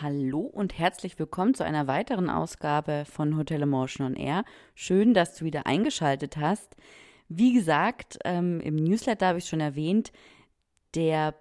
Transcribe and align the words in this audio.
Hallo 0.00 0.42
und 0.42 0.78
herzlich 0.78 1.18
willkommen 1.18 1.54
zu 1.54 1.64
einer 1.64 1.88
weiteren 1.88 2.30
Ausgabe 2.30 3.04
von 3.04 3.36
Hotel 3.36 3.62
Emotion 3.62 4.06
on 4.06 4.14
Air. 4.14 4.44
Schön, 4.76 5.12
dass 5.12 5.34
du 5.34 5.44
wieder 5.44 5.66
eingeschaltet 5.66 6.36
hast. 6.36 6.76
Wie 7.28 7.52
gesagt, 7.52 8.16
ähm, 8.24 8.60
im 8.60 8.76
Newsletter 8.76 9.26
habe 9.26 9.38
ich 9.38 9.46
schon 9.46 9.58
erwähnt, 9.58 10.12
der 10.94 11.34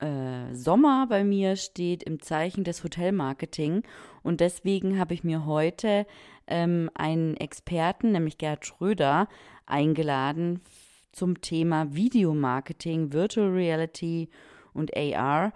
äh, 0.00 0.52
Sommer 0.52 1.06
bei 1.08 1.22
mir 1.22 1.54
steht 1.54 2.02
im 2.02 2.20
Zeichen 2.20 2.64
des 2.64 2.82
Hotelmarketing 2.82 3.84
und 4.24 4.40
deswegen 4.40 4.98
habe 4.98 5.14
ich 5.14 5.22
mir 5.22 5.46
heute 5.46 6.06
ähm, 6.48 6.90
einen 6.94 7.36
Experten, 7.36 8.10
nämlich 8.10 8.36
Gerd 8.36 8.66
Schröder, 8.66 9.28
eingeladen 9.64 10.60
zum 11.12 11.40
Thema 11.40 11.94
Videomarketing, 11.94 13.12
Virtual 13.12 13.48
Reality 13.48 14.28
und 14.74 14.90
AR. 14.96 15.52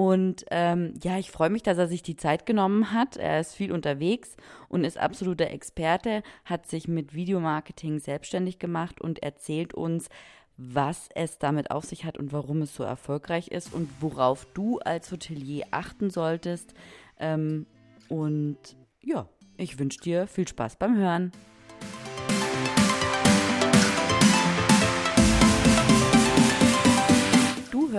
Und 0.00 0.46
ähm, 0.50 0.94
ja, 1.02 1.18
ich 1.18 1.30
freue 1.30 1.50
mich, 1.50 1.62
dass 1.62 1.76
er 1.76 1.86
sich 1.86 2.02
die 2.02 2.16
Zeit 2.16 2.46
genommen 2.46 2.90
hat. 2.90 3.18
Er 3.18 3.38
ist 3.38 3.54
viel 3.54 3.70
unterwegs 3.70 4.34
und 4.70 4.84
ist 4.84 4.96
absoluter 4.96 5.50
Experte, 5.50 6.22
hat 6.46 6.66
sich 6.66 6.88
mit 6.88 7.12
Videomarketing 7.12 7.98
selbstständig 7.98 8.58
gemacht 8.58 8.98
und 8.98 9.22
erzählt 9.22 9.74
uns, 9.74 10.08
was 10.56 11.10
es 11.14 11.38
damit 11.38 11.70
auf 11.70 11.84
sich 11.84 12.06
hat 12.06 12.16
und 12.16 12.32
warum 12.32 12.62
es 12.62 12.74
so 12.74 12.82
erfolgreich 12.82 13.48
ist 13.48 13.74
und 13.74 13.90
worauf 14.00 14.46
du 14.54 14.78
als 14.78 15.12
Hotelier 15.12 15.66
achten 15.70 16.08
solltest. 16.08 16.72
Ähm, 17.18 17.66
und 18.08 18.56
ja, 19.02 19.28
ich 19.58 19.78
wünsche 19.78 20.00
dir 20.00 20.26
viel 20.26 20.48
Spaß 20.48 20.76
beim 20.76 20.96
Hören. 20.96 21.30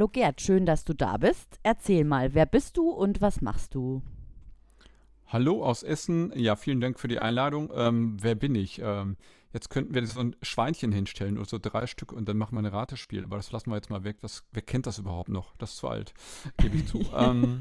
Hallo 0.00 0.08
Gerd, 0.08 0.40
schön, 0.40 0.64
dass 0.64 0.84
du 0.84 0.94
da 0.94 1.18
bist. 1.18 1.60
Erzähl 1.62 2.04
mal, 2.04 2.32
wer 2.32 2.46
bist 2.46 2.78
du 2.78 2.88
und 2.88 3.20
was 3.20 3.42
machst 3.42 3.74
du? 3.74 4.00
Hallo 5.26 5.62
aus 5.62 5.82
Essen. 5.82 6.32
Ja, 6.34 6.56
vielen 6.56 6.80
Dank 6.80 6.98
für 6.98 7.06
die 7.06 7.18
Einladung. 7.18 7.70
Ähm, 7.74 8.16
wer 8.18 8.34
bin 8.34 8.54
ich? 8.54 8.80
Ähm, 8.82 9.18
jetzt 9.52 9.68
könnten 9.68 9.92
wir 9.92 10.06
so 10.06 10.20
ein 10.20 10.36
Schweinchen 10.40 10.90
hinstellen 10.90 11.36
oder 11.36 11.46
so 11.46 11.58
drei 11.60 11.86
Stück 11.86 12.12
und 12.12 12.30
dann 12.30 12.38
machen 12.38 12.54
wir 12.54 12.60
ein 12.60 12.74
Ratespiel. 12.74 13.24
Aber 13.24 13.36
das 13.36 13.52
lassen 13.52 13.68
wir 13.68 13.76
jetzt 13.76 13.90
mal 13.90 14.02
weg. 14.02 14.22
Das, 14.22 14.42
wer 14.52 14.62
kennt 14.62 14.86
das 14.86 14.96
überhaupt 14.96 15.28
noch? 15.28 15.54
Das 15.58 15.72
ist 15.72 15.76
zu 15.76 15.88
alt, 15.88 16.14
gebe 16.56 16.78
ich 16.78 16.86
zu. 16.86 17.00
ähm, 17.14 17.60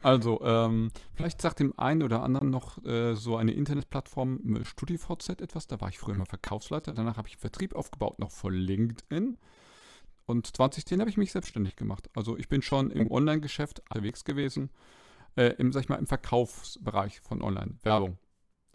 also, 0.00 0.40
ähm, 0.40 0.90
vielleicht 1.12 1.42
sagt 1.42 1.60
dem 1.60 1.78
einen 1.78 2.02
oder 2.02 2.22
anderen 2.22 2.48
noch 2.48 2.82
äh, 2.86 3.14
so 3.14 3.36
eine 3.36 3.52
Internetplattform 3.52 4.56
äh, 4.56 4.64
StudiVZ 4.64 5.42
etwas. 5.42 5.66
Da 5.66 5.82
war 5.82 5.90
ich 5.90 5.98
früher 5.98 6.16
mal 6.16 6.24
Verkaufsleiter. 6.24 6.94
Danach 6.94 7.18
habe 7.18 7.28
ich 7.28 7.36
Vertrieb 7.36 7.74
aufgebaut, 7.74 8.18
noch 8.18 8.30
vor 8.30 8.50
LinkedIn. 8.50 9.36
Und 10.26 10.46
2010 10.46 11.00
habe 11.00 11.10
ich 11.10 11.16
mich 11.16 11.32
selbstständig 11.32 11.76
gemacht. 11.76 12.08
Also 12.14 12.36
ich 12.36 12.48
bin 12.48 12.62
schon 12.62 12.90
im 12.90 13.10
Online-Geschäft 13.10 13.80
unterwegs 13.80 14.24
gewesen, 14.24 14.70
äh, 15.36 15.54
im, 15.58 15.72
sag 15.72 15.82
ich 15.82 15.88
mal, 15.88 15.96
im 15.96 16.06
Verkaufsbereich 16.06 17.20
von 17.20 17.42
Online-Werbung. 17.42 18.18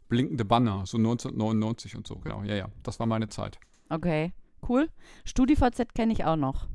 Blinkende 0.09 0.45
Banner, 0.45 0.85
so 0.85 0.97
1999 0.97 1.95
und 1.95 2.07
so, 2.07 2.15
genau. 2.17 2.43
Ja, 2.43 2.55
ja, 2.55 2.69
das 2.83 2.99
war 2.99 3.07
meine 3.07 3.29
Zeit. 3.29 3.59
Okay, 3.89 4.33
cool. 4.67 4.89
StudiVZ 5.25 5.93
kenne 5.93 6.13
ich 6.13 6.25
auch 6.25 6.37
noch. 6.37 6.67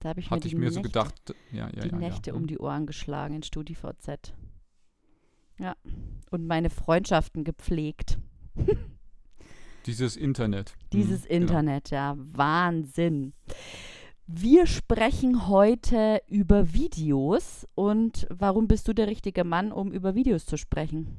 Da 0.00 0.10
habe 0.10 0.20
ich 0.20 0.30
Hatte 0.30 0.46
mir, 0.46 0.46
ich 0.46 0.54
mir 0.54 0.60
Nächte, 0.60 0.74
so 0.74 0.82
gedacht, 0.82 1.34
ja, 1.50 1.68
ja, 1.70 1.82
die 1.82 1.88
ja. 1.88 1.96
Nächte 1.96 2.30
ja. 2.30 2.36
um 2.36 2.46
die 2.46 2.58
Ohren 2.58 2.86
geschlagen 2.86 3.34
in 3.34 3.42
StudiVZ. 3.42 4.34
Ja, 5.58 5.74
und 6.30 6.46
meine 6.46 6.70
Freundschaften 6.70 7.44
gepflegt. 7.44 8.18
Dieses 9.88 10.16
Internet. 10.16 10.74
Dieses 10.92 11.22
Hm, 11.22 11.28
genau. 11.28 11.40
Internet, 11.40 11.88
ja, 11.88 12.14
Wahnsinn. 12.18 13.32
Wir 14.26 14.66
sprechen 14.66 15.48
heute 15.48 16.20
über 16.28 16.74
Videos 16.74 17.66
und 17.74 18.26
warum 18.28 18.68
bist 18.68 18.86
du 18.86 18.92
der 18.92 19.06
richtige 19.06 19.44
Mann, 19.44 19.72
um 19.72 19.90
über 19.90 20.14
Videos 20.14 20.44
zu 20.44 20.58
sprechen? 20.58 21.16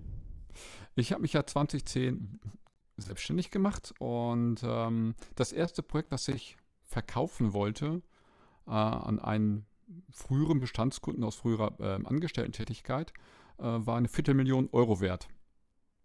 Ich 0.95 1.11
habe 1.11 1.23
mich 1.23 1.33
ja 1.33 1.43
2010 1.47 2.39
selbstständig 2.97 3.49
gemacht 3.49 3.91
und 3.97 4.57
ähm, 4.63 5.15
das 5.33 5.51
erste 5.51 5.81
Projekt, 5.81 6.11
das 6.11 6.27
ich 6.27 6.55
verkaufen 6.83 7.53
wollte 7.53 8.03
äh, 8.67 8.69
an 8.69 9.17
einen 9.17 9.65
früheren 10.11 10.59
Bestandskunden 10.59 11.23
aus 11.23 11.37
früherer 11.37 11.73
äh, 11.79 12.05
Angestellten-Tätigkeit, 12.05 13.13
äh, 13.57 13.63
war 13.63 13.97
eine 13.97 14.09
Viertelmillion 14.09 14.69
Euro 14.73 15.01
wert. 15.01 15.27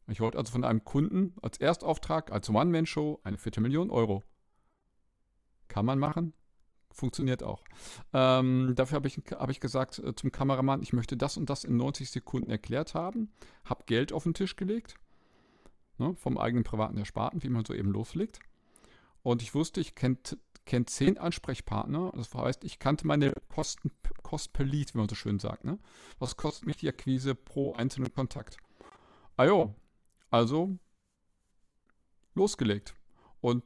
Ich 0.07 0.21
wollte 0.21 0.39
also 0.39 0.53
von 0.53 0.65
einem 0.65 0.85
Kunden 0.85 1.35
als 1.41 1.59
Erstauftrag, 1.59 2.31
als 2.31 2.51
One-Man-Show, 2.51 3.21
eine 3.25 3.39
Viertelmillion 3.39 3.91
Euro. 3.91 4.23
Kann 5.69 5.87
man 5.87 5.99
machen, 5.99 6.35
funktioniert 6.91 7.43
auch. 7.43 7.65
Ähm, 8.13 8.73
dafür 8.75 8.97
habe 8.97 9.09
ich, 9.09 9.21
hab 9.31 9.51
ich 9.51 9.61
gesagt 9.61 9.99
äh, 9.99 10.15
zum 10.15 10.31
Kameramann, 10.31 10.83
ich 10.83 10.93
möchte 10.93 11.17
das 11.17 11.37
und 11.37 11.49
das 11.49 11.65
in 11.65 11.77
90 11.77 12.11
Sekunden 12.11 12.51
erklärt 12.51 12.95
haben, 12.95 13.33
habe 13.65 13.85
Geld 13.87 14.13
auf 14.13 14.25
den 14.25 14.35
Tisch 14.35 14.57
gelegt, 14.57 14.95
ne, 15.99 16.15
vom 16.17 16.37
eigenen 16.37 16.65
privaten 16.65 16.99
Ersparten, 16.99 17.43
wie 17.43 17.49
man 17.49 17.65
so 17.65 17.73
eben 17.73 17.91
loslegt. 17.91 18.41
Und 19.23 19.41
ich 19.41 19.55
wusste, 19.55 19.81
ich 19.81 19.95
kenne 19.95 20.19
kenn 20.67 20.87
zehn 20.87 21.19
Ansprechpartner. 21.19 22.13
Das 22.15 22.33
heißt, 22.35 22.65
ich 22.65 22.79
kannte 22.79 23.07
meine 23.07 23.33
Kosten, 23.49 23.91
Kost 24.23 24.53
per 24.53 24.65
Lead, 24.65 24.95
wie 24.95 24.99
man 24.99 25.09
so 25.09 25.15
schön 25.15 25.39
sagt. 25.39 25.65
Ne? 25.65 25.79
Was 26.19 26.37
kostet 26.37 26.67
mich 26.67 26.77
die 26.77 26.89
Akquise 26.89 27.35
pro 27.35 27.75
einzelnen 27.75 28.13
Kontakt? 28.13 28.57
Ah 29.37 29.45
jo, 29.45 29.75
also 30.35 30.77
losgelegt. 32.35 32.95
Und 33.41 33.63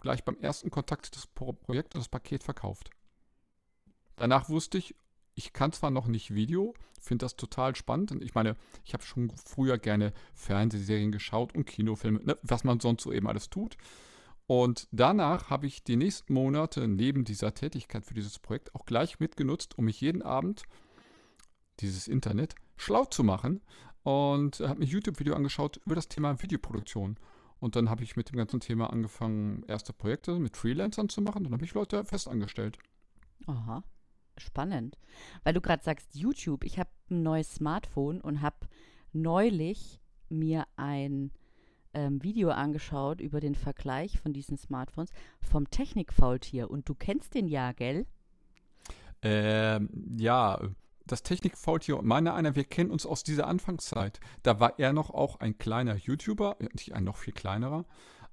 gleich 0.00 0.22
beim 0.22 0.36
ersten 0.38 0.70
Kontakt 0.70 1.16
das 1.16 1.26
Pro 1.26 1.54
Projekt 1.54 1.94
und 1.94 2.00
das 2.00 2.10
Paket 2.10 2.42
verkauft. 2.42 2.90
Danach 4.16 4.50
wusste 4.50 4.76
ich, 4.76 4.94
ich 5.34 5.54
kann 5.54 5.72
zwar 5.72 5.90
noch 5.90 6.06
nicht 6.06 6.34
Video, 6.34 6.74
finde 7.00 7.24
das 7.24 7.36
total 7.36 7.74
spannend. 7.74 8.12
Und 8.12 8.22
ich 8.22 8.34
meine, 8.34 8.56
ich 8.84 8.92
habe 8.92 9.02
schon 9.02 9.30
früher 9.30 9.78
gerne 9.78 10.12
Fernsehserien 10.34 11.10
geschaut 11.10 11.54
und 11.54 11.64
Kinofilme, 11.64 12.22
ne, 12.22 12.38
was 12.42 12.64
man 12.64 12.80
sonst 12.80 13.02
so 13.02 13.10
eben 13.10 13.26
alles 13.26 13.48
tut. 13.48 13.76
Und 14.46 14.88
danach 14.92 15.48
habe 15.48 15.66
ich 15.66 15.84
die 15.84 15.96
nächsten 15.96 16.34
Monate 16.34 16.86
neben 16.86 17.24
dieser 17.24 17.54
Tätigkeit 17.54 18.04
für 18.04 18.14
dieses 18.14 18.38
Projekt 18.38 18.74
auch 18.74 18.84
gleich 18.84 19.20
mitgenutzt, 19.20 19.78
um 19.78 19.86
mich 19.86 20.02
jeden 20.02 20.20
Abend 20.20 20.64
dieses 21.80 22.08
Internet 22.08 22.54
schlau 22.76 23.06
zu 23.06 23.24
machen 23.24 23.62
und 24.04 24.60
habe 24.60 24.78
mir 24.78 24.84
YouTube-Video 24.84 25.34
angeschaut 25.34 25.80
über 25.84 25.94
das 25.94 26.08
Thema 26.08 26.40
Videoproduktion. 26.40 27.16
Und 27.58 27.76
dann 27.76 27.88
habe 27.88 28.04
ich 28.04 28.16
mit 28.16 28.30
dem 28.30 28.36
ganzen 28.36 28.60
Thema 28.60 28.90
angefangen, 28.92 29.64
erste 29.66 29.92
Projekte 29.92 30.38
mit 30.38 30.56
Freelancern 30.56 31.08
zu 31.08 31.22
machen. 31.22 31.44
Dann 31.44 31.52
habe 31.52 31.64
ich 31.64 31.72
Leute 31.72 32.04
festangestellt. 32.04 32.78
Aha, 33.46 33.82
spannend. 34.36 34.98
Weil 35.42 35.54
du 35.54 35.62
gerade 35.62 35.82
sagst 35.82 36.14
YouTube, 36.14 36.64
ich 36.64 36.78
habe 36.78 36.90
ein 37.10 37.22
neues 37.22 37.54
Smartphone 37.54 38.20
und 38.20 38.42
habe 38.42 38.68
neulich 39.12 40.00
mir 40.28 40.66
ein 40.76 41.30
ähm, 41.94 42.22
Video 42.22 42.50
angeschaut 42.50 43.22
über 43.22 43.40
den 43.40 43.54
Vergleich 43.54 44.20
von 44.20 44.34
diesen 44.34 44.58
Smartphones 44.58 45.10
vom 45.40 45.70
Technikfaultier. 45.70 46.70
Und 46.70 46.88
du 46.90 46.94
kennst 46.94 47.34
den 47.34 47.48
ja, 47.48 47.72
gell? 47.72 48.06
Ähm, 49.22 49.88
ja, 50.18 50.60
das 51.06 51.22
Technikfaultier 51.22 51.98
und 51.98 52.06
meiner 52.06 52.34
einer, 52.34 52.56
wir 52.56 52.64
kennen 52.64 52.90
uns 52.90 53.06
aus 53.06 53.22
dieser 53.22 53.46
Anfangszeit. 53.46 54.20
Da 54.42 54.60
war 54.60 54.78
er 54.78 54.92
noch 54.92 55.10
auch 55.10 55.40
ein 55.40 55.58
kleiner 55.58 55.96
YouTuber, 55.96 56.56
nicht 56.72 56.94
ein 56.94 57.04
noch 57.04 57.16
viel 57.16 57.34
kleinerer. 57.34 57.84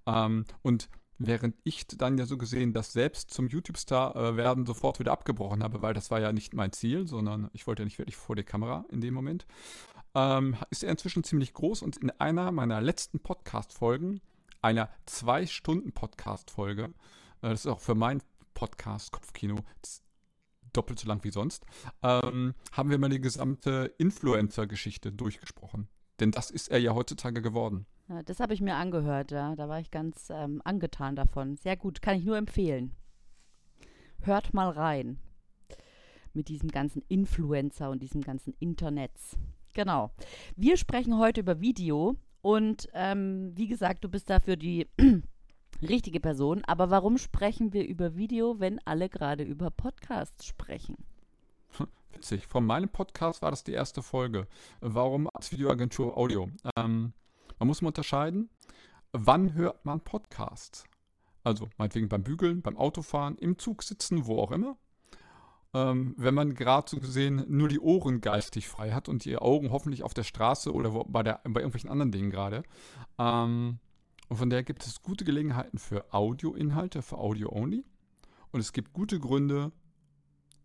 Ähm, 0.05 0.45
und 0.61 0.89
während 1.17 1.55
ich 1.63 1.87
dann 1.87 2.17
ja 2.17 2.25
so 2.25 2.37
gesehen 2.37 2.73
das 2.73 2.93
selbst 2.93 3.31
zum 3.31 3.47
YouTube-Star 3.47 4.15
äh, 4.15 4.37
werden 4.37 4.65
sofort 4.65 4.99
wieder 4.99 5.11
abgebrochen 5.11 5.63
habe, 5.63 5.81
weil 5.81 5.93
das 5.93 6.09
war 6.11 6.19
ja 6.19 6.31
nicht 6.31 6.53
mein 6.53 6.71
Ziel, 6.71 7.07
sondern 7.07 7.49
ich 7.53 7.67
wollte 7.67 7.83
ja 7.83 7.85
nicht 7.85 7.99
wirklich 7.99 8.15
vor 8.15 8.35
der 8.35 8.45
Kamera 8.45 8.85
in 8.89 9.01
dem 9.01 9.13
Moment, 9.13 9.45
ähm, 10.15 10.55
ist 10.69 10.83
er 10.83 10.91
inzwischen 10.91 11.23
ziemlich 11.23 11.53
groß 11.53 11.81
und 11.83 11.97
in 11.97 12.09
einer 12.11 12.51
meiner 12.51 12.81
letzten 12.81 13.19
Podcast-Folgen, 13.19 14.21
einer 14.61 14.89
Zwei-Stunden-Podcast-Folge, 15.05 16.85
äh, 16.85 16.89
das 17.41 17.61
ist 17.61 17.67
auch 17.67 17.79
für 17.79 17.95
mein 17.95 18.21
Podcast 18.53 19.11
Kopfkino 19.11 19.57
doppelt 20.73 20.99
so 20.99 21.07
lang 21.07 21.23
wie 21.23 21.31
sonst, 21.31 21.65
ähm, 22.03 22.53
haben 22.71 22.89
wir 22.89 22.97
mal 22.97 23.09
die 23.09 23.21
gesamte 23.21 23.93
Influencer-Geschichte 23.97 25.11
durchgesprochen. 25.11 25.87
Denn 26.19 26.31
das 26.31 26.51
ist 26.51 26.69
er 26.69 26.79
ja 26.79 26.93
heutzutage 26.93 27.41
geworden. 27.41 27.85
Ja, 28.07 28.21
das 28.23 28.39
habe 28.39 28.53
ich 28.53 28.61
mir 28.61 28.75
angehört, 28.75 29.31
ja. 29.31 29.55
Da 29.55 29.69
war 29.69 29.79
ich 29.79 29.89
ganz 29.89 30.29
ähm, 30.29 30.61
angetan 30.65 31.15
davon. 31.15 31.55
Sehr 31.57 31.77
gut, 31.77 32.01
kann 32.01 32.17
ich 32.17 32.25
nur 32.25 32.37
empfehlen. 32.37 32.93
Hört 34.21 34.53
mal 34.53 34.69
rein. 34.69 35.19
mit 36.33 36.47
diesem 36.47 36.69
ganzen 36.69 37.03
Influencer 37.07 37.89
und 37.89 38.01
diesem 38.01 38.21
ganzen 38.21 38.53
Internets. 38.59 39.37
Genau. 39.73 40.11
Wir 40.55 40.77
sprechen 40.77 41.17
heute 41.17 41.41
über 41.41 41.61
Video 41.61 42.15
und 42.41 42.89
ähm, 42.93 43.51
wie 43.55 43.67
gesagt, 43.67 44.03
du 44.03 44.09
bist 44.09 44.29
dafür 44.29 44.55
die 44.57 44.87
richtige 45.87 46.19
Person. 46.19 46.63
Aber 46.65 46.89
warum 46.89 47.17
sprechen 47.17 47.73
wir 47.73 47.87
über 47.87 48.15
Video, 48.15 48.59
wenn 48.59 48.79
alle 48.85 49.09
gerade 49.09 49.43
über 49.43 49.69
Podcasts 49.69 50.45
sprechen? 50.45 50.97
Witzig. 52.13 52.47
Von 52.47 52.65
meinem 52.65 52.89
Podcast 52.89 53.41
war 53.41 53.51
das 53.51 53.63
die 53.63 53.73
erste 53.73 54.01
Folge. 54.01 54.47
Warum 54.79 55.29
als 55.33 55.51
Videoagentur 55.51 56.17
Audio? 56.17 56.49
Ähm, 56.75 57.13
man 57.59 57.67
muss 57.67 57.81
mal 57.81 57.89
unterscheiden, 57.89 58.49
wann 59.11 59.53
hört 59.53 59.85
man 59.85 60.01
Podcasts? 60.01 60.83
Also 61.43 61.69
meinetwegen 61.77 62.09
beim 62.09 62.23
Bügeln, 62.23 62.61
beim 62.61 62.77
Autofahren, 62.77 63.37
im 63.37 63.57
Zug 63.57 63.83
sitzen, 63.83 64.25
wo 64.25 64.39
auch 64.39 64.51
immer. 64.51 64.77
Ähm, 65.73 66.13
wenn 66.17 66.33
man 66.33 66.53
gerade 66.53 66.89
so 66.89 66.99
gesehen 66.99 67.45
nur 67.47 67.69
die 67.69 67.79
Ohren 67.79 68.19
geistig 68.19 68.67
frei 68.67 68.91
hat 68.91 69.07
und 69.07 69.23
die 69.23 69.37
Augen 69.37 69.71
hoffentlich 69.71 70.03
auf 70.03 70.13
der 70.13 70.23
Straße 70.23 70.73
oder 70.73 70.93
wo, 70.93 71.03
bei, 71.05 71.23
der, 71.23 71.39
bei 71.45 71.61
irgendwelchen 71.61 71.89
anderen 71.89 72.11
Dingen 72.11 72.29
gerade. 72.29 72.63
Ähm, 73.17 73.79
und 74.31 74.37
von 74.37 74.49
daher 74.49 74.63
gibt 74.63 74.85
es 74.85 75.01
gute 75.01 75.25
Gelegenheiten 75.25 75.77
für 75.77 76.13
Audioinhalte, 76.13 77.01
für 77.01 77.17
Audio-Only. 77.17 77.83
Und 78.53 78.61
es 78.61 78.71
gibt 78.71 78.93
gute 78.93 79.19
Gründe, 79.19 79.73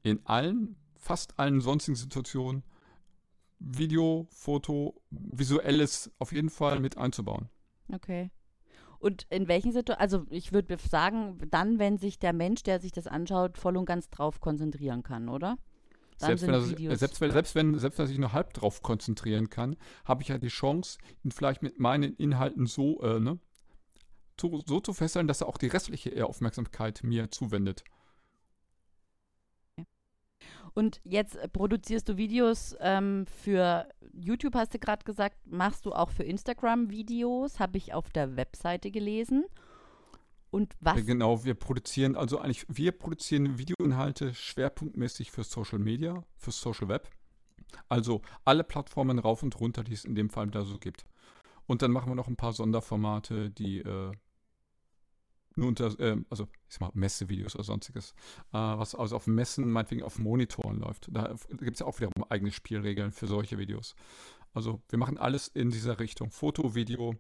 in 0.04 0.24
allen, 0.24 0.76
fast 0.94 1.36
allen 1.40 1.60
sonstigen 1.60 1.96
Situationen 1.96 2.62
Video, 3.58 4.28
Foto, 4.30 5.02
Visuelles 5.10 6.12
auf 6.20 6.30
jeden 6.30 6.48
Fall 6.48 6.78
mit 6.78 6.96
einzubauen. 6.96 7.48
Okay. 7.92 8.30
Und 9.00 9.26
in 9.30 9.48
welchen 9.48 9.72
Situationen, 9.72 10.00
also 10.00 10.26
ich 10.30 10.52
würde 10.52 10.76
sagen, 10.78 11.36
dann, 11.50 11.80
wenn 11.80 11.98
sich 11.98 12.20
der 12.20 12.32
Mensch, 12.32 12.62
der 12.62 12.78
sich 12.78 12.92
das 12.92 13.08
anschaut, 13.08 13.58
voll 13.58 13.76
und 13.76 13.86
ganz 13.86 14.10
drauf 14.10 14.40
konzentrieren 14.40 15.02
kann, 15.02 15.28
oder? 15.28 15.58
selbst 16.18 16.46
wenn, 16.46 16.54
er, 16.54 16.60
selbst, 16.96 17.20
wenn, 17.20 17.32
selbst, 17.32 17.54
wenn, 17.56 17.78
selbst 17.80 17.98
wenn 17.98 18.06
sich 18.06 18.18
nur 18.18 18.32
halb 18.32 18.54
drauf 18.54 18.82
konzentrieren 18.82 19.50
kann, 19.50 19.74
habe 20.04 20.22
ich 20.22 20.28
ja 20.28 20.38
die 20.38 20.48
Chance, 20.48 20.98
ihn 21.24 21.32
vielleicht 21.32 21.62
mit 21.62 21.80
meinen 21.80 22.14
Inhalten 22.14 22.66
so, 22.66 23.02
äh, 23.02 23.18
ne, 23.18 23.40
zu, 24.36 24.62
so 24.66 24.80
zu 24.80 24.92
fesseln, 24.92 25.26
dass 25.26 25.40
er 25.40 25.48
auch 25.48 25.58
die 25.58 25.68
restliche 25.68 26.24
Aufmerksamkeit 26.26 27.02
mir 27.02 27.30
zuwendet. 27.30 27.84
Und 30.74 31.00
jetzt 31.04 31.38
produzierst 31.54 32.06
du 32.06 32.18
Videos 32.18 32.76
ähm, 32.80 33.24
für 33.42 33.88
YouTube, 34.12 34.54
hast 34.54 34.74
du 34.74 34.78
gerade 34.78 35.04
gesagt. 35.04 35.38
Machst 35.46 35.86
du 35.86 35.92
auch 35.92 36.10
für 36.10 36.22
Instagram 36.22 36.90
Videos? 36.90 37.58
Habe 37.58 37.78
ich 37.78 37.94
auf 37.94 38.10
der 38.10 38.36
Webseite 38.36 38.90
gelesen. 38.90 39.46
Und 40.50 40.74
was? 40.80 41.04
Genau, 41.06 41.44
wir 41.44 41.54
produzieren, 41.54 42.14
also 42.14 42.38
eigentlich, 42.38 42.66
wir 42.68 42.92
produzieren 42.92 43.58
Videoinhalte 43.58 44.34
schwerpunktmäßig 44.34 45.30
für 45.30 45.44
Social 45.44 45.78
Media, 45.78 46.22
für 46.36 46.50
Social 46.50 46.88
Web. 46.88 47.08
Also 47.88 48.20
alle 48.44 48.62
Plattformen 48.62 49.18
rauf 49.18 49.42
und 49.42 49.58
runter, 49.58 49.82
die 49.82 49.94
es 49.94 50.04
in 50.04 50.14
dem 50.14 50.28
Fall 50.28 50.48
da 50.48 50.64
so 50.64 50.78
gibt. 50.78 51.06
Und 51.66 51.82
dann 51.82 51.90
machen 51.90 52.10
wir 52.10 52.14
noch 52.14 52.28
ein 52.28 52.36
paar 52.36 52.52
Sonderformate, 52.52 53.50
die 53.50 53.78
äh, 53.78 54.12
nur 55.56 55.68
unter, 55.68 55.98
äh, 55.98 56.16
also 56.30 56.44
ich 56.68 56.74
sag 56.74 56.80
mal, 56.80 56.90
Messevideos 56.94 57.54
oder 57.54 57.64
sonstiges, 57.64 58.12
äh, 58.52 58.58
was 58.58 58.94
also 58.94 59.16
auf 59.16 59.26
Messen, 59.26 59.70
meinetwegen 59.70 60.02
auf 60.02 60.18
Monitoren 60.18 60.78
läuft. 60.80 61.08
Da 61.10 61.34
gibt 61.58 61.74
es 61.74 61.80
ja 61.80 61.86
auch 61.86 61.98
wiederum 61.98 62.24
eigene 62.28 62.52
Spielregeln 62.52 63.10
für 63.10 63.26
solche 63.26 63.58
Videos. 63.58 63.94
Also 64.52 64.80
wir 64.88 64.98
machen 64.98 65.18
alles 65.18 65.48
in 65.48 65.70
dieser 65.70 66.00
Richtung. 66.00 66.30
Foto, 66.30 66.74
Video, 66.74 67.14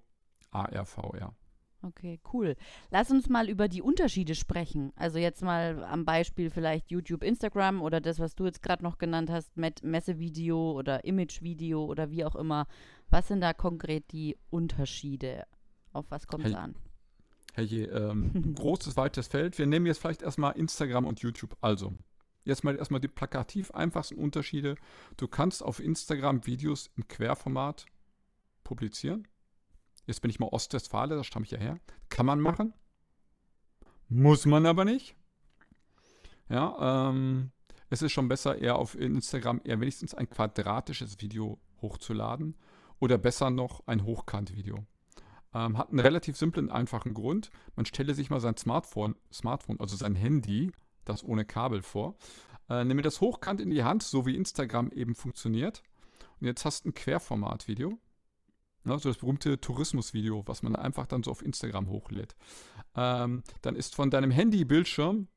AR, 0.50 0.86
VR. 0.86 1.34
Okay, 1.82 2.18
cool. 2.32 2.56
Lass 2.90 3.10
uns 3.10 3.28
mal 3.28 3.48
über 3.48 3.68
die 3.68 3.82
Unterschiede 3.82 4.34
sprechen. 4.34 4.92
Also 4.96 5.18
jetzt 5.18 5.42
mal 5.42 5.84
am 5.84 6.04
Beispiel 6.04 6.50
vielleicht 6.50 6.90
YouTube, 6.90 7.22
Instagram 7.22 7.82
oder 7.82 8.00
das, 8.00 8.18
was 8.18 8.34
du 8.34 8.46
jetzt 8.46 8.62
gerade 8.62 8.82
noch 8.82 8.98
genannt 8.98 9.30
hast, 9.30 9.56
mit 9.56 9.84
Messevideo 9.84 10.72
oder 10.72 11.04
Imagevideo 11.04 11.84
oder 11.84 12.10
wie 12.10 12.24
auch 12.24 12.34
immer. 12.34 12.66
Was 13.08 13.28
sind 13.28 13.40
da 13.40 13.52
konkret 13.52 14.10
die 14.12 14.36
Unterschiede? 14.50 15.44
Auf 15.92 16.10
was 16.10 16.26
kommt 16.26 16.46
es 16.46 16.52
hey, 16.52 16.60
an? 16.60 16.74
Hey, 17.56 17.84
ähm, 17.84 18.54
großes, 18.54 18.98
weites 18.98 19.28
Feld. 19.28 19.56
Wir 19.56 19.64
nehmen 19.64 19.86
jetzt 19.86 19.98
vielleicht 19.98 20.20
erstmal 20.20 20.52
Instagram 20.58 21.06
und 21.06 21.20
YouTube. 21.20 21.56
Also, 21.62 21.94
jetzt 22.44 22.64
mal 22.64 22.76
erstmal 22.76 23.00
die 23.00 23.08
plakativ 23.08 23.70
einfachsten 23.70 24.16
Unterschiede. 24.16 24.74
Du 25.16 25.26
kannst 25.26 25.62
auf 25.62 25.80
Instagram 25.80 26.44
Videos 26.44 26.90
im 26.98 27.08
Querformat 27.08 27.86
publizieren. 28.62 29.26
Jetzt 30.04 30.20
bin 30.20 30.30
ich 30.30 30.38
mal 30.38 30.48
Ostwestfale, 30.48 31.16
da 31.16 31.24
stamme 31.24 31.46
ich 31.46 31.50
ja 31.50 31.58
her. 31.58 31.80
Kann 32.10 32.26
man 32.26 32.40
machen. 32.40 32.74
Muss 34.10 34.44
man 34.44 34.66
aber 34.66 34.84
nicht. 34.84 35.16
Ja, 36.50 37.08
ähm, 37.08 37.52
es 37.88 38.02
ist 38.02 38.12
schon 38.12 38.28
besser, 38.28 38.58
eher 38.58 38.76
auf 38.76 38.94
Instagram 38.94 39.62
eher 39.64 39.80
wenigstens 39.80 40.12
ein 40.12 40.28
quadratisches 40.28 41.22
Video 41.22 41.58
hochzuladen 41.80 42.54
oder 42.98 43.16
besser 43.16 43.48
noch 43.48 43.86
ein 43.86 44.04
Hochkant-Video. 44.04 44.84
Ähm, 45.54 45.78
hat 45.78 45.90
einen 45.90 46.00
relativ 46.00 46.36
simplen, 46.36 46.70
einfachen 46.70 47.14
Grund. 47.14 47.50
Man 47.76 47.86
stelle 47.86 48.14
sich 48.14 48.30
mal 48.30 48.40
sein 48.40 48.56
Smartphone, 48.56 49.16
Smartphone, 49.32 49.80
also 49.80 49.96
sein 49.96 50.14
Handy, 50.14 50.72
das 51.04 51.24
ohne 51.24 51.44
Kabel 51.44 51.82
vor. 51.82 52.16
Äh, 52.68 52.84
nehme 52.84 53.02
das 53.02 53.20
hochkant 53.20 53.60
in 53.60 53.70
die 53.70 53.84
Hand, 53.84 54.02
so 54.02 54.26
wie 54.26 54.36
Instagram 54.36 54.90
eben 54.90 55.14
funktioniert. 55.14 55.82
Und 56.40 56.46
jetzt 56.46 56.64
hast 56.64 56.84
du 56.84 56.90
ein 56.90 56.94
Querformat-Video. 56.94 57.98
Ne, 58.84 58.98
so 58.98 59.08
das 59.08 59.18
berühmte 59.18 59.60
Tourismusvideo, 59.60 60.44
was 60.46 60.62
man 60.62 60.76
einfach 60.76 61.06
dann 61.06 61.22
so 61.22 61.30
auf 61.30 61.42
Instagram 61.42 61.88
hochlädt. 61.88 62.36
Ähm, 62.94 63.42
dann 63.62 63.74
ist 63.74 63.96
von 63.96 64.10
deinem 64.10 64.30
Handy-Bildschirm 64.30 65.28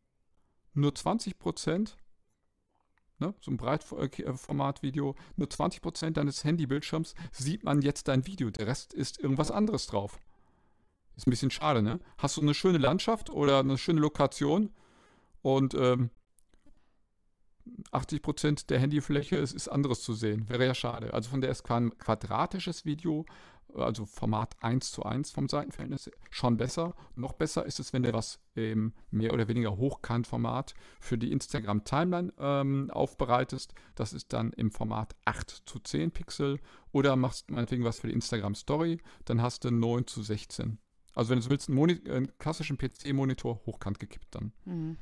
nur 0.73 0.91
20% 0.91 1.95
ne, 3.19 3.33
so 3.41 3.51
ein 3.51 3.57
Breitformat-Video, 3.57 5.15
nur 5.35 5.47
20% 5.47 6.11
deines 6.11 6.43
Handybildschirms 6.43 7.13
sieht 7.31 7.63
man 7.63 7.81
jetzt 7.81 8.07
dein 8.07 8.25
Video. 8.25 8.49
Der 8.49 8.67
Rest 8.67 8.93
ist 8.93 9.19
irgendwas 9.19 9.51
anderes 9.51 9.87
drauf. 9.87 10.19
Ist 11.15 11.27
ein 11.27 11.31
bisschen 11.31 11.51
schade, 11.51 11.81
ne? 11.81 11.99
Hast 12.17 12.37
du 12.37 12.41
eine 12.41 12.53
schöne 12.53 12.77
Landschaft 12.77 13.29
oder 13.29 13.59
eine 13.59 13.77
schöne 13.77 13.99
Lokation 13.99 14.71
und 15.41 15.73
ähm, 15.73 16.11
80% 17.91 18.67
der 18.67 18.79
Handyfläche 18.79 19.35
ist, 19.35 19.53
ist 19.53 19.67
anderes 19.67 20.01
zu 20.01 20.13
sehen. 20.13 20.47
Wäre 20.49 20.65
ja 20.65 20.73
schade. 20.73 21.13
Also 21.13 21.29
von 21.29 21.41
der 21.41 21.51
ist 21.51 21.63
quadratisches 21.63 22.85
Video 22.85 23.25
also 23.75 24.05
Format 24.05 24.55
1 24.61 24.91
zu 24.91 25.03
1 25.03 25.31
vom 25.31 25.47
Seitenverhältnis, 25.47 26.09
schon 26.29 26.57
besser. 26.57 26.95
Noch 27.15 27.33
besser 27.33 27.65
ist 27.65 27.79
es, 27.79 27.93
wenn 27.93 28.03
du 28.03 28.13
was 28.13 28.39
im 28.55 28.93
mehr 29.11 29.33
oder 29.33 29.47
weniger 29.47 29.77
Hochkant-Format 29.77 30.73
für 30.99 31.17
die 31.17 31.31
Instagram-Timeline 31.31 32.33
ähm, 32.39 32.89
aufbereitest. 32.91 33.73
Das 33.95 34.13
ist 34.13 34.33
dann 34.33 34.51
im 34.53 34.71
Format 34.71 35.15
8 35.25 35.63
zu 35.65 35.79
10 35.79 36.11
Pixel. 36.11 36.59
Oder 36.91 37.15
machst 37.15 37.51
meinetwegen 37.51 37.83
was 37.83 37.99
für 37.99 38.07
die 38.07 38.13
Instagram-Story, 38.13 38.99
dann 39.25 39.41
hast 39.41 39.63
du 39.63 39.71
9 39.71 40.07
zu 40.07 40.23
16. 40.23 40.79
Also 41.13 41.31
wenn 41.31 41.39
du 41.39 41.49
willst, 41.49 41.69
einen, 41.69 42.07
einen 42.07 42.37
klassischen 42.37 42.77
PC-Monitor 42.77 43.61
hochkant 43.65 43.99
gekippt 43.99 44.35
dann. 44.35 44.53
Mhm. 44.65 44.97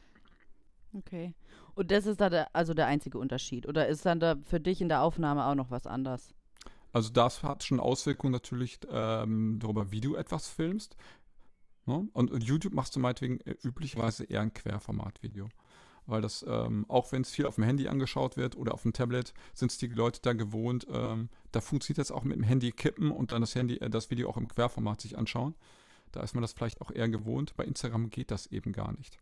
Okay. 0.94 1.34
Und 1.76 1.92
das 1.92 2.06
ist 2.06 2.20
da 2.22 2.30
der, 2.30 2.56
also 2.56 2.74
der 2.74 2.88
einzige 2.88 3.20
Unterschied? 3.20 3.68
Oder 3.68 3.88
ist 3.88 4.06
dann 4.06 4.20
da 4.20 4.36
für 4.44 4.60
dich 4.60 4.82
in 4.82 4.90
der 4.90 5.02
Aufnahme 5.02 5.46
auch 5.46 5.56
noch 5.56 5.70
was 5.70 5.86
anders? 5.86 6.34
Also 6.98 7.12
das 7.12 7.44
hat 7.44 7.64
schon 7.64 7.80
Auswirkungen 7.80 8.32
natürlich 8.34 8.80
ähm, 8.90 9.60
darüber, 9.60 9.92
wie 9.92 10.02
du 10.02 10.16
etwas 10.16 10.48
filmst. 10.48 10.98
Ne? 11.86 12.10
Und, 12.12 12.32
und, 12.32 12.44
YouTube 12.44 12.74
machst 12.74 12.96
du 12.96 13.00
meinetwegen 13.00 13.40
äh, 13.42 13.56
üblicherweise 13.62 14.24
eher 14.24 14.42
ein 14.42 14.52
Querformat-Video. 14.52 15.48
Weil 16.08 16.24
das, 16.24 16.44
ähm, 16.50 16.86
auch 16.88 17.12
wenn 17.12 17.22
es 17.22 17.30
viel 17.30 17.46
auf 17.46 17.54
dem 17.54 17.66
Handy 17.66 17.88
angeschaut 17.88 18.36
wird 18.36 18.58
oder 18.58 18.74
auf 18.74 18.82
dem 18.82 18.94
Tablet, 18.94 19.36
sind 19.54 19.72
es 19.72 19.78
die 19.78 19.86
Leute 19.90 20.22
da 20.24 20.34
gewohnt, 20.34 20.88
ähm, 20.90 21.30
da 21.52 21.62
funktioniert 21.62 22.00
das 22.00 22.10
auch 22.10 22.24
mit 22.24 22.36
dem 22.36 22.42
Handy 22.42 22.72
kippen 22.72 23.12
und 23.12 23.32
dann 23.32 23.42
das 23.42 23.54
Handy, 23.54 23.76
äh, 23.76 23.92
das 23.92 24.10
Video 24.10 24.28
auch 24.28 24.38
im 24.38 24.48
Querformat 24.48 25.00
sich 25.00 25.20
anschauen. 25.20 25.54
Da 26.12 26.22
ist 26.22 26.34
man 26.34 26.42
das 26.42 26.54
vielleicht 26.54 26.82
auch 26.82 26.90
eher 26.90 27.10
gewohnt. 27.10 27.56
Bei 27.56 27.64
Instagram 27.64 28.10
geht 28.10 28.32
das 28.32 28.48
eben 28.48 28.72
gar 28.72 28.92
nicht. 28.94 29.20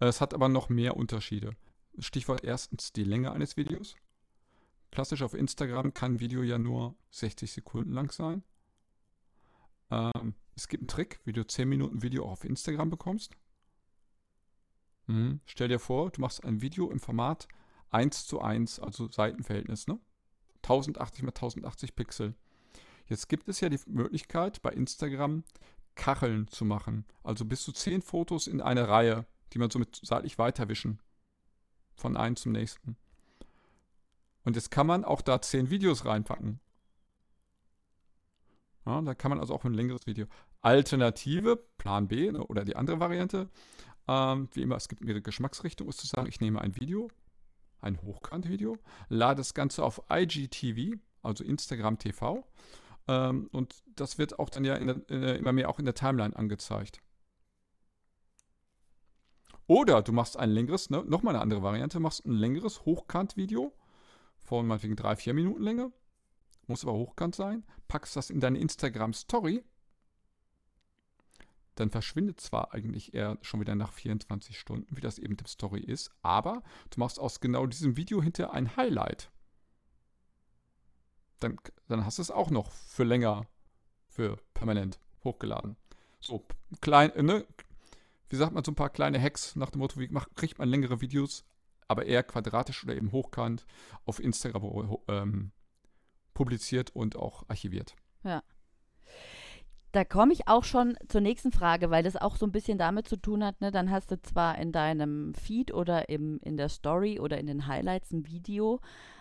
Äh, 0.00 0.06
es 0.06 0.22
hat 0.22 0.32
aber 0.32 0.48
noch 0.48 0.70
mehr 0.70 0.96
Unterschiede. 0.96 1.50
Stichwort 1.98 2.42
erstens 2.42 2.94
die 2.94 3.04
Länge 3.04 3.32
eines 3.32 3.58
Videos. 3.58 3.96
Klassisch 4.92 5.22
auf 5.22 5.32
Instagram 5.32 5.94
kann 5.94 6.14
ein 6.14 6.20
Video 6.20 6.42
ja 6.42 6.58
nur 6.58 6.94
60 7.10 7.50
Sekunden 7.50 7.92
lang 7.92 8.12
sein. 8.12 8.44
Ähm, 9.90 10.34
es 10.54 10.68
gibt 10.68 10.82
einen 10.82 10.88
Trick, 10.88 11.18
wie 11.24 11.32
du 11.32 11.46
10 11.46 11.66
Minuten 11.66 12.02
Video 12.02 12.26
auch 12.26 12.32
auf 12.32 12.44
Instagram 12.44 12.90
bekommst. 12.90 13.34
Mhm. 15.06 15.40
Stell 15.46 15.68
dir 15.68 15.78
vor, 15.78 16.10
du 16.10 16.20
machst 16.20 16.44
ein 16.44 16.60
Video 16.60 16.90
im 16.90 17.00
Format 17.00 17.48
1 17.90 18.26
zu 18.26 18.42
1, 18.42 18.80
also 18.80 19.08
Seitenverhältnis, 19.10 19.86
ne? 19.86 19.98
1080 20.56 21.24
x 21.24 21.42
1080 21.42 21.96
Pixel. 21.96 22.34
Jetzt 23.06 23.30
gibt 23.30 23.48
es 23.48 23.60
ja 23.60 23.70
die 23.70 23.80
Möglichkeit, 23.86 24.60
bei 24.60 24.70
Instagram 24.70 25.42
Kacheln 25.94 26.48
zu 26.48 26.66
machen. 26.66 27.06
Also 27.22 27.46
bis 27.46 27.62
zu 27.62 27.72
10 27.72 28.02
Fotos 28.02 28.46
in 28.46 28.60
eine 28.60 28.88
Reihe, 28.88 29.26
die 29.54 29.58
man 29.58 29.70
somit 29.70 30.00
seitlich 30.02 30.36
weiterwischen. 30.36 31.00
Von 31.94 32.16
einem 32.18 32.36
zum 32.36 32.52
nächsten. 32.52 32.96
Und 34.44 34.56
jetzt 34.56 34.70
kann 34.70 34.86
man 34.86 35.04
auch 35.04 35.20
da 35.20 35.40
zehn 35.40 35.70
Videos 35.70 36.04
reinpacken. 36.04 36.60
Ja, 38.84 39.00
da 39.00 39.14
kann 39.14 39.30
man 39.30 39.38
also 39.38 39.54
auch 39.54 39.64
ein 39.64 39.74
längeres 39.74 40.06
Video. 40.06 40.26
Alternative, 40.60 41.56
Plan 41.78 42.08
B 42.08 42.30
ne, 42.30 42.44
oder 42.44 42.64
die 42.64 42.76
andere 42.76 42.98
Variante, 42.98 43.48
ähm, 44.08 44.48
wie 44.52 44.62
immer, 44.62 44.76
es 44.76 44.88
gibt 44.88 45.04
mehrere 45.04 45.22
Geschmacksrichtungen, 45.22 45.90
ist 45.90 46.00
zu 46.00 46.06
sagen, 46.06 46.28
ich 46.28 46.40
nehme 46.40 46.60
ein 46.60 46.74
Video, 46.76 47.08
ein 47.80 48.00
Hochkant-Video, 48.02 48.76
lade 49.08 49.38
das 49.38 49.54
Ganze 49.54 49.84
auf 49.84 50.02
IGTV, 50.10 50.98
also 51.22 51.44
Instagram 51.44 51.98
TV, 51.98 52.44
ähm, 53.08 53.48
und 53.52 53.82
das 53.94 54.18
wird 54.18 54.38
auch 54.38 54.50
dann 54.50 54.64
ja 54.64 54.78
der, 54.78 55.10
äh, 55.10 55.38
immer 55.38 55.52
mehr 55.52 55.68
auch 55.68 55.78
in 55.78 55.84
der 55.84 55.94
Timeline 55.94 56.34
angezeigt. 56.34 57.00
Oder 59.68 60.02
du 60.02 60.12
machst 60.12 60.36
ein 60.36 60.50
längeres, 60.50 60.90
ne, 60.90 61.04
nochmal 61.06 61.34
eine 61.34 61.42
andere 61.42 61.62
Variante, 61.62 62.00
machst 62.00 62.24
ein 62.26 62.32
längeres 62.32 62.84
Hochkant-Video 62.84 63.72
von 64.42 64.66
meinetwegen 64.66 64.96
drei, 64.96 65.16
vier 65.16 65.34
Minuten 65.34 65.62
Länge, 65.62 65.92
muss 66.66 66.84
aber 66.84 66.94
hochkant 66.94 67.34
sein, 67.34 67.64
packst 67.88 68.16
das 68.16 68.30
in 68.30 68.40
deine 68.40 68.58
Instagram-Story, 68.58 69.64
dann 71.74 71.90
verschwindet 71.90 72.40
zwar 72.40 72.74
eigentlich 72.74 73.14
eher 73.14 73.38
schon 73.40 73.60
wieder 73.60 73.74
nach 73.74 73.92
24 73.92 74.58
Stunden, 74.58 74.96
wie 74.96 75.00
das 75.00 75.18
eben 75.18 75.36
die 75.36 75.48
Story 75.48 75.80
ist, 75.80 76.10
aber 76.22 76.62
du 76.90 77.00
machst 77.00 77.18
aus 77.18 77.40
genau 77.40 77.66
diesem 77.66 77.96
Video 77.96 78.22
hinter 78.22 78.52
ein 78.52 78.76
Highlight. 78.76 79.30
Dann, 81.40 81.58
dann 81.88 82.04
hast 82.04 82.18
du 82.18 82.22
es 82.22 82.30
auch 82.30 82.50
noch 82.50 82.70
für 82.70 83.04
länger, 83.04 83.46
für 84.06 84.36
permanent 84.54 85.00
hochgeladen. 85.24 85.76
So, 86.20 86.46
klein, 86.80 87.10
ne, 87.16 87.46
wie 88.28 88.36
sagt 88.36 88.52
man, 88.52 88.64
so 88.64 88.72
ein 88.72 88.76
paar 88.76 88.90
kleine 88.90 89.20
Hacks 89.20 89.56
nach 89.56 89.70
dem 89.70 89.80
Motto, 89.80 89.98
wie 89.98 90.08
macht, 90.08 90.36
kriegt 90.36 90.58
man 90.58 90.68
längere 90.68 91.00
Videos, 91.00 91.44
aber 91.92 92.06
eher 92.06 92.22
quadratisch 92.22 92.82
oder 92.82 92.96
eben 92.96 93.12
hochkant 93.12 93.64
auf 94.04 94.18
Instagram 94.18 94.98
ähm, 95.08 95.52
publiziert 96.34 96.90
und 96.94 97.16
auch 97.16 97.44
archiviert. 97.48 97.94
Ja. 98.24 98.42
Da 99.92 100.04
komme 100.04 100.32
ich 100.32 100.48
auch 100.48 100.64
schon 100.64 100.96
zur 101.08 101.20
nächsten 101.20 101.52
Frage, 101.52 101.90
weil 101.90 102.02
das 102.02 102.16
auch 102.16 102.36
so 102.36 102.46
ein 102.46 102.52
bisschen 102.52 102.78
damit 102.78 103.06
zu 103.06 103.16
tun 103.16 103.44
hat, 103.44 103.60
ne? 103.60 103.70
Dann 103.70 103.90
hast 103.90 104.10
du 104.10 104.20
zwar 104.22 104.56
in 104.58 104.72
deinem 104.72 105.34
Feed 105.34 105.72
oder 105.74 106.08
im, 106.08 106.40
in 106.42 106.56
der 106.56 106.70
Story 106.70 107.20
oder 107.20 107.36
in 107.38 107.46
den 107.46 107.66
Highlights 107.66 108.10
ein 108.10 108.26
Video, 108.26 108.80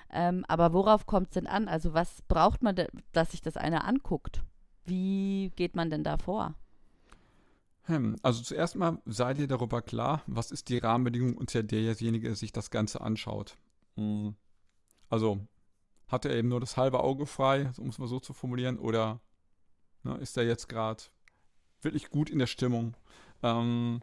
ähm, 0.09 0.45
aber 0.47 0.71
worauf 0.71 1.05
kommt 1.05 1.27
es 1.27 1.33
denn 1.33 1.47
an? 1.47 1.67
Also 1.67 1.93
was 1.93 2.21
braucht 2.23 2.63
man, 2.63 2.75
dass 3.11 3.31
sich 3.31 3.41
das 3.41 3.57
einer 3.57 3.85
anguckt? 3.85 4.43
Wie 4.85 5.51
geht 5.57 5.75
man 5.75 5.89
denn 5.89 6.05
da 6.05 6.17
vor? 6.17 6.55
Hm, 7.91 8.15
also 8.23 8.41
zuerst 8.41 8.75
mal 8.75 9.01
sei 9.05 9.33
dir 9.33 9.47
darüber 9.47 9.81
klar, 9.81 10.23
was 10.25 10.51
ist 10.51 10.69
die 10.69 10.77
Rahmenbedingung, 10.77 11.35
unter 11.35 11.61
der 11.61 11.81
derjenige 11.81 12.35
sich 12.35 12.53
das 12.53 12.71
Ganze 12.71 13.01
anschaut. 13.01 13.57
Hm. 13.95 14.35
Also 15.09 15.45
hat 16.07 16.25
er 16.25 16.35
eben 16.35 16.47
nur 16.47 16.61
das 16.61 16.77
halbe 16.77 17.01
Auge 17.01 17.25
frei, 17.25 17.71
um 17.77 17.89
es 17.89 17.97
mal 17.97 18.07
so 18.07 18.19
zu 18.19 18.33
formulieren, 18.33 18.79
oder 18.79 19.19
ne, 20.03 20.17
ist 20.17 20.37
er 20.37 20.45
jetzt 20.45 20.69
gerade 20.69 21.03
wirklich 21.81 22.09
gut 22.09 22.29
in 22.29 22.39
der 22.39 22.47
Stimmung? 22.47 22.95
Ähm, 23.43 24.01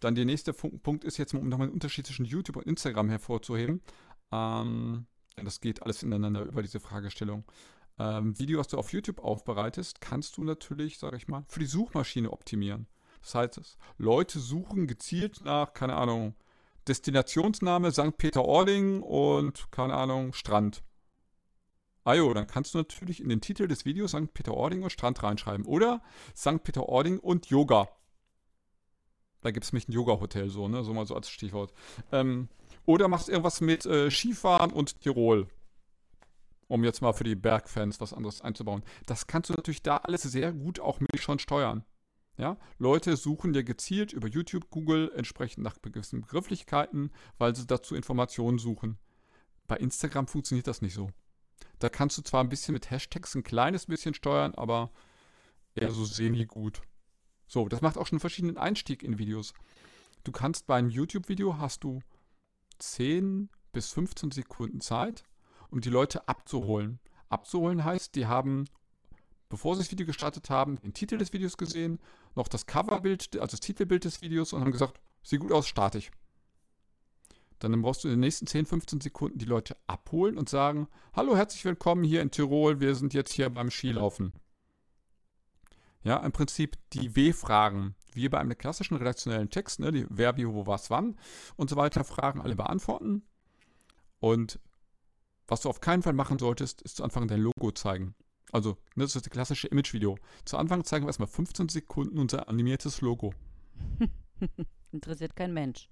dann 0.00 0.14
der 0.14 0.24
nächste 0.24 0.54
Punkt 0.54 1.04
ist 1.04 1.18
jetzt, 1.18 1.34
um 1.34 1.46
nochmal 1.48 1.68
den 1.68 1.74
Unterschied 1.74 2.06
zwischen 2.06 2.24
YouTube 2.24 2.56
und 2.56 2.66
Instagram 2.66 3.10
hervorzuheben. 3.10 3.82
Ähm, 4.32 5.06
das 5.36 5.60
geht 5.60 5.82
alles 5.82 6.02
ineinander 6.02 6.44
über 6.44 6.62
diese 6.62 6.80
Fragestellung. 6.80 7.44
Ähm, 7.98 8.38
Video, 8.38 8.58
was 8.58 8.68
du 8.68 8.78
auf 8.78 8.92
YouTube 8.94 9.18
aufbereitest, 9.22 10.00
kannst 10.00 10.38
du 10.38 10.44
natürlich, 10.44 10.98
sage 10.98 11.18
ich 11.18 11.28
mal, 11.28 11.44
für 11.48 11.60
die 11.60 11.66
Suchmaschine 11.66 12.30
optimieren. 12.30 12.86
Das 13.22 13.34
heißt, 13.34 13.78
Leute 13.98 14.38
suchen 14.38 14.86
gezielt 14.86 15.44
nach, 15.44 15.74
keine 15.74 15.96
Ahnung, 15.96 16.34
Destinationsname 16.88 17.92
St. 17.92 18.16
Peter-Ording 18.16 19.02
und, 19.02 19.70
keine 19.70 19.94
Ahnung, 19.94 20.32
Strand. 20.32 20.82
Ah 22.04 22.16
dann 22.16 22.46
kannst 22.46 22.74
du 22.74 22.78
natürlich 22.78 23.20
in 23.20 23.28
den 23.28 23.40
Titel 23.40 23.68
des 23.68 23.84
Videos 23.84 24.12
St. 24.12 24.32
Peter-Ording 24.32 24.82
und 24.82 24.90
Strand 24.90 25.22
reinschreiben. 25.22 25.66
Oder 25.66 26.02
St. 26.34 26.62
Peter-Ording 26.62 27.18
und 27.18 27.46
Yoga. 27.46 27.88
Da 29.42 29.50
gibt 29.50 29.64
es 29.64 29.72
nämlich 29.72 29.88
ein 29.88 29.92
Yoga-Hotel, 29.92 30.48
so, 30.48 30.68
ne? 30.68 30.82
So 30.82 30.92
mal 30.92 31.06
so 31.06 31.14
als 31.14 31.28
Stichwort. 31.30 31.72
Ähm, 32.12 32.48
oder 32.86 33.08
machst 33.08 33.28
irgendwas 33.28 33.60
mit 33.60 33.86
äh, 33.86 34.10
Skifahren 34.10 34.72
und 34.72 35.00
Tirol. 35.00 35.46
Um 36.68 36.84
jetzt 36.84 37.02
mal 37.02 37.12
für 37.12 37.24
die 37.24 37.34
Bergfans 37.34 38.00
was 38.00 38.12
anderes 38.12 38.40
einzubauen. 38.40 38.82
Das 39.06 39.26
kannst 39.26 39.50
du 39.50 39.54
natürlich 39.54 39.82
da 39.82 39.98
alles 39.98 40.22
sehr 40.22 40.52
gut 40.52 40.80
auch 40.80 41.00
mit 41.00 41.20
schon 41.20 41.38
steuern. 41.38 41.84
Ja, 42.40 42.56
Leute 42.78 43.18
suchen 43.18 43.52
ja 43.52 43.60
gezielt 43.60 44.14
über 44.14 44.26
YouTube, 44.26 44.70
Google 44.70 45.12
entsprechend 45.14 45.62
nach 45.62 45.76
gewissen 45.82 46.22
Begrifflichkeiten, 46.22 47.10
weil 47.36 47.54
sie 47.54 47.66
dazu 47.66 47.94
Informationen 47.94 48.58
suchen. 48.58 48.96
Bei 49.66 49.76
Instagram 49.76 50.26
funktioniert 50.26 50.66
das 50.66 50.80
nicht 50.80 50.94
so. 50.94 51.10
Da 51.80 51.90
kannst 51.90 52.16
du 52.16 52.22
zwar 52.22 52.42
ein 52.42 52.48
bisschen 52.48 52.72
mit 52.72 52.90
Hashtags 52.90 53.34
ein 53.34 53.42
kleines 53.42 53.84
bisschen 53.84 54.14
steuern, 54.14 54.54
aber 54.54 54.90
eher 55.74 55.90
so 55.90 56.06
semi-gut. 56.06 56.80
So, 57.46 57.68
das 57.68 57.82
macht 57.82 57.98
auch 57.98 58.06
schon 58.06 58.16
einen 58.16 58.20
verschiedenen 58.20 58.56
Einstieg 58.56 59.02
in 59.02 59.18
Videos. 59.18 59.52
Du 60.24 60.32
kannst 60.32 60.66
bei 60.66 60.76
einem 60.76 60.88
YouTube-Video 60.88 61.58
hast 61.58 61.84
du 61.84 62.00
10 62.78 63.50
bis 63.72 63.92
15 63.92 64.30
Sekunden 64.30 64.80
Zeit, 64.80 65.24
um 65.68 65.82
die 65.82 65.90
Leute 65.90 66.26
abzuholen. 66.26 67.00
Abzuholen 67.28 67.84
heißt, 67.84 68.14
die 68.14 68.24
haben 68.24 68.64
bevor 69.50 69.74
sie 69.74 69.82
das 69.82 69.90
Video 69.90 70.06
gestartet 70.06 70.48
haben, 70.48 70.80
den 70.80 70.94
Titel 70.94 71.18
des 71.18 71.34
Videos 71.34 71.58
gesehen, 71.58 71.98
noch 72.34 72.48
das 72.48 72.66
Coverbild, 72.66 73.34
also 73.34 73.50
das 73.50 73.60
Titelbild 73.60 74.04
des 74.04 74.22
Videos 74.22 74.54
und 74.54 74.62
haben 74.62 74.72
gesagt, 74.72 74.98
sieht 75.22 75.40
gut 75.40 75.52
aus, 75.52 75.68
starte 75.68 75.98
ich. 75.98 76.10
Dann 77.58 77.82
brauchst 77.82 78.04
du 78.04 78.08
in 78.08 78.14
den 78.14 78.20
nächsten 78.20 78.46
10, 78.46 78.64
15 78.64 79.00
Sekunden 79.02 79.38
die 79.38 79.44
Leute 79.44 79.76
abholen 79.86 80.38
und 80.38 80.48
sagen, 80.48 80.88
hallo, 81.12 81.36
herzlich 81.36 81.62
willkommen 81.66 82.04
hier 82.04 82.22
in 82.22 82.30
Tirol, 82.30 82.80
wir 82.80 82.94
sind 82.94 83.12
jetzt 83.12 83.34
hier 83.34 83.50
beim 83.50 83.70
Skilaufen. 83.70 84.32
Ja, 86.02 86.16
im 86.18 86.32
Prinzip 86.32 86.78
die 86.94 87.14
W-Fragen, 87.14 87.94
wie 88.14 88.30
bei 88.30 88.38
einem 88.38 88.56
klassischen 88.56 88.96
redaktionellen 88.96 89.50
Text, 89.50 89.80
ne, 89.80 89.92
die 89.92 90.06
wer, 90.08 90.38
wie, 90.38 90.48
wo, 90.48 90.66
was, 90.66 90.88
wann 90.88 91.18
und 91.56 91.68
so 91.68 91.76
weiter, 91.76 92.04
Fragen 92.04 92.40
alle 92.40 92.56
beantworten. 92.56 93.22
Und 94.20 94.58
was 95.46 95.60
du 95.60 95.68
auf 95.68 95.80
keinen 95.80 96.02
Fall 96.02 96.14
machen 96.14 96.38
solltest, 96.38 96.80
ist 96.80 96.96
zu 96.96 97.04
Anfang 97.04 97.28
dein 97.28 97.40
Logo 97.40 97.72
zeigen. 97.72 98.14
Also, 98.52 98.70
ne, 98.94 99.04
das 99.04 99.14
ist 99.14 99.26
das 99.26 99.30
klassische 99.30 99.68
Image-Video. 99.68 100.18
Zu 100.44 100.56
Anfang 100.56 100.84
zeigen 100.84 101.04
wir 101.04 101.08
erstmal 101.08 101.28
15 101.28 101.68
Sekunden 101.68 102.18
unser 102.18 102.48
animiertes 102.48 103.00
Logo. 103.00 103.32
Interessiert 104.92 105.36
kein 105.36 105.52
Mensch. 105.52 105.88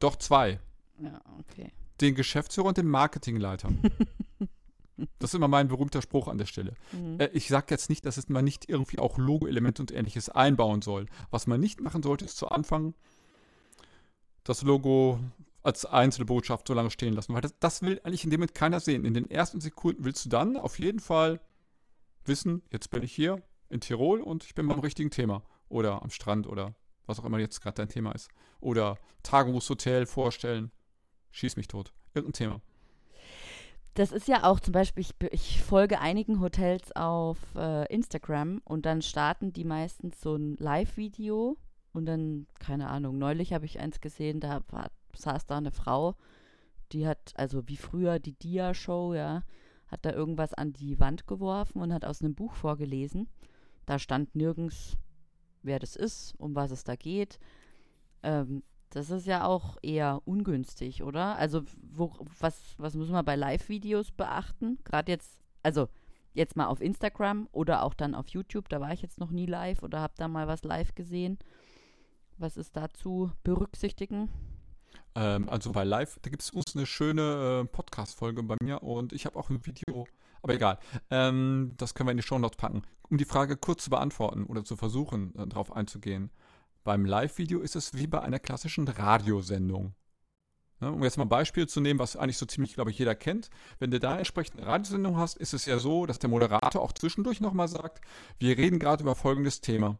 Doch 0.00 0.16
zwei. 0.16 0.58
Ja, 1.02 1.20
okay. 1.38 1.72
Den 2.00 2.14
Geschäftsführer 2.14 2.68
und 2.68 2.78
den 2.78 2.88
Marketingleiter. 2.88 3.68
das 5.18 5.30
ist 5.30 5.34
immer 5.34 5.48
mein 5.48 5.68
berühmter 5.68 6.00
Spruch 6.00 6.28
an 6.28 6.38
der 6.38 6.46
Stelle. 6.46 6.74
Mhm. 6.92 7.20
Äh, 7.20 7.28
ich 7.32 7.48
sage 7.48 7.66
jetzt 7.70 7.90
nicht, 7.90 8.06
dass 8.06 8.28
man 8.28 8.44
nicht 8.44 8.68
irgendwie 8.68 8.98
auch 8.98 9.18
Logo-Elemente 9.18 9.82
und 9.82 9.92
ähnliches 9.92 10.30
einbauen 10.30 10.82
soll. 10.82 11.06
Was 11.30 11.46
man 11.46 11.60
nicht 11.60 11.80
machen 11.80 12.02
sollte, 12.02 12.24
ist 12.24 12.38
zu 12.38 12.48
Anfang 12.48 12.94
das 14.44 14.62
Logo 14.62 15.20
als 15.62 15.84
einzelne 15.84 16.24
Botschaft 16.24 16.66
so 16.66 16.74
lange 16.74 16.90
stehen 16.90 17.12
lassen, 17.12 17.34
weil 17.34 17.42
das, 17.42 17.54
das 17.60 17.82
will 17.82 18.00
eigentlich 18.02 18.24
in 18.24 18.30
dem 18.30 18.40
Moment 18.40 18.54
keiner 18.54 18.80
sehen. 18.80 19.04
In 19.04 19.12
den 19.12 19.30
ersten 19.30 19.60
Sekunden 19.60 20.04
willst 20.04 20.24
du 20.24 20.28
dann 20.30 20.56
auf 20.56 20.78
jeden 20.78 21.00
Fall 21.00 21.40
wissen, 22.24 22.62
jetzt 22.70 22.90
bin 22.90 23.02
ich 23.02 23.12
hier 23.12 23.42
in 23.68 23.80
Tirol 23.80 24.20
und 24.20 24.44
ich 24.44 24.54
bin 24.54 24.68
beim 24.68 24.80
richtigen 24.80 25.10
Thema. 25.10 25.42
Oder 25.68 26.02
am 26.02 26.10
Strand 26.10 26.46
oder 26.46 26.74
was 27.06 27.20
auch 27.20 27.24
immer 27.24 27.38
jetzt 27.38 27.60
gerade 27.60 27.76
dein 27.76 27.88
Thema 27.88 28.12
ist. 28.12 28.28
Oder 28.60 28.98
Tagungshotel 29.22 30.06
vorstellen. 30.06 30.70
Schieß 31.30 31.56
mich 31.56 31.68
tot. 31.68 31.92
Irgendein 32.14 32.32
Thema. 32.32 32.60
Das 33.94 34.12
ist 34.12 34.28
ja 34.28 34.44
auch 34.44 34.60
zum 34.60 34.72
Beispiel, 34.72 35.02
ich, 35.02 35.14
ich 35.32 35.62
folge 35.62 36.00
einigen 36.00 36.40
Hotels 36.40 36.94
auf 36.94 37.38
äh, 37.56 37.92
Instagram 37.92 38.60
und 38.64 38.86
dann 38.86 39.02
starten 39.02 39.52
die 39.52 39.64
meistens 39.64 40.20
so 40.20 40.36
ein 40.36 40.56
Live-Video 40.56 41.56
und 41.92 42.06
dann, 42.06 42.46
keine 42.60 42.88
Ahnung, 42.88 43.18
neulich 43.18 43.52
habe 43.52 43.66
ich 43.66 43.80
eins 43.80 44.00
gesehen, 44.00 44.38
da 44.38 44.62
war, 44.68 44.90
saß 45.16 45.46
da 45.46 45.58
eine 45.58 45.72
Frau, 45.72 46.14
die 46.92 47.06
hat, 47.06 47.32
also 47.34 47.66
wie 47.68 47.76
früher 47.76 48.20
die 48.20 48.38
Dia-Show, 48.38 49.14
ja, 49.14 49.42
hat 49.90 50.04
da 50.04 50.12
irgendwas 50.12 50.54
an 50.54 50.72
die 50.72 51.00
Wand 51.00 51.26
geworfen 51.26 51.82
und 51.82 51.92
hat 51.92 52.04
aus 52.04 52.22
einem 52.22 52.34
Buch 52.34 52.54
vorgelesen. 52.54 53.28
Da 53.86 53.98
stand 53.98 54.34
nirgends, 54.34 54.96
wer 55.62 55.78
das 55.78 55.96
ist, 55.96 56.34
um 56.38 56.54
was 56.54 56.70
es 56.70 56.84
da 56.84 56.96
geht. 56.96 57.38
Ähm, 58.22 58.62
das 58.90 59.10
ist 59.10 59.26
ja 59.26 59.44
auch 59.44 59.76
eher 59.82 60.20
ungünstig, 60.24 61.02
oder? 61.02 61.36
Also, 61.36 61.62
wo, 61.80 62.12
was, 62.38 62.74
was 62.76 62.94
muss 62.94 63.08
man 63.08 63.24
bei 63.24 63.36
Live-Videos 63.36 64.10
beachten? 64.10 64.78
Gerade 64.84 65.12
jetzt, 65.12 65.40
also 65.62 65.88
jetzt 66.32 66.56
mal 66.56 66.66
auf 66.66 66.80
Instagram 66.80 67.48
oder 67.52 67.82
auch 67.82 67.94
dann 67.94 68.14
auf 68.14 68.28
YouTube. 68.28 68.68
Da 68.68 68.80
war 68.80 68.92
ich 68.92 69.02
jetzt 69.02 69.18
noch 69.18 69.30
nie 69.30 69.46
live 69.46 69.82
oder 69.82 70.00
habe 70.00 70.14
da 70.16 70.28
mal 70.28 70.48
was 70.48 70.64
live 70.64 70.94
gesehen. 70.94 71.38
Was 72.38 72.56
ist 72.56 72.76
da 72.76 72.88
zu 72.90 73.30
berücksichtigen? 73.44 74.28
Ähm, 75.14 75.48
also 75.48 75.72
bei 75.72 75.84
Live, 75.84 76.18
da 76.22 76.30
gibt 76.30 76.42
es 76.42 76.50
uns 76.50 76.74
eine 76.74 76.86
schöne 76.86 77.62
äh, 77.62 77.66
Podcast-Folge 77.90 78.42
bei 78.44 78.56
mir 78.62 78.82
und 78.82 79.12
ich 79.12 79.26
habe 79.26 79.38
auch 79.38 79.50
ein 79.50 79.66
Video, 79.66 80.06
aber 80.42 80.54
egal. 80.54 80.78
Ähm, 81.10 81.72
das 81.76 81.94
können 81.94 82.06
wir 82.06 82.12
in 82.12 82.18
die 82.18 82.22
Show 82.22 82.38
Notes 82.38 82.56
packen. 82.56 82.82
Um 83.08 83.18
die 83.18 83.24
Frage 83.24 83.56
kurz 83.56 83.84
zu 83.84 83.90
beantworten 83.90 84.44
oder 84.44 84.64
zu 84.64 84.76
versuchen, 84.76 85.34
äh, 85.36 85.46
darauf 85.46 85.72
einzugehen. 85.72 86.30
Beim 86.84 87.04
Live-Video 87.04 87.60
ist 87.60 87.76
es 87.76 87.94
wie 87.94 88.06
bei 88.06 88.20
einer 88.20 88.38
klassischen 88.38 88.86
Radiosendung. 88.86 89.94
Ne, 90.80 90.92
um 90.92 91.02
jetzt 91.02 91.18
mal 91.18 91.24
ein 91.24 91.28
Beispiel 91.28 91.68
zu 91.68 91.80
nehmen, 91.80 91.98
was 91.98 92.16
eigentlich 92.16 92.38
so 92.38 92.46
ziemlich, 92.46 92.74
glaube 92.74 92.90
ich, 92.90 92.98
jeder 92.98 93.14
kennt. 93.14 93.50
Wenn 93.80 93.90
du 93.90 94.00
da 94.00 94.16
entsprechend 94.16 94.60
eine 94.60 94.66
Radiosendung 94.66 95.16
hast, 95.18 95.36
ist 95.36 95.52
es 95.52 95.66
ja 95.66 95.78
so, 95.78 96.06
dass 96.06 96.20
der 96.20 96.30
Moderator 96.30 96.80
auch 96.80 96.92
zwischendurch 96.92 97.40
nochmal 97.40 97.68
sagt, 97.68 98.00
wir 98.38 98.56
reden 98.56 98.78
gerade 98.78 99.02
über 99.02 99.14
folgendes 99.14 99.60
Thema. 99.60 99.98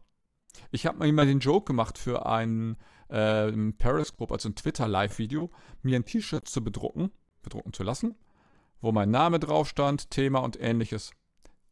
Ich 0.71 0.85
habe 0.85 1.11
mal 1.11 1.25
den 1.25 1.39
Joke 1.39 1.65
gemacht 1.65 1.97
für 1.97 2.25
einen 2.25 2.77
äh, 3.09 3.51
Periscope, 3.73 4.33
also 4.33 4.49
ein 4.49 4.55
Twitter-Live-Video, 4.55 5.51
mir 5.83 5.97
ein 5.97 6.05
T-Shirt 6.05 6.47
zu 6.47 6.63
bedrucken, 6.63 7.11
bedrucken 7.41 7.73
zu 7.73 7.83
lassen, 7.83 8.15
wo 8.81 8.91
mein 8.91 9.11
Name 9.11 9.39
drauf 9.39 9.67
stand, 9.67 10.11
Thema 10.11 10.39
und 10.39 10.59
ähnliches. 10.59 11.11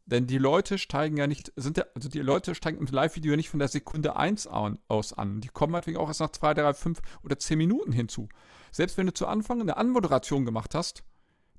Denn 0.06 0.26
die 0.26 0.38
Leute 0.38 0.76
steigen 0.78 1.16
ja 1.16 1.26
nicht, 1.26 1.52
sind 1.54 1.76
ja, 1.76 1.84
also 1.94 2.08
die 2.08 2.18
Leute 2.18 2.56
steigen 2.56 2.78
im 2.78 2.86
Live-Video 2.86 3.36
nicht 3.36 3.48
von 3.48 3.60
der 3.60 3.68
Sekunde 3.68 4.16
1 4.16 4.48
aus 4.48 5.12
an. 5.12 5.40
Die 5.40 5.48
kommen 5.48 5.72
natürlich 5.72 5.98
auch 5.98 6.08
erst 6.08 6.20
nach 6.20 6.32
2, 6.32 6.54
3, 6.54 6.74
5 6.74 7.00
oder 7.22 7.38
10 7.38 7.56
Minuten 7.56 7.92
hinzu. 7.92 8.28
Selbst 8.72 8.98
wenn 8.98 9.06
du 9.06 9.14
zu 9.14 9.28
Anfang 9.28 9.60
eine 9.60 9.76
Anmoderation 9.76 10.44
gemacht 10.44 10.74
hast, 10.74 11.04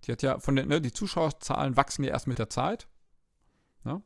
die 0.03 0.11
hat 0.11 0.21
ja 0.21 0.39
von 0.39 0.55
den, 0.55 0.67
ne, 0.67 0.81
die 0.81 0.91
Zuschauerzahlen 0.91 1.77
wachsen 1.77 2.03
ja 2.03 2.11
erst 2.11 2.27
mit 2.27 2.39
der 2.39 2.49
Zeit. 2.49 2.87
Ne? 3.83 4.01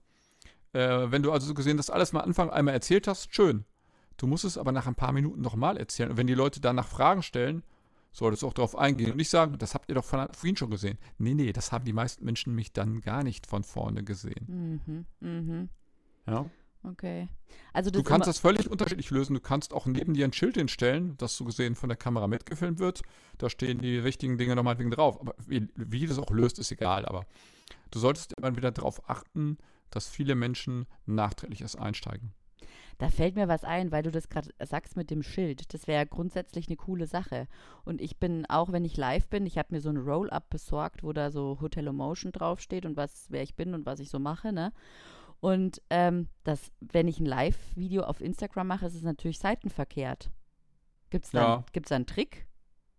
Äh, 0.73 1.11
wenn 1.11 1.23
du 1.23 1.31
also 1.31 1.47
so 1.47 1.53
gesehen 1.53 1.77
das 1.77 1.89
alles 1.89 2.13
mal 2.13 2.21
Anfang 2.21 2.49
einmal 2.49 2.73
erzählt 2.73 3.07
hast, 3.07 3.33
schön. 3.33 3.65
Du 4.17 4.27
musst 4.27 4.45
es 4.45 4.57
aber 4.57 4.71
nach 4.71 4.87
ein 4.87 4.95
paar 4.95 5.11
Minuten 5.11 5.41
nochmal 5.41 5.77
erzählen. 5.77 6.11
Und 6.11 6.17
wenn 6.17 6.27
die 6.27 6.35
Leute 6.35 6.61
danach 6.61 6.87
Fragen 6.87 7.23
stellen, 7.23 7.63
solltest 8.15 8.43
du 8.43 8.47
auch 8.47 8.53
darauf 8.53 8.77
eingehen 8.77 9.11
und 9.11 9.17
nicht 9.17 9.29
sagen, 9.29 9.57
das 9.57 9.73
habt 9.73 9.89
ihr 9.89 9.95
doch 9.95 10.05
von 10.05 10.27
vorhin 10.31 10.55
schon 10.55 10.69
gesehen. 10.69 10.97
Nee, 11.17 11.33
nee, 11.33 11.51
das 11.51 11.71
haben 11.71 11.83
die 11.83 11.93
meisten 11.93 12.23
Menschen 12.23 12.51
nämlich 12.51 12.71
dann 12.71 13.01
gar 13.01 13.23
nicht 13.23 13.45
von 13.45 13.63
vorne 13.63 14.03
gesehen. 14.03 14.79
Mhm, 14.87 15.05
mhm. 15.19 15.69
Ja. 16.25 16.49
Okay. 16.81 17.27
Also 17.73 17.91
du 17.91 18.03
kannst 18.03 18.27
das 18.27 18.39
völlig 18.39 18.69
unterschiedlich 18.69 19.09
lösen. 19.09 19.33
Du 19.33 19.41
kannst 19.41 19.73
auch 19.73 19.85
neben 19.85 20.13
dir 20.13 20.25
ein 20.25 20.33
Schild 20.33 20.55
hinstellen, 20.55 21.17
das 21.17 21.35
so 21.35 21.43
gesehen 21.43 21.75
von 21.75 21.89
der 21.89 21.97
Kamera 21.97 22.27
mitgefilmt 22.27 22.79
wird. 22.79 23.01
Da 23.37 23.49
stehen 23.49 23.79
die 23.79 23.97
richtigen 23.97 24.37
Dinge 24.37 24.55
nochmal 24.55 24.79
wegen 24.79 24.91
drauf. 24.91 25.19
Aber 25.19 25.35
wie, 25.45 25.67
wie 25.75 26.05
das 26.05 26.19
auch 26.19 26.29
löst, 26.29 26.59
ist 26.59 26.71
egal. 26.71 27.05
Aber 27.05 27.25
du 27.91 27.99
solltest 27.99 28.33
immer 28.37 28.55
wieder 28.55 28.71
darauf 28.71 29.09
achten, 29.09 29.57
dass 29.89 30.07
viele 30.07 30.35
Menschen 30.35 30.85
nachträglich 31.05 31.61
erst 31.61 31.79
einsteigen. 31.79 32.33
Da 32.97 33.09
fällt 33.09 33.35
mir 33.35 33.47
was 33.47 33.63
ein, 33.63 33.91
weil 33.91 34.03
du 34.03 34.11
das 34.11 34.29
gerade 34.29 34.49
sagst 34.63 34.95
mit 34.95 35.09
dem 35.09 35.21
Schild. 35.21 35.73
Das 35.73 35.87
wäre 35.87 36.05
grundsätzlich 36.05 36.67
eine 36.67 36.77
coole 36.77 37.07
Sache. 37.07 37.47
Und 37.83 38.01
ich 38.01 38.17
bin, 38.17 38.45
auch 38.45 38.71
wenn 38.71 38.85
ich 38.85 38.95
live 38.95 39.27
bin, 39.27 39.45
ich 39.45 39.57
habe 39.57 39.73
mir 39.73 39.81
so 39.81 39.89
ein 39.89 39.97
Roll-Up 39.97 40.49
besorgt, 40.49 41.03
wo 41.03 41.11
da 41.11 41.29
so 41.29 41.57
Hotel 41.59 41.87
Emotion 41.87 42.31
draufsteht 42.31 42.85
und 42.85 42.95
was, 42.95 43.25
wer 43.29 43.43
ich 43.43 43.55
bin 43.55 43.73
und 43.73 43.85
was 43.85 43.99
ich 43.99 44.09
so 44.09 44.19
mache, 44.19 44.53
ne? 44.53 44.71
Und 45.41 45.81
ähm, 45.89 46.29
das, 46.43 46.71
wenn 46.79 47.07
ich 47.07 47.19
ein 47.19 47.25
Live-Video 47.25 48.03
auf 48.03 48.21
Instagram 48.21 48.67
mache, 48.67 48.85
ist 48.85 48.95
es 48.95 49.03
natürlich 49.03 49.39
seitenverkehrt. 49.39 50.31
Gibt 51.09 51.25
es 51.25 51.31
da, 51.31 51.39
ja. 51.41 51.65
Gibt's 51.73 51.89
da 51.89 51.97
einen 51.97 52.07
Trick? 52.07 52.47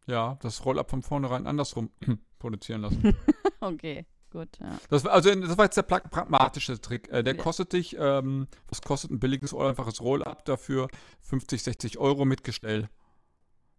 Ja, 0.06 0.38
das 0.42 0.64
Roll-Up 0.64 0.90
von 0.90 1.02
vornherein 1.02 1.46
andersrum 1.46 1.90
produzieren 2.38 2.82
lassen. 2.82 3.16
okay, 3.60 4.06
gut. 4.30 4.48
Ja. 4.60 4.78
Das, 4.88 5.04
war, 5.04 5.12
also, 5.12 5.34
das 5.34 5.56
war 5.56 5.64
jetzt 5.64 5.76
der 5.76 5.82
pragmatische 5.82 6.80
Trick. 6.80 7.08
Äh, 7.10 7.22
der 7.22 7.36
kostet 7.36 7.72
dich, 7.72 7.96
ähm, 7.98 8.46
was 8.68 8.82
kostet 8.82 9.10
ein 9.10 9.20
billiges, 9.20 9.54
einfaches 9.54 10.00
Roll-Up 10.00 10.44
dafür? 10.44 10.88
50, 11.22 11.62
60 11.62 11.98
Euro 11.98 12.24
mit 12.24 12.44
Gestell. 12.44 12.88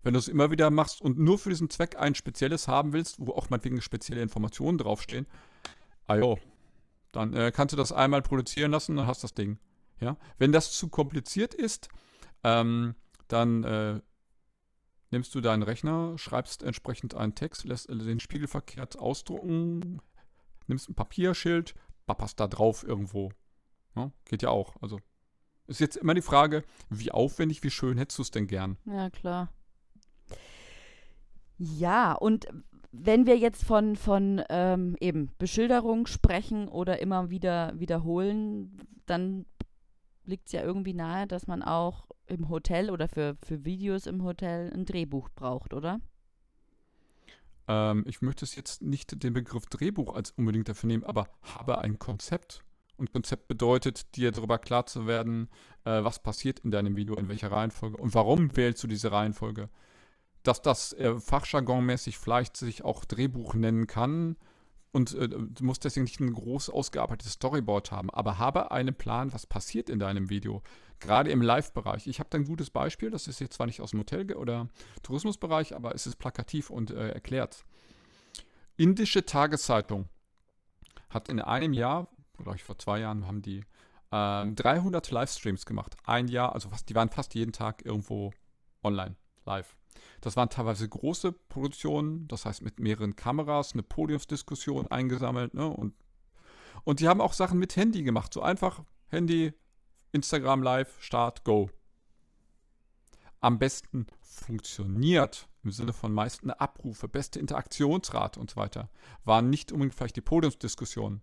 Wenn 0.04 0.14
du 0.14 0.20
es 0.20 0.28
immer 0.28 0.52
wieder 0.52 0.70
machst 0.70 1.02
und 1.02 1.20
nur 1.20 1.38
für 1.38 1.50
diesen 1.50 1.70
Zweck 1.70 1.98
ein 1.98 2.16
spezielles 2.16 2.68
haben 2.68 2.94
willst, 2.94 3.18
wo 3.20 3.34
auch 3.34 3.50
meinetwegen 3.50 3.82
spezielle 3.82 4.22
Informationen 4.22 4.78
draufstehen, 4.78 5.28
ajo, 6.06 6.40
dann 7.12 7.34
äh, 7.34 7.52
kannst 7.52 7.74
du 7.74 7.78
das 7.78 7.92
einmal 7.92 8.22
produzieren 8.22 8.72
lassen 8.72 8.98
und 8.98 9.08
hast 9.08 9.24
das 9.24 9.34
Ding. 9.34 9.60
Ja? 10.00 10.18
Wenn 10.38 10.52
das 10.52 10.72
zu 10.72 10.90
kompliziert 10.90 11.54
ist, 11.54 11.90
ähm, 12.44 12.96
dann 13.28 13.64
äh, 13.64 14.00
nimmst 15.12 15.34
du 15.36 15.42
deinen 15.42 15.64
Rechner, 15.64 16.18
schreibst 16.18 16.64
entsprechend 16.64 17.16
einen 17.16 17.36
Text, 17.36 17.66
lässt 17.66 17.90
den 17.90 18.20
Spiegel 18.20 18.48
verkehrt 18.48 18.98
ausdrucken, 18.98 20.02
nimmst 20.68 20.90
ein 20.90 20.96
Papierschild, 20.96 21.76
papperst 22.06 22.40
da 22.40 22.48
drauf 22.48 22.84
irgendwo. 22.84 23.32
Ja? 23.96 24.12
Geht 24.26 24.42
ja 24.42 24.50
auch. 24.50 24.76
Also 24.82 25.00
ist 25.68 25.80
jetzt 25.80 25.98
immer 25.98 26.14
die 26.14 26.22
Frage, 26.22 26.64
wie 26.90 27.12
aufwendig, 27.12 27.64
wie 27.64 27.70
schön 27.70 27.98
hättest 27.98 28.20
du 28.20 28.22
es 28.24 28.32
denn 28.32 28.48
gern? 28.48 28.78
Ja, 28.86 29.10
klar. 29.10 29.52
Ja, 31.58 32.14
und 32.14 32.48
wenn 32.92 33.26
wir 33.26 33.38
jetzt 33.38 33.64
von, 33.64 33.96
von 33.96 34.42
ähm, 34.50 34.96
eben 35.00 35.32
Beschilderung 35.38 36.08
sprechen 36.08 36.68
oder 36.68 37.00
immer 37.00 37.30
wieder 37.30 37.74
wiederholen, 37.78 38.78
dann 39.06 39.46
liegt 40.24 40.48
es 40.48 40.54
ja 40.54 40.62
irgendwie 40.62 40.94
nahe, 40.94 41.28
dass 41.28 41.48
man 41.48 41.64
auch 41.64 42.08
im 42.28 42.50
Hotel 42.50 42.90
oder 42.90 43.08
für, 43.08 43.38
für 43.44 43.66
Videos 43.66 44.06
im 44.06 44.24
Hotel 44.24 44.72
ein 44.74 44.86
Drehbuch 44.86 45.30
braucht, 45.36 45.74
oder? 45.74 46.00
Ähm, 47.68 48.04
ich 48.08 48.22
möchte 48.22 48.46
es 48.46 48.56
jetzt 48.56 48.82
nicht 48.82 49.24
den 49.24 49.34
Begriff 49.34 49.66
Drehbuch 49.66 50.16
als 50.16 50.32
unbedingt 50.32 50.70
dafür 50.70 50.88
nehmen, 50.88 51.04
aber 51.04 51.30
habe 51.42 51.80
ein 51.80 52.00
Konzept. 52.00 52.64
Und 52.98 53.14
Konzept 53.14 53.48
bedeutet, 53.48 54.16
dir 54.16 54.32
darüber 54.32 54.58
klar 54.58 54.86
zu 54.88 55.06
werden, 55.06 55.50
äh, 55.86 56.04
was 56.04 56.22
passiert 56.24 56.60
in 56.60 56.72
deinem 56.72 56.96
Video, 56.96 57.16
in 57.16 57.30
welcher 57.30 57.52
Reihenfolge 57.52 57.98
und 57.98 58.16
warum 58.16 58.56
wählst 58.56 58.84
du 58.84 58.88
diese 58.88 59.12
Reihenfolge 59.12 59.70
dass 60.48 60.62
das 60.62 60.94
äh, 60.94 61.20
fachjargonmäßig 61.20 62.18
vielleicht 62.18 62.58
sich 62.58 62.84
auch 62.84 63.06
Drehbuch 63.06 63.54
nennen 63.54 63.86
kann 63.86 64.38
und 64.92 65.14
äh, 65.14 65.28
du 65.28 65.64
musst 65.64 65.84
deswegen 65.84 66.06
nicht 66.06 66.20
ein 66.20 66.34
groß 66.34 66.70
ausgearbeitetes 66.70 67.34
Storyboard 67.34 67.92
haben, 67.92 68.10
aber 68.10 68.38
habe 68.38 68.72
einen 68.72 68.96
Plan, 68.96 69.34
was 69.34 69.46
passiert 69.46 69.90
in 69.90 70.00
deinem 70.00 70.30
Video, 70.30 70.62
gerade 71.00 71.30
im 71.30 71.42
Live-Bereich. 71.42 72.08
Ich 72.08 72.20
habe 72.20 72.30
da 72.30 72.38
ein 72.38 72.46
gutes 72.46 72.70
Beispiel, 72.70 73.10
das 73.12 73.28
ist 73.28 73.40
jetzt 73.40 73.54
zwar 73.56 73.68
nicht 73.68 73.82
aus 73.82 73.92
dem 73.92 74.00
Hotel- 74.00 74.34
oder 74.36 74.70
Tourismusbereich, 75.04 75.76
aber 75.76 75.94
es 75.94 76.08
ist 76.08 76.18
plakativ 76.18 76.70
und 76.70 76.92
äh, 76.92 77.10
erklärt. 77.10 77.66
Indische 78.76 79.26
Tageszeitung 79.26 80.08
hat 81.10 81.30
in 81.30 81.42
einem 81.42 81.74
Jahr, 81.74 82.08
glaube 82.38 82.58
ich 82.58 82.64
vor 82.64 82.78
zwei 82.78 83.00
Jahren, 83.00 83.28
haben 83.28 83.42
die 83.42 83.64
300 84.10 85.08
ähm, 85.10 85.14
Livestreams 85.14 85.66
gemacht. 85.66 85.98
Ein 86.06 86.30
Jahr, 86.30 86.54
also 86.54 86.70
fast, 86.70 86.88
die 86.90 86.96
waren 86.96 87.10
fast 87.10 87.36
jeden 87.36 87.52
Tag 87.52 87.86
irgendwo 87.86 88.32
online, 88.84 89.16
live. 89.46 89.76
Das 90.22 90.36
waren 90.36 90.50
teilweise 90.50 90.88
große 90.88 91.32
Produktionen, 91.32 92.28
das 92.28 92.46
heißt 92.46 92.62
mit 92.62 92.80
mehreren 92.80 93.16
Kameras, 93.16 93.74
eine 93.74 93.84
Podiumsdiskussion 93.84 94.88
eingesammelt. 94.88 95.54
Ne? 95.54 95.68
Und, 95.68 95.94
und 96.84 97.00
die 97.00 97.08
haben 97.08 97.22
auch 97.22 97.34
Sachen 97.34 97.60
mit 97.60 97.76
Handy 97.76 98.04
gemacht. 98.04 98.34
So 98.34 98.42
einfach 98.42 98.84
Handy, 99.08 99.54
Instagram 100.12 100.64
Live, 100.64 101.02
Start, 101.02 101.44
Go. 101.44 101.70
Am 103.40 103.60
besten 103.60 104.08
funktioniert 104.22 105.48
im 105.64 105.72
Sinne 105.72 105.94
von 105.94 106.14
meisten 106.14 106.50
Abrufe, 106.50 107.08
beste 107.08 107.40
Interaktionsrate 107.40 108.40
und 108.40 108.50
so 108.50 108.56
weiter, 108.56 108.90
waren 109.26 109.50
nicht 109.50 109.72
unbedingt 109.72 109.96
vielleicht 109.96 110.16
die 110.16 110.22
Podiumsdiskussionen. 110.22 111.22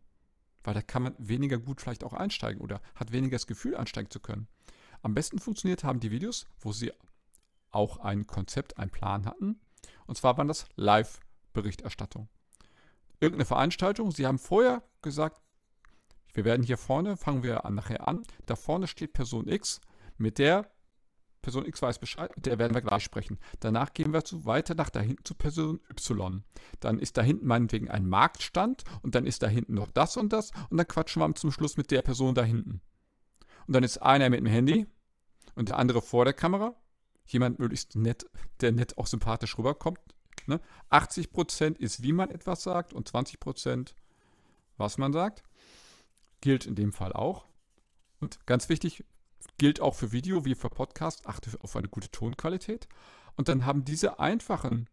Weil 0.63 0.75
da 0.75 0.83
kann 0.83 1.03
man 1.03 1.15
weniger 1.19 1.59
gut 1.59 1.81
vielleicht 1.81 2.05
auch 2.05 2.13
einsteigen 2.13 2.61
oder 2.61 2.81
hat 2.95 3.13
weniger 3.13 3.37
das 3.37 3.47
Gefühl, 3.47 3.77
einsteigen 3.77 4.11
zu 4.11 4.21
können. 4.21 4.49
Am 5.03 5.15
besten 5.15 5.39
funktioniert 5.39 5.85
haben 5.85 6.01
die 6.01 6.11
Videos, 6.11 6.47
wo 6.61 6.73
sie 6.73 6.93
auch 7.75 7.99
ein 7.99 8.27
Konzept, 8.27 8.79
einen 8.79 8.91
Plan 8.91 9.27
hatten. 9.27 9.61
Und 10.07 10.17
zwar 10.17 10.37
waren 10.37 10.49
das 10.49 10.67
Live-Berichterstattung. 10.77 12.29
Irgendeine 13.21 13.47
Veranstaltung, 13.47 14.11
sie 14.11 14.27
haben 14.27 14.39
vorher 14.39 14.83
gesagt, 15.03 15.41
wir 16.33 16.45
werden 16.45 16.65
hier 16.65 16.79
vorne, 16.79 17.17
fangen 17.17 17.43
wir 17.43 17.65
an, 17.65 17.75
nachher 17.75 18.07
an, 18.09 18.23
da 18.47 18.57
vorne 18.57 18.87
steht 18.87 19.13
Person 19.13 19.49
X, 19.49 19.81
mit 20.19 20.39
der 20.39 20.71
Person 21.45 21.67
X 21.67 21.83
weiß 21.83 21.99
Bescheid, 21.99 22.35
mit 22.35 22.47
der 22.47 22.59
werden 22.59 22.75
wir 22.75 22.81
gleich 22.81 23.05
sprechen. 23.05 23.39
Danach 23.61 23.93
gehen 23.93 24.15
wir 24.15 24.25
zu, 24.25 24.47
weiter 24.47 24.75
nach 24.75 24.89
da 24.89 25.01
hinten 25.01 25.25
zu 25.25 25.35
Person 25.35 25.79
Y. 25.91 26.43
Dann 26.81 26.99
ist 26.99 27.19
da 27.19 27.23
hinten 27.23 27.47
meinetwegen 27.47 27.91
ein 27.91 28.09
Marktstand 28.09 28.83
und 29.03 29.15
dann 29.15 29.27
ist 29.27 29.43
da 29.43 29.47
hinten 29.47 29.75
noch 29.75 29.89
das 29.89 30.17
und 30.17 30.33
das 30.33 30.53
und 30.71 30.79
dann 30.79 30.89
quatschen 30.89 31.21
wir 31.21 31.35
zum 31.35 31.53
Schluss 31.53 31.77
mit 31.77 31.91
der 31.91 32.01
Person 32.01 32.35
da 32.35 32.43
hinten. 32.43 32.81
Und 33.67 33.75
dann 33.75 33.85
ist 33.85 33.99
einer 33.99 34.31
mit 34.31 34.41
dem 34.41 34.47
Handy 34.47 34.87
und 35.55 35.69
der 35.69 35.79
andere 35.79 36.01
vor 36.01 36.25
der 36.25 36.35
Kamera 36.35 36.75
jemand 37.27 37.59
möglichst 37.59 37.97
nett, 37.97 38.27
der 38.61 38.73
nett 38.73 38.99
auch 38.99 39.07
sympathisch 39.07 39.57
rüberkommt. 39.59 40.01
Ne? 40.47 40.61
80% 40.91 41.79
ist, 41.79 42.03
wie 42.03 42.13
man 42.13 42.31
etwas 42.31 42.63
sagt 42.63 42.93
und 42.93 43.11
20% 43.11 43.95
was 44.77 44.99
man 44.99 45.13
sagt. 45.13 45.43
Gilt 46.41 46.67
in 46.67 46.75
dem 46.75 46.93
Fall 46.93 47.13
auch. 47.13 47.47
Und 48.21 48.45
ganz 48.47 48.69
wichtig, 48.69 49.05
gilt 49.59 49.81
auch 49.81 49.95
für 49.95 50.13
Video 50.13 50.45
wie 50.45 50.55
für 50.55 50.71
Podcast, 50.71 51.27
achte 51.27 51.51
auf 51.61 51.77
eine 51.77 51.89
gute 51.89 52.11
Tonqualität. 52.11 52.89
Und 53.37 53.49
dann 53.49 53.65
haben 53.67 53.85
diese 53.85 54.19
einfachen, 54.19 54.89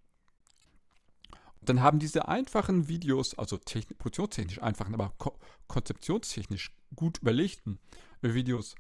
dann 1.62 1.82
haben 1.82 2.00
diese 2.00 2.28
einfachen 2.28 2.88
Videos, 2.88 3.38
also 3.38 3.58
techn 3.58 3.96
produktionstechnisch 3.98 4.62
einfachen, 4.62 4.94
aber 4.94 5.14
ko 5.18 5.38
konzeptionstechnisch 5.68 6.76
gut 6.96 7.20
überlegten 7.20 7.80
Videos, 8.22 8.76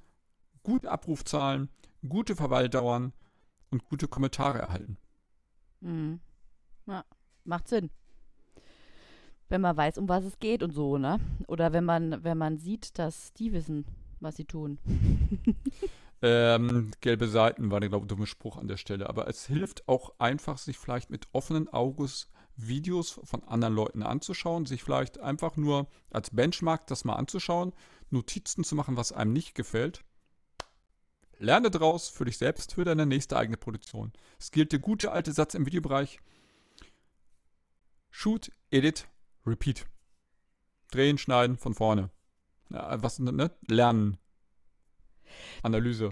gute 0.63 0.91
Abrufzahlen, 0.91 1.69
gute 2.07 2.35
Verweildauern, 2.35 3.13
und 3.71 3.85
gute 3.85 4.07
Kommentare 4.07 4.59
erhalten. 4.59 4.97
Mhm. 5.79 6.19
Ja, 6.87 7.03
macht 7.43 7.67
Sinn. 7.67 7.89
Wenn 9.49 9.61
man 9.61 9.75
weiß, 9.75 9.97
um 9.97 10.07
was 10.07 10.23
es 10.23 10.39
geht 10.39 10.63
und 10.63 10.71
so, 10.71 10.97
ne? 10.97 11.19
Oder 11.47 11.73
wenn 11.73 11.83
man, 11.83 12.23
wenn 12.23 12.37
man 12.37 12.57
sieht, 12.57 12.97
dass 12.99 13.33
die 13.33 13.51
wissen, 13.51 13.85
was 14.19 14.37
sie 14.37 14.45
tun. 14.45 14.77
ähm, 16.21 16.91
gelbe 17.01 17.27
Seiten 17.27 17.71
war 17.71 17.79
der, 17.79 17.89
glaube 17.89 18.05
ich, 18.05 18.09
dumme 18.09 18.27
Spruch 18.27 18.57
an 18.57 18.67
der 18.67 18.77
Stelle. 18.77 19.09
Aber 19.09 19.27
es 19.27 19.45
hilft 19.45 19.87
auch 19.89 20.13
einfach, 20.19 20.57
sich 20.57 20.77
vielleicht 20.77 21.09
mit 21.09 21.27
offenen 21.33 21.67
Auges 21.67 22.29
Videos 22.55 23.19
von 23.23 23.43
anderen 23.43 23.73
Leuten 23.73 24.03
anzuschauen, 24.03 24.65
sich 24.65 24.83
vielleicht 24.83 25.19
einfach 25.19 25.57
nur 25.57 25.87
als 26.11 26.29
Benchmark 26.29 26.87
das 26.87 27.03
mal 27.05 27.15
anzuschauen, 27.15 27.73
Notizen 28.09 28.63
zu 28.63 28.75
machen, 28.75 28.97
was 28.97 29.11
einem 29.11 29.33
nicht 29.33 29.55
gefällt 29.55 30.03
Lerne 31.41 31.71
draus 31.71 32.07
für 32.07 32.25
dich 32.25 32.37
selbst, 32.37 32.75
für 32.75 32.85
deine 32.85 33.07
nächste 33.07 33.35
eigene 33.35 33.57
Produktion. 33.57 34.13
Es 34.39 34.51
gilt 34.51 34.71
der 34.71 34.79
gute 34.79 35.11
alte 35.11 35.31
Satz 35.31 35.55
im 35.55 35.65
Videobereich. 35.65 36.19
Shoot, 38.11 38.51
edit, 38.69 39.07
repeat. 39.45 39.87
Drehen, 40.91 41.17
schneiden, 41.17 41.57
von 41.57 41.73
vorne. 41.73 42.11
Ja, 42.69 43.01
was, 43.01 43.17
ne? 43.17 43.49
Lernen. 43.67 44.17
Analyse. 45.63 46.11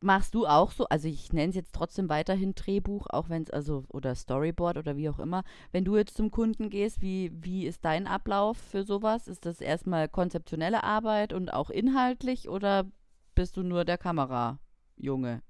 Machst 0.00 0.36
du 0.36 0.46
auch 0.46 0.70
so, 0.70 0.86
also 0.86 1.08
ich 1.08 1.32
nenne 1.32 1.50
es 1.50 1.56
jetzt 1.56 1.74
trotzdem 1.74 2.08
weiterhin 2.08 2.54
Drehbuch, 2.54 3.08
auch 3.08 3.28
wenn 3.28 3.42
es 3.42 3.50
also, 3.50 3.84
oder 3.88 4.14
Storyboard 4.14 4.76
oder 4.76 4.96
wie 4.96 5.08
auch 5.08 5.18
immer. 5.18 5.42
Wenn 5.72 5.84
du 5.84 5.96
jetzt 5.96 6.16
zum 6.16 6.30
Kunden 6.30 6.70
gehst, 6.70 7.00
wie, 7.00 7.32
wie 7.34 7.66
ist 7.66 7.84
dein 7.84 8.06
Ablauf 8.06 8.56
für 8.56 8.84
sowas? 8.84 9.26
Ist 9.26 9.46
das 9.46 9.60
erstmal 9.60 10.08
konzeptionelle 10.08 10.84
Arbeit 10.84 11.32
und 11.32 11.52
auch 11.52 11.70
inhaltlich 11.70 12.48
oder 12.48 12.86
bist 13.34 13.56
du 13.56 13.62
nur 13.62 13.84
der 13.84 13.98
Kamerajunge? 13.98 15.42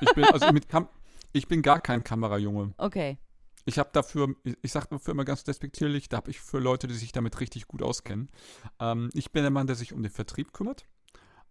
Ich 0.00 0.14
bin, 0.14 0.24
also 0.24 0.52
mit 0.52 0.68
Kam 0.68 0.88
ich 1.32 1.46
bin 1.46 1.62
gar 1.62 1.80
kein 1.80 2.02
Kamerajunge. 2.02 2.74
Okay. 2.76 3.18
Ich 3.64 3.78
habe 3.78 3.90
dafür, 3.92 4.34
ich 4.62 4.72
sage 4.72 4.88
dafür 4.90 5.12
immer 5.12 5.24
ganz 5.24 5.44
despektierlich, 5.44 6.08
da 6.08 6.16
habe 6.16 6.30
ich 6.30 6.40
für 6.40 6.58
Leute, 6.58 6.88
die 6.88 6.94
sich 6.94 7.12
damit 7.12 7.38
richtig 7.40 7.68
gut 7.68 7.82
auskennen. 7.82 8.30
Ähm, 8.80 9.10
ich 9.12 9.30
bin 9.32 9.42
der 9.42 9.50
Mann, 9.50 9.66
der 9.66 9.76
sich 9.76 9.92
um 9.92 10.02
den 10.02 10.10
Vertrieb 10.10 10.52
kümmert. 10.52 10.86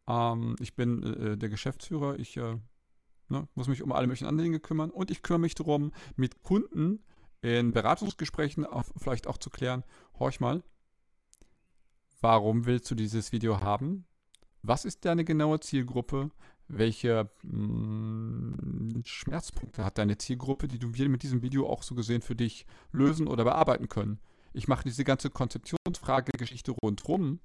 Ähm, 0.08 0.56
ich 0.60 0.76
bin 0.76 1.04
äh, 1.04 1.38
der 1.38 1.50
Geschäftsführer. 1.50 2.20
Ich 2.20 2.36
äh, 2.36 2.58
ne, 3.30 3.48
muss 3.56 3.68
mich 3.68 3.82
um 3.82 3.92
alle 3.92 4.08
möglichen 4.08 4.28
Anliegen 4.28 4.62
kümmern 4.62 4.90
und 4.90 5.12
ich 5.12 5.22
kümmere 5.22 5.42
mich 5.42 5.56
darum, 5.56 5.92
mit 6.16 6.42
Kunden 6.44 7.04
in 7.42 7.72
Beratungsgesprächen 7.72 8.66
auch, 8.66 8.84
vielleicht 8.98 9.28
auch 9.28 9.38
zu 9.38 9.50
klären, 9.50 9.84
horch 10.18 10.40
mal, 10.40 10.62
warum 12.20 12.66
willst 12.66 12.92
du 12.92 12.96
dieses 12.96 13.32
Video 13.32 13.62
haben? 13.62 14.06
Was 14.62 14.86
ist 14.86 15.06
deine 15.06 15.24
genaue 15.24 15.60
Zielgruppe? 15.60 16.32
Welche 16.68 17.30
mh, 17.44 18.58
hm, 18.58 19.02
Schmerzpunkte 19.06 19.84
hat 19.84 19.98
deine 19.98 20.18
Zielgruppe, 20.18 20.68
die 20.68 20.80
du 20.80 20.88
mit 20.88 21.24
diesem 21.24 21.42
Video 21.42 21.68
auch 21.68 21.84
so 21.84 21.96
gesehen 21.96 22.22
für 22.22 22.36
dich 22.36 22.66
lösen 22.92 23.28
oder 23.28 23.44
bearbeiten 23.44 23.90
können? 23.90 24.20
Ich 24.54 24.68
mache 24.68 24.84
diese 24.84 25.04
ganze 25.04 25.30
Konzeptionsfrage-Geschichte 25.30 26.72
rundherum 26.72 27.40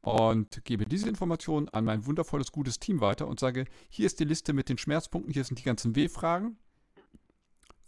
und 0.00 0.64
gebe 0.64 0.86
diese 0.86 1.08
Informationen 1.08 1.68
an 1.68 1.84
mein 1.84 2.06
wundervolles, 2.06 2.52
gutes 2.52 2.78
Team 2.78 3.00
weiter 3.00 3.26
und 3.26 3.40
sage, 3.40 3.66
hier 3.88 4.06
ist 4.06 4.20
die 4.20 4.24
Liste 4.24 4.52
mit 4.52 4.68
den 4.68 4.78
Schmerzpunkten, 4.78 5.32
hier 5.32 5.44
sind 5.44 5.58
die 5.58 5.64
ganzen 5.64 5.94
W-Fragen. 5.94 6.56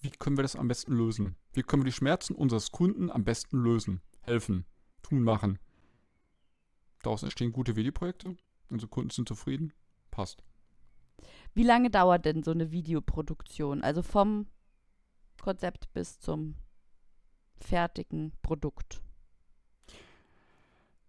Wie 0.01 0.11
können 0.11 0.38
wir 0.38 0.43
das 0.43 0.57
am 0.57 0.69
besten 0.69 0.93
lösen? 0.93 1.37
Wie 1.53 1.62
können 1.62 1.83
wir 1.83 1.90
die 1.90 1.97
Schmerzen 1.97 2.35
unseres 2.35 2.71
Kunden 2.71 3.11
am 3.11 3.25
besten 3.25 3.59
lösen? 3.62 4.01
Helfen, 4.23 4.64
tun, 5.03 5.23
machen. 5.23 5.59
Daraus 7.03 7.23
entstehen 7.23 7.53
gute 7.53 7.77
Videoprojekte. 7.77 8.37
Unsere 8.69 8.89
Kunden 8.89 9.11
sind 9.11 9.29
zufrieden. 9.29 9.73
Passt. 10.11 10.43
Wie 11.55 11.63
lange 11.63 11.91
dauert 11.91 12.25
denn 12.25 12.43
so 12.43 12.51
eine 12.51 12.71
Videoproduktion? 12.71 13.83
Also 13.83 14.03
vom 14.03 14.47
Konzept 15.41 15.93
bis 15.93 16.21
zum 16.21 16.55
fertigen 17.61 18.33
Produkt? 18.43 19.03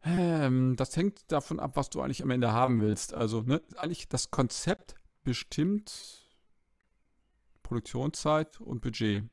Ähm, 0.04 0.76
das 0.76 0.96
hängt 0.96 1.32
davon 1.32 1.60
ab, 1.60 1.76
was 1.76 1.90
du 1.90 2.02
eigentlich 2.02 2.24
am 2.24 2.32
Ende 2.32 2.52
haben 2.52 2.82
willst. 2.82 3.14
Also, 3.14 3.42
ne, 3.42 3.62
eigentlich 3.78 4.10
das 4.10 4.32
Konzept 4.32 4.96
bestimmt 5.24 6.28
Produktionszeit 7.62 8.60
und 8.60 8.82
Budget. 8.82 9.24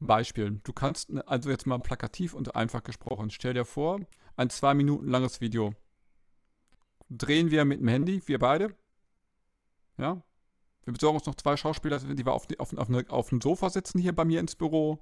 Beispiel, 0.00 0.60
du 0.64 0.72
kannst, 0.72 1.10
ne, 1.10 1.26
also 1.28 1.50
jetzt 1.50 1.66
mal 1.66 1.78
plakativ 1.78 2.34
und 2.34 2.56
einfach 2.56 2.82
gesprochen, 2.82 3.30
stell 3.30 3.54
dir 3.54 3.64
vor, 3.64 4.00
ein 4.40 4.48
zwei 4.48 4.72
Minuten 4.72 5.06
langes 5.06 5.42
Video. 5.42 5.74
Drehen 7.10 7.50
wir 7.50 7.66
mit 7.66 7.80
dem 7.80 7.88
Handy, 7.88 8.22
wir 8.24 8.38
beide. 8.38 8.74
Ja. 9.98 10.22
Wir 10.84 10.94
besorgen 10.94 11.18
uns 11.18 11.26
noch 11.26 11.34
zwei 11.34 11.58
Schauspieler, 11.58 11.98
die 11.98 12.24
wir 12.24 12.32
auf, 12.32 12.46
auf, 12.58 12.72
auf, 12.72 13.10
auf 13.10 13.28
dem 13.28 13.42
Sofa 13.42 13.68
sitzen 13.68 13.98
hier 13.98 14.14
bei 14.14 14.24
mir 14.24 14.40
ins 14.40 14.56
Büro 14.56 14.98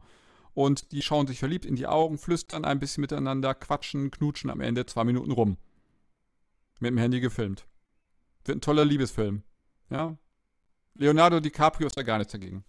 und 0.55 0.91
die 0.91 1.03
schauen 1.03 1.29
sich 1.29 1.39
verliebt 1.39 1.65
in 1.65 1.77
die 1.77 1.87
Augen, 1.87 2.19
flüstern 2.19 2.65
ein 2.65 2.81
bisschen 2.81 3.03
miteinander, 3.03 3.55
quatschen, 3.55 4.11
knutschen 4.11 4.51
am 4.51 4.61
Ende 4.61 4.87
zwei 4.87 5.05
Minuten 5.05 5.31
rum. 5.31 5.57
Mit 6.81 6.91
dem 6.91 6.99
Handy 6.99 7.21
gefilmt. 7.21 7.69
Wird 8.45 8.59
ein 8.59 8.61
toller 8.61 8.85
Liebesfilm. 8.85 9.45
Ja. 9.89 10.19
Leonardo 10.95 11.39
DiCaprio 11.39 11.87
ist 11.87 11.97
da 11.97 12.03
gar 12.03 12.19
nichts 12.19 12.33
dagegen. 12.33 12.65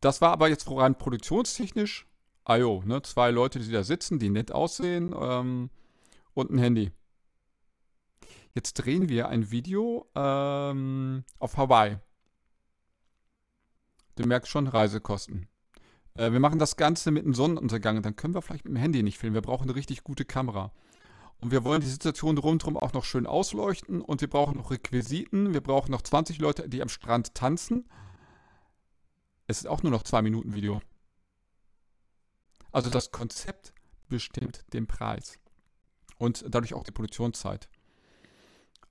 Das 0.00 0.20
war 0.20 0.32
aber 0.32 0.48
jetzt 0.48 0.68
rein 0.68 0.98
produktionstechnisch. 0.98 2.09
Ah 2.50 2.56
jo, 2.56 2.82
ne, 2.84 3.00
zwei 3.02 3.30
Leute, 3.30 3.60
die 3.60 3.70
da 3.70 3.84
sitzen, 3.84 4.18
die 4.18 4.28
nett 4.28 4.50
aussehen 4.50 5.14
ähm, 5.16 5.70
und 6.34 6.50
ein 6.50 6.58
Handy. 6.58 6.90
Jetzt 8.56 8.72
drehen 8.72 9.08
wir 9.08 9.28
ein 9.28 9.52
Video 9.52 10.10
ähm, 10.16 11.22
auf 11.38 11.56
Hawaii. 11.56 11.98
Du 14.16 14.26
merkst 14.26 14.50
schon 14.50 14.66
Reisekosten. 14.66 15.46
Äh, 16.14 16.32
wir 16.32 16.40
machen 16.40 16.58
das 16.58 16.74
Ganze 16.74 17.12
mit 17.12 17.22
einem 17.22 17.34
Sonnenuntergang. 17.34 18.02
Dann 18.02 18.16
können 18.16 18.34
wir 18.34 18.42
vielleicht 18.42 18.64
mit 18.64 18.74
dem 18.74 18.80
Handy 18.80 19.04
nicht 19.04 19.18
filmen. 19.18 19.34
Wir 19.34 19.42
brauchen 19.42 19.68
eine 19.68 19.76
richtig 19.76 20.02
gute 20.02 20.24
Kamera. 20.24 20.72
Und 21.40 21.52
wir 21.52 21.62
wollen 21.62 21.82
die 21.82 21.86
Situation 21.86 22.36
rundherum 22.36 22.76
auch 22.76 22.92
noch 22.94 23.04
schön 23.04 23.28
ausleuchten. 23.28 24.00
Und 24.02 24.22
wir 24.22 24.28
brauchen 24.28 24.56
noch 24.56 24.72
Requisiten. 24.72 25.54
Wir 25.54 25.60
brauchen 25.60 25.92
noch 25.92 26.02
20 26.02 26.40
Leute, 26.40 26.68
die 26.68 26.82
am 26.82 26.88
Strand 26.88 27.32
tanzen. 27.32 27.88
Es 29.46 29.58
ist 29.58 29.66
auch 29.68 29.84
nur 29.84 29.92
noch 29.92 30.02
zwei 30.02 30.20
Minuten 30.20 30.52
Video. 30.52 30.82
Also 32.72 32.90
das 32.90 33.10
Konzept 33.10 33.72
bestimmt 34.08 34.64
den 34.72 34.86
Preis. 34.86 35.38
Und 36.18 36.44
dadurch 36.48 36.74
auch 36.74 36.84
die 36.84 36.92
Produktionszeit. 36.92 37.68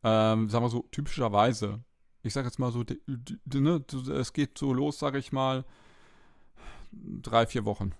Ähm, 0.03 0.49
sagen 0.49 0.65
wir 0.65 0.69
so, 0.69 0.87
typischerweise. 0.91 1.83
Ich 2.21 2.33
sage 2.33 2.47
jetzt 2.47 2.59
mal 2.59 2.71
so, 2.71 2.83
ne, 3.45 3.85
es 4.13 4.33
geht 4.33 4.57
so 4.57 4.73
los, 4.73 4.99
sage 4.99 5.19
ich 5.19 5.31
mal, 5.31 5.65
drei, 6.91 7.45
vier 7.45 7.65
Wochen. 7.65 7.93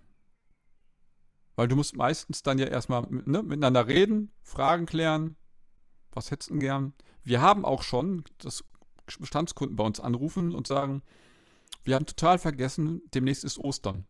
Weil 1.55 1.67
du 1.67 1.75
musst 1.75 1.95
meistens 1.95 2.41
dann 2.41 2.57
ja 2.57 2.67
erstmal 2.67 3.05
ne, 3.09 3.43
miteinander 3.43 3.87
reden, 3.87 4.31
Fragen 4.41 4.85
klären. 4.85 5.35
Was 6.11 6.31
hättest 6.31 6.49
du 6.49 6.57
gern? 6.57 6.93
Wir 7.23 7.41
haben 7.41 7.65
auch 7.65 7.83
schon, 7.83 8.23
dass 8.39 8.63
Bestandskunden 9.19 9.75
bei 9.75 9.83
uns 9.83 9.99
anrufen 9.99 10.53
und 10.53 10.67
sagen, 10.67 11.03
wir 11.83 11.95
haben 11.95 12.05
total 12.05 12.39
vergessen, 12.39 13.01
demnächst 13.13 13.43
ist 13.43 13.57
Ostern. 13.57 14.05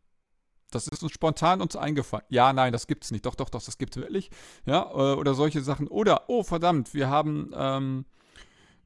Das 0.71 0.87
ist 0.87 1.03
uns 1.03 1.11
spontan 1.11 1.61
uns 1.61 1.75
eingefallen. 1.75 2.25
Ja, 2.29 2.53
nein, 2.53 2.71
das 2.71 2.87
gibt's 2.87 3.11
nicht. 3.11 3.25
Doch, 3.25 3.35
doch, 3.35 3.49
doch, 3.49 3.63
das 3.63 3.77
gibt's 3.77 3.97
wirklich. 3.97 4.29
Ja, 4.65 4.89
äh, 4.91 5.15
oder 5.15 5.33
solche 5.33 5.61
Sachen. 5.61 5.87
Oder, 5.87 6.29
oh 6.29 6.43
verdammt, 6.43 6.93
wir 6.93 7.09
haben 7.09 7.51
ähm, 7.55 8.05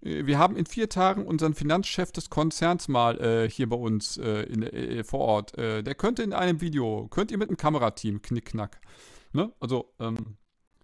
äh, 0.03 0.25
wir 0.25 0.37
haben 0.37 0.55
in 0.55 0.65
vier 0.65 0.89
Tagen 0.89 1.25
unseren 1.25 1.53
Finanzchef 1.53 2.11
des 2.11 2.29
Konzerns 2.29 2.87
mal 2.87 3.19
äh, 3.19 3.49
hier 3.49 3.69
bei 3.69 3.75
uns 3.75 4.17
äh, 4.17 4.43
in, 4.43 4.63
äh, 4.63 5.03
vor 5.03 5.21
Ort. 5.21 5.57
Äh, 5.57 5.83
der 5.83 5.95
könnte 5.95 6.23
in 6.23 6.33
einem 6.33 6.61
Video, 6.61 7.07
könnt 7.09 7.31
ihr 7.31 7.37
mit 7.37 7.49
einem 7.49 7.57
Kamerateam, 7.57 8.21
knickknack. 8.21 8.79
Ne? 9.31 9.51
Also, 9.59 9.93
ähm, 9.99 10.37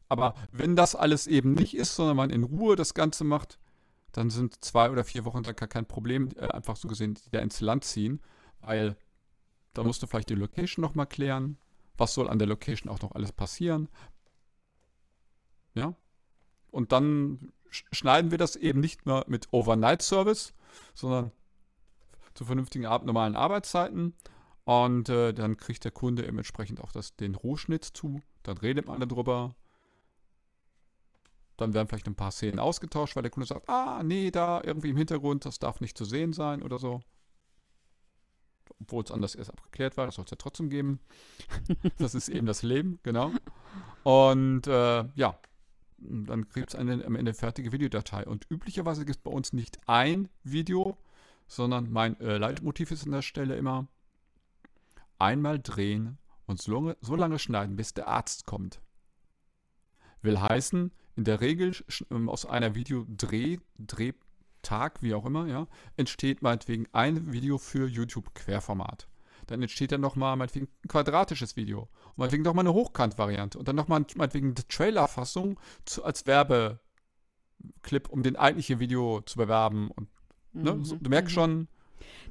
aber 0.08 0.34
wenn 0.52 0.76
das 0.76 0.96
alles 0.96 1.28
eben 1.28 1.54
nicht 1.54 1.76
ist, 1.76 1.96
sondern 1.96 2.18
man 2.18 2.32
in 2.32 2.44
Ruhe 2.44 2.76
das 2.76 2.96
Ganze 2.96 3.24
macht, 3.24 3.60
dann 4.12 4.32
sind 4.32 4.64
zwei 4.66 4.90
oder 4.90 5.04
vier 5.04 5.24
Wochen 5.26 5.44
dann 5.44 5.56
gar 5.56 5.68
kein 5.68 5.86
Problem, 5.86 6.30
äh, 6.36 6.48
einfach 6.48 6.76
so 6.76 6.88
gesehen, 6.88 7.14
die 7.14 7.30
da 7.32 7.40
ins 7.40 7.62
Land 7.62 7.84
ziehen, 7.84 8.22
weil 8.62 8.96
da 9.80 9.86
musst 9.86 10.04
du 10.04 10.08
vielleicht 10.08 10.30
die 10.30 10.36
Location 10.36 10.82
nochmal 10.82 11.08
klären. 11.08 11.58
Was 11.98 12.14
soll 12.14 12.28
an 12.28 12.38
der 12.38 12.50
Location 12.50 12.92
auch 12.92 13.00
noch 13.02 13.14
alles 13.14 13.32
passieren? 13.32 13.88
Ja. 15.74 15.96
Und 16.70 16.92
dann 16.92 17.54
schneiden 17.70 18.30
wir 18.30 18.38
das 18.38 18.58
eben 18.58 18.82
nicht 18.82 19.06
mehr 19.06 19.24
mit 19.28 19.48
Overnight-Service, 19.54 20.54
sondern 20.94 21.32
zu 22.34 22.44
vernünftigen 22.44 22.84
normalen 22.84 23.38
Arbeitszeiten. 23.38 24.16
Und 24.66 25.08
äh, 25.08 25.32
dann 25.32 25.56
kriegt 25.56 25.86
der 25.86 25.92
Kunde 25.92 26.28
eben 26.28 26.40
entsprechend 26.40 26.82
auch 26.82 26.92
das, 26.92 27.16
den 27.16 27.36
Rohschnitt 27.36 27.86
zu. 27.86 28.22
Dann 28.44 28.58
redet 28.58 28.86
man 28.86 29.00
darüber. 29.00 29.56
Dann 31.56 31.74
werden 31.74 31.88
vielleicht 31.88 32.08
ein 32.08 32.16
paar 32.16 32.32
Szenen 32.32 32.60
ausgetauscht, 32.60 33.16
weil 33.16 33.24
der 33.24 33.32
Kunde 33.32 33.48
sagt, 33.48 33.70
ah, 33.70 34.04
nee, 34.04 34.30
da 34.30 34.62
irgendwie 34.62 34.90
im 34.90 34.98
Hintergrund, 34.98 35.46
das 35.46 35.58
darf 35.58 35.80
nicht 35.80 35.98
zu 35.98 36.04
sehen 36.04 36.34
sein 36.34 36.64
oder 36.64 36.80
so. 36.80 37.00
Obwohl 38.80 39.04
es 39.04 39.12
anders 39.12 39.36
erst 39.36 39.52
abgeklärt 39.52 39.98
war, 39.98 40.06
das 40.06 40.16
soll 40.16 40.26
es 40.26 40.32
ja 40.32 40.38
trotzdem 40.38 40.70
geben. 40.70 41.00
das 41.98 42.16
ist 42.16 42.30
eben 42.30 42.46
das 42.46 42.64
Leben, 42.64 43.00
genau. 43.04 43.32
Und 44.04 44.68
äh, 44.68 45.06
ja, 45.16 45.40
dann 45.98 46.48
gibt 46.54 46.70
es 46.70 46.76
am 46.76 46.88
Ende 46.88 47.06
eine 47.06 47.34
fertige 47.34 47.72
Videodatei. 47.72 48.26
Und 48.26 48.46
üblicherweise 48.50 49.06
gibt 49.06 49.18
es 49.18 49.24
bei 49.24 49.32
uns 49.32 49.54
nicht 49.54 49.80
ein 49.88 50.30
Video, 50.44 50.98
sondern 51.48 51.92
mein 51.92 52.20
äh, 52.20 52.38
Leitmotiv 52.38 52.92
ist 52.92 53.06
an 53.06 53.12
der 53.12 53.22
Stelle 53.22 53.56
immer 53.56 53.88
einmal 55.18 55.60
drehen 55.60 56.18
und 56.46 56.62
so 56.62 56.74
lange, 56.74 56.98
so 57.02 57.16
lange 57.16 57.40
schneiden, 57.40 57.76
bis 57.76 57.94
der 57.94 58.08
Arzt 58.08 58.46
kommt. 58.46 58.82
Will 60.22 60.40
heißen, 60.40 60.92
in 61.16 61.24
der 61.24 61.42
Regel 61.42 61.76
ähm, 62.12 62.30
aus 62.30 62.46
einer 62.46 62.76
Videodreh, 62.76 63.58
Drehtag, 64.62 65.02
wie 65.02 65.14
auch 65.14 65.26
immer, 65.26 65.48
ja, 65.48 65.68
entsteht 65.98 66.42
meinetwegen 66.42 66.88
ein 66.92 67.32
Video 67.32 67.58
für 67.58 67.88
YouTube 67.88 68.34
Querformat. 68.36 69.08
Dann 69.48 69.62
entsteht 69.62 69.92
dann 69.92 70.02
nochmal 70.02 70.36
meinetwegen 70.36 70.68
ein 70.68 70.88
quadratisches 70.88 71.56
Video. 71.56 71.90
Und 72.10 72.18
meinetwegen 72.18 72.44
nochmal 72.44 72.64
eine 72.68 72.74
Hochkant-Variante. 72.74 73.58
Und 73.58 73.68
dann 73.68 73.76
nochmal 73.76 74.06
meinetwegen 74.16 74.50
eine 74.50 74.68
Trailer-Fassung 74.68 75.60
als 76.04 76.28
Werbe, 76.28 76.80
Clip, 77.82 78.08
um 78.10 78.22
den 78.22 78.36
eigentlichen 78.36 78.80
Video 78.80 79.22
zu 79.22 79.38
bewerben. 79.38 79.90
Und, 79.92 80.08
ne? 80.54 80.76
Mhm, 80.76 80.86
so, 80.86 80.98
du 80.98 81.10
merkst 81.10 81.32
mhm. 81.32 81.34
schon, 81.34 81.68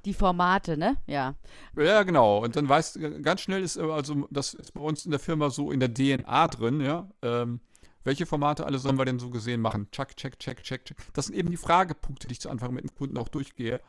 Die 0.04 0.14
Formate, 0.14 0.76
ne? 0.76 0.96
Ja. 1.06 1.34
ja, 1.76 2.04
genau. 2.04 2.44
Und 2.44 2.54
dann 2.54 2.68
weißt 2.68 2.96
du, 2.96 3.20
ganz 3.20 3.40
schnell 3.40 3.62
ist, 3.62 3.76
äh, 3.76 3.82
also 3.82 4.28
das 4.30 4.54
ist 4.54 4.74
bei 4.74 4.80
uns 4.80 5.04
in 5.04 5.10
der 5.10 5.20
Firma 5.20 5.50
so 5.50 5.72
in 5.72 5.80
der 5.80 5.92
DNA 5.92 6.48
drin, 6.48 6.80
ja. 6.80 7.10
Ähm, 7.22 7.60
welche 8.08 8.24
Formate 8.24 8.64
alle 8.64 8.78
sollen 8.78 8.96
wir 8.96 9.04
denn 9.04 9.18
so 9.18 9.28
gesehen 9.28 9.60
machen? 9.60 9.90
Check, 9.92 10.16
check, 10.16 10.38
check, 10.38 10.62
check, 10.62 10.84
check. 10.86 10.96
Das 11.12 11.26
sind 11.26 11.36
eben 11.36 11.50
die 11.50 11.58
Fragepunkte, 11.58 12.26
die 12.26 12.32
ich 12.32 12.40
zu 12.40 12.48
Anfang 12.48 12.72
mit 12.72 12.82
dem 12.82 12.94
Kunden 12.94 13.18
auch 13.18 13.28
durchgehe. 13.28 13.80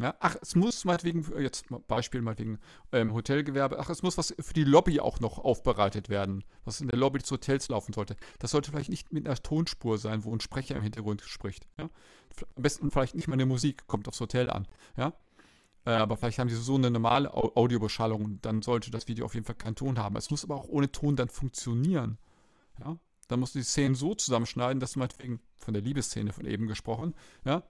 Ja, 0.00 0.14
ach, 0.20 0.36
es 0.40 0.54
muss 0.54 0.86
meinetwegen, 0.86 1.22
jetzt 1.38 1.70
mal 1.70 1.80
Beispiel 1.86 2.22
meinetwegen 2.22 2.58
ähm, 2.90 3.12
Hotelgewerbe, 3.12 3.78
ach, 3.78 3.90
es 3.90 4.02
muss 4.02 4.16
was 4.16 4.34
für 4.40 4.54
die 4.54 4.64
Lobby 4.64 4.98
auch 5.00 5.20
noch 5.20 5.38
aufbereitet 5.38 6.08
werden, 6.08 6.42
was 6.64 6.80
in 6.80 6.88
der 6.88 6.98
Lobby 6.98 7.18
des 7.18 7.30
Hotels 7.30 7.68
laufen 7.68 7.92
sollte. 7.92 8.16
Das 8.38 8.52
sollte 8.52 8.70
vielleicht 8.70 8.88
nicht 8.88 9.12
mit 9.12 9.26
einer 9.26 9.36
Tonspur 9.36 9.98
sein, 9.98 10.24
wo 10.24 10.34
ein 10.34 10.40
Sprecher 10.40 10.76
im 10.76 10.82
Hintergrund 10.82 11.20
spricht. 11.20 11.68
Ja? 11.76 11.90
Am 12.56 12.62
besten 12.62 12.90
vielleicht 12.90 13.14
nicht 13.14 13.28
mal 13.28 13.34
eine 13.34 13.44
Musik, 13.44 13.86
kommt 13.86 14.08
aufs 14.08 14.20
Hotel 14.20 14.48
an. 14.48 14.66
Ja? 14.96 15.12
Äh, 15.84 15.90
aber 15.90 16.16
vielleicht 16.16 16.38
haben 16.38 16.48
sie 16.48 16.56
so 16.56 16.76
eine 16.76 16.90
normale 16.90 17.34
Au 17.34 17.52
Audiobeschallung 17.54 18.38
dann 18.40 18.62
sollte 18.62 18.90
das 18.90 19.06
Video 19.06 19.26
auf 19.26 19.34
jeden 19.34 19.44
Fall 19.44 19.56
keinen 19.56 19.76
Ton 19.76 19.98
haben. 19.98 20.16
Es 20.16 20.30
muss 20.30 20.44
aber 20.44 20.56
auch 20.56 20.68
ohne 20.68 20.90
Ton 20.90 21.16
dann 21.16 21.28
funktionieren. 21.28 22.16
Ja? 22.84 22.98
Dann 23.28 23.40
musst 23.40 23.54
du 23.54 23.58
die 23.58 23.64
Szenen 23.64 23.94
so 23.94 24.14
zusammenschneiden, 24.14 24.80
dass 24.80 24.92
du 24.92 24.98
meinetwegen 24.98 25.40
von 25.56 25.74
der 25.74 25.82
Liebesszene 25.82 26.32
von 26.32 26.44
eben 26.44 26.66
gesprochen, 26.66 27.14
ja, 27.44 27.62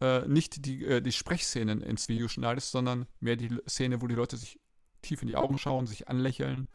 äh, 0.00 0.26
nicht 0.28 0.66
die, 0.66 0.84
äh, 0.84 1.00
die 1.00 1.12
Sprechszenen 1.12 1.80
ins 1.80 2.08
Video 2.08 2.28
schneidest, 2.28 2.70
sondern 2.70 3.06
mehr 3.20 3.36
die 3.36 3.56
Szene, 3.68 4.02
wo 4.02 4.06
die 4.06 4.14
Leute 4.14 4.36
sich 4.36 4.60
tief 5.00 5.22
in 5.22 5.28
die 5.28 5.36
Augen 5.36 5.58
schauen, 5.58 5.86
sich 5.86 6.08
anlächeln, 6.08 6.68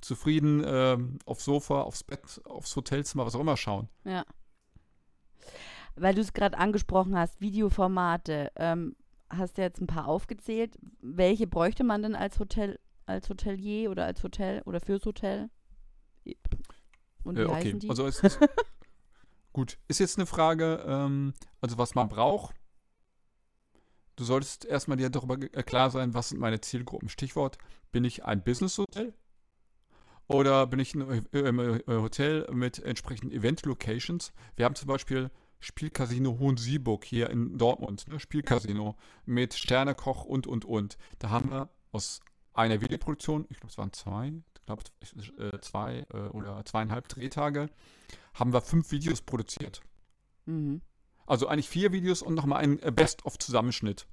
zufrieden 0.00 0.62
ähm, 0.66 1.18
aufs 1.24 1.44
Sofa, 1.44 1.82
aufs 1.82 2.04
Bett, 2.04 2.40
aufs 2.44 2.74
Hotelzimmer, 2.76 3.26
was 3.26 3.34
auch 3.34 3.40
immer 3.40 3.56
schauen. 3.56 3.88
Ja. 4.04 4.24
Weil 5.96 6.14
du 6.14 6.20
es 6.20 6.32
gerade 6.32 6.58
angesprochen 6.58 7.16
hast, 7.16 7.40
Videoformate, 7.40 8.52
ähm, 8.56 8.96
hast 9.30 9.58
du 9.58 9.62
jetzt 9.62 9.80
ein 9.80 9.86
paar 9.86 10.08
aufgezählt. 10.08 10.76
Welche 11.00 11.46
bräuchte 11.46 11.84
man 11.84 12.02
denn 12.02 12.14
als 12.14 12.38
Hotel, 12.38 12.78
als 13.06 13.28
Hotelier 13.28 13.90
oder 13.90 14.04
als 14.04 14.22
Hotel 14.22 14.62
oder 14.62 14.80
fürs 14.80 15.04
Hotel? 15.04 15.48
Und 17.24 17.36
wie 17.36 17.42
Äh, 17.42 17.46
okay, 17.46 17.56
heißen 17.56 17.80
die? 17.80 17.90
also 17.90 18.06
ist 18.06 18.38
gut. 19.52 19.78
Ist 19.88 20.00
jetzt 20.00 20.18
eine 20.18 20.26
Frage, 20.26 20.84
ähm, 20.86 21.34
also 21.60 21.78
was 21.78 21.94
man 21.94 22.08
braucht. 22.08 22.54
Du 24.16 24.24
solltest 24.24 24.64
erstmal 24.64 24.96
dir 24.96 25.10
darüber 25.10 25.34
äh, 25.34 25.62
klar 25.62 25.90
sein, 25.90 26.14
was 26.14 26.28
sind 26.28 26.40
meine 26.40 26.60
Zielgruppen. 26.60 27.08
Stichwort, 27.08 27.58
bin 27.90 28.04
ich 28.04 28.24
ein 28.24 28.44
Business-Hotel? 28.44 29.12
Oder 30.26 30.66
bin 30.66 30.78
ich 30.78 30.94
ein 30.94 31.02
äh, 31.32 31.38
äh, 31.38 31.48
äh, 31.48 31.82
Hotel 31.88 32.46
mit 32.52 32.78
entsprechenden 32.78 33.32
Event-Locations? 33.36 34.32
Wir 34.56 34.64
haben 34.64 34.74
zum 34.74 34.88
Beispiel 34.88 35.30
Spielcasino 35.60 36.38
Hohensieburg 36.38 37.04
hier 37.04 37.30
in 37.30 37.58
Dortmund, 37.58 38.06
ne? 38.08 38.20
Spielcasino 38.20 38.96
mit 39.26 39.54
Sternekoch 39.54 40.24
und, 40.24 40.46
und, 40.46 40.64
und. 40.64 40.96
Da 41.18 41.30
haben 41.30 41.50
wir 41.50 41.68
aus 41.92 42.20
einer 42.52 42.80
Videoproduktion, 42.80 43.46
ich 43.48 43.56
glaube, 43.58 43.70
es 43.70 43.78
waren 43.78 43.92
zwei, 43.92 44.32
glaube, 44.66 44.82
äh, 45.38 45.58
zwei 45.60 46.06
äh, 46.12 46.16
oder 46.28 46.64
zweieinhalb 46.64 47.08
Drehtage, 47.08 47.68
haben 48.34 48.52
wir 48.52 48.60
fünf 48.60 48.90
Videos 48.90 49.22
produziert. 49.22 49.82
mhm. 50.46 50.80
Also 51.26 51.48
eigentlich 51.48 51.70
vier 51.70 51.92
Videos 51.92 52.20
und 52.20 52.34
nochmal 52.34 52.62
ein 52.62 52.78
äh, 52.82 52.92
Best-of-Zusammenschnitt. 52.92 54.06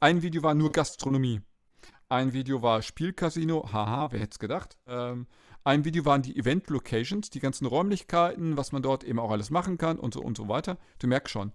Ein 0.00 0.22
Video 0.22 0.42
war 0.42 0.54
nur 0.54 0.72
Gastronomie. 0.72 1.42
Ein 2.08 2.32
Video 2.32 2.62
war 2.62 2.82
Spielcasino, 2.82 3.72
haha, 3.72 4.12
wer 4.12 4.20
hätte 4.20 4.32
es 4.32 4.38
gedacht. 4.38 4.78
Ähm, 4.86 5.26
ein 5.64 5.84
Video 5.84 6.04
waren 6.04 6.22
die 6.22 6.36
Event-Locations, 6.36 7.30
die 7.30 7.40
ganzen 7.40 7.66
Räumlichkeiten, 7.66 8.56
was 8.56 8.72
man 8.72 8.82
dort 8.82 9.04
eben 9.04 9.18
auch 9.18 9.30
alles 9.30 9.50
machen 9.50 9.78
kann 9.78 9.98
und 9.98 10.14
so 10.14 10.20
und 10.20 10.36
so 10.36 10.48
weiter. 10.48 10.78
Du 10.98 11.06
merkst 11.06 11.32
schon. 11.32 11.52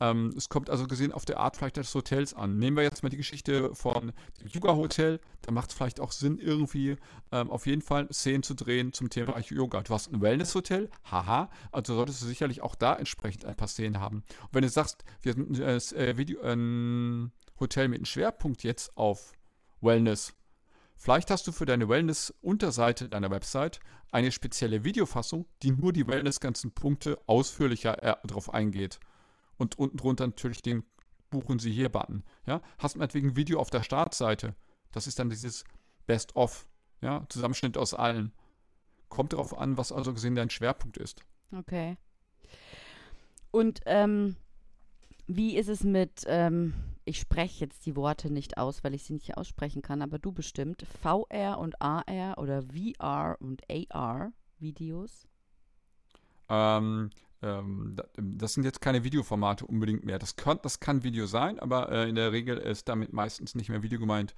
Ähm, 0.00 0.32
es 0.36 0.48
kommt 0.48 0.70
also 0.70 0.86
gesehen 0.86 1.12
auf 1.12 1.26
der 1.26 1.38
Art 1.38 1.56
vielleicht 1.56 1.76
des 1.76 1.94
Hotels 1.94 2.32
an. 2.32 2.58
Nehmen 2.58 2.76
wir 2.76 2.82
jetzt 2.82 3.02
mal 3.02 3.10
die 3.10 3.18
Geschichte 3.18 3.74
von 3.74 4.12
dem 4.40 4.48
Yoga 4.48 4.74
Hotel. 4.74 5.20
Da 5.42 5.52
macht 5.52 5.70
es 5.70 5.76
vielleicht 5.76 6.00
auch 6.00 6.12
Sinn, 6.12 6.38
irgendwie 6.38 6.96
ähm, 7.30 7.50
auf 7.50 7.66
jeden 7.66 7.82
Fall 7.82 8.08
Szenen 8.10 8.42
zu 8.42 8.54
drehen 8.54 8.94
zum 8.94 9.10
Thema 9.10 9.38
Yoga. 9.38 9.82
Du 9.82 9.92
hast 9.92 10.10
ein 10.10 10.22
Wellness 10.22 10.54
Hotel, 10.54 10.88
haha, 11.10 11.50
also 11.70 11.94
solltest 11.94 12.22
du 12.22 12.26
sicherlich 12.26 12.62
auch 12.62 12.74
da 12.74 12.94
entsprechend 12.94 13.44
ein 13.44 13.56
paar 13.56 13.68
Szenen 13.68 14.00
haben. 14.00 14.24
Und 14.42 14.54
wenn 14.54 14.62
du 14.62 14.70
sagst, 14.70 15.04
wir 15.20 15.34
sind 15.34 15.58
äh, 15.60 15.76
äh, 15.76 16.16
Video, 16.16 16.40
ein 16.42 17.32
Hotel 17.58 17.88
mit 17.88 17.98
einem 17.98 18.06
Schwerpunkt 18.06 18.62
jetzt 18.62 18.96
auf 18.96 19.32
Wellness, 19.82 20.32
vielleicht 20.96 21.30
hast 21.30 21.46
du 21.46 21.52
für 21.52 21.66
deine 21.66 21.90
Wellness-Unterseite 21.90 23.10
deiner 23.10 23.30
Website 23.30 23.80
eine 24.12 24.32
spezielle 24.32 24.82
Videofassung, 24.82 25.46
die 25.62 25.72
nur 25.72 25.92
die 25.92 26.06
Wellness-ganzen 26.06 26.72
Punkte 26.72 27.18
ausführlicher 27.26 28.02
äh, 28.02 28.16
darauf 28.26 28.52
eingeht 28.52 28.98
und 29.60 29.78
unten 29.78 29.98
drunter 29.98 30.26
natürlich 30.26 30.62
den 30.62 30.84
Buchen 31.28 31.58
Sie 31.58 31.70
hier-Button. 31.70 32.24
Ja? 32.46 32.60
Hast 32.78 32.96
meinetwegen 32.96 33.28
ein 33.28 33.36
Video 33.36 33.60
auf 33.60 33.70
der 33.70 33.82
Startseite. 33.82 34.56
Das 34.90 35.06
ist 35.06 35.18
dann 35.18 35.30
dieses 35.30 35.64
Best-of, 36.06 36.66
ja? 37.02 37.24
Zusammenschnitt 37.28 37.76
aus 37.76 37.94
allen. 37.94 38.32
Kommt 39.08 39.32
darauf 39.32 39.56
an, 39.56 39.76
was 39.76 39.92
also 39.92 40.12
gesehen 40.12 40.34
dein 40.34 40.50
Schwerpunkt 40.50 40.96
ist. 40.96 41.22
Okay. 41.56 41.96
Und 43.52 43.80
ähm, 43.86 44.36
wie 45.26 45.56
ist 45.56 45.68
es 45.68 45.84
mit, 45.84 46.24
ähm, 46.26 46.74
ich 47.04 47.20
spreche 47.20 47.64
jetzt 47.64 47.86
die 47.86 47.96
Worte 47.96 48.32
nicht 48.32 48.58
aus, 48.58 48.82
weil 48.82 48.94
ich 48.94 49.04
sie 49.04 49.12
nicht 49.12 49.36
aussprechen 49.36 49.82
kann, 49.82 50.02
aber 50.02 50.18
du 50.18 50.32
bestimmt, 50.32 50.84
VR 51.02 51.58
und 51.58 51.80
AR 51.80 52.38
oder 52.38 52.62
VR 52.62 53.36
und 53.40 53.62
AR 53.70 54.32
Videos? 54.58 55.28
Ähm, 56.48 57.10
ähm, 57.42 57.94
da- 57.96 58.04
das 58.16 58.54
sind 58.54 58.64
jetzt 58.64 58.80
keine 58.80 59.04
Videoformate 59.04 59.66
unbedingt 59.66 60.04
mehr. 60.04 60.18
Das 60.18 60.36
kann, 60.36 60.58
das 60.62 60.80
kann 60.80 61.02
Video 61.04 61.26
sein, 61.26 61.58
aber 61.58 61.90
äh, 61.90 62.08
in 62.08 62.14
der 62.14 62.32
Regel 62.32 62.58
ist 62.58 62.88
damit 62.88 63.12
meistens 63.12 63.54
nicht 63.54 63.68
mehr 63.70 63.82
Video 63.82 63.98
gemeint. 63.98 64.34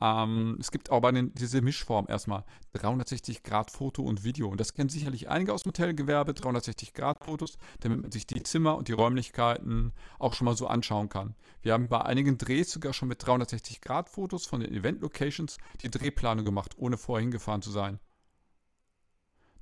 Ähm, 0.00 0.56
es 0.58 0.72
gibt 0.72 0.90
aber 0.90 1.12
den, 1.12 1.32
diese 1.34 1.62
Mischform 1.62 2.06
erstmal 2.08 2.44
360 2.72 3.44
Grad 3.44 3.70
Foto 3.70 4.02
und 4.02 4.24
Video. 4.24 4.48
Und 4.48 4.58
das 4.58 4.74
kennen 4.74 4.88
sicherlich 4.88 5.28
einige 5.28 5.52
aus 5.52 5.62
dem 5.62 5.68
Hotelgewerbe, 5.70 6.34
360 6.34 6.92
Grad 6.92 7.24
Fotos, 7.24 7.56
damit 7.80 8.02
man 8.02 8.10
sich 8.10 8.26
die 8.26 8.42
Zimmer 8.42 8.76
und 8.76 8.88
die 8.88 8.92
Räumlichkeiten 8.92 9.92
auch 10.18 10.34
schon 10.34 10.46
mal 10.46 10.56
so 10.56 10.66
anschauen 10.66 11.08
kann. 11.08 11.36
Wir 11.62 11.72
haben 11.74 11.88
bei 11.88 12.00
einigen 12.02 12.36
Drehs 12.36 12.72
sogar 12.72 12.92
schon 12.92 13.08
mit 13.08 13.24
360 13.24 13.80
Grad 13.80 14.08
Fotos 14.08 14.44
von 14.46 14.60
den 14.60 14.72
Event 14.74 15.02
Locations 15.02 15.58
die 15.82 15.90
Drehplanung 15.90 16.44
gemacht, 16.44 16.72
ohne 16.78 16.96
vorher 16.96 17.22
hingefahren 17.22 17.62
zu 17.62 17.70
sein. 17.70 18.00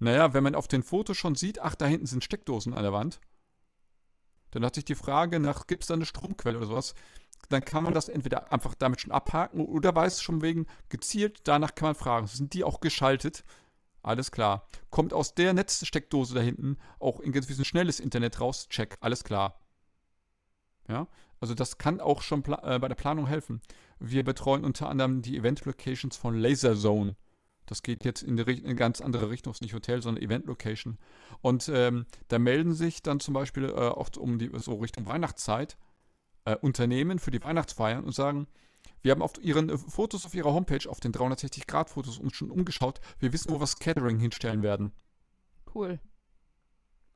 Naja, 0.00 0.32
wenn 0.32 0.42
man 0.42 0.54
auf 0.54 0.66
den 0.66 0.82
Fotos 0.82 1.16
schon 1.16 1.34
sieht, 1.34 1.60
ach, 1.60 1.74
da 1.74 1.86
hinten 1.86 2.06
sind 2.06 2.24
Steckdosen 2.24 2.74
an 2.74 2.82
der 2.82 2.92
Wand, 2.92 3.20
dann 4.50 4.64
hat 4.64 4.74
sich 4.74 4.84
die 4.84 4.94
Frage 4.94 5.38
nach, 5.38 5.66
gibt 5.66 5.82
es 5.82 5.88
da 5.88 5.94
eine 5.94 6.06
Stromquelle 6.06 6.56
oder 6.56 6.66
sowas, 6.66 6.94
dann 7.50 7.64
kann 7.64 7.84
man 7.84 7.94
das 7.94 8.08
entweder 8.08 8.50
einfach 8.52 8.74
damit 8.74 9.00
schon 9.00 9.12
abhaken 9.12 9.64
oder 9.64 9.94
weiß 9.94 10.22
schon 10.22 10.42
wegen 10.42 10.66
gezielt, 10.88 11.40
danach 11.44 11.74
kann 11.74 11.88
man 11.88 11.94
fragen, 11.94 12.26
sind 12.26 12.54
die 12.54 12.64
auch 12.64 12.80
geschaltet? 12.80 13.44
Alles 14.02 14.30
klar. 14.32 14.66
Kommt 14.88 15.12
aus 15.12 15.34
der 15.34 15.52
Netzsteckdose 15.52 16.34
da 16.34 16.40
hinten 16.40 16.78
auch 16.98 17.20
in 17.20 17.32
gewissen 17.32 17.66
schnelles 17.66 18.00
Internet 18.00 18.40
raus? 18.40 18.68
Check, 18.70 18.96
alles 19.00 19.22
klar. 19.22 19.60
Ja, 20.88 21.08
also 21.40 21.54
das 21.54 21.76
kann 21.76 22.00
auch 22.00 22.22
schon 22.22 22.42
äh, 22.44 22.78
bei 22.78 22.88
der 22.88 22.94
Planung 22.94 23.26
helfen. 23.26 23.60
Wir 23.98 24.24
betreuen 24.24 24.64
unter 24.64 24.88
anderem 24.88 25.20
die 25.20 25.36
Event 25.36 25.64
Locations 25.66 26.16
von 26.16 26.34
Laserzone. 26.34 27.16
Das 27.70 27.82
geht 27.82 28.04
jetzt 28.04 28.22
in, 28.22 28.36
die, 28.36 28.42
Richt- 28.42 28.60
in 28.62 28.66
eine 28.66 28.74
ganz 28.74 29.00
andere 29.00 29.30
Richtung, 29.30 29.52
ist 29.52 29.62
nicht 29.62 29.74
Hotel, 29.74 30.02
sondern 30.02 30.22
Event 30.22 30.46
Location. 30.46 30.98
Und 31.40 31.70
ähm, 31.72 32.04
da 32.28 32.38
melden 32.38 32.74
sich 32.74 33.00
dann 33.02 33.20
zum 33.20 33.32
Beispiel 33.32 33.64
äh, 33.66 33.70
oft 33.70 34.18
um 34.18 34.38
die 34.38 34.50
so 34.58 34.74
Richtung 34.74 35.06
Weihnachtszeit 35.06 35.78
äh, 36.44 36.56
Unternehmen 36.56 37.18
für 37.20 37.30
die 37.30 37.42
Weihnachtsfeiern 37.42 38.04
und 38.04 38.12
sagen, 38.12 38.48
wir 39.02 39.12
haben 39.12 39.22
auf 39.22 39.32
ihren 39.40 39.70
äh, 39.70 39.78
Fotos 39.78 40.26
auf 40.26 40.34
ihrer 40.34 40.52
Homepage, 40.52 40.88
auf 40.90 41.00
den 41.00 41.12
360-Grad-Fotos 41.12 42.18
uns 42.18 42.34
schon 42.36 42.50
umgeschaut. 42.50 43.00
Wir 43.18 43.32
wissen, 43.32 43.50
wo 43.50 43.54
wir 43.54 43.60
das 43.60 43.78
Catering 43.78 44.18
hinstellen 44.18 44.62
werden. 44.62 44.92
Cool. 45.74 46.00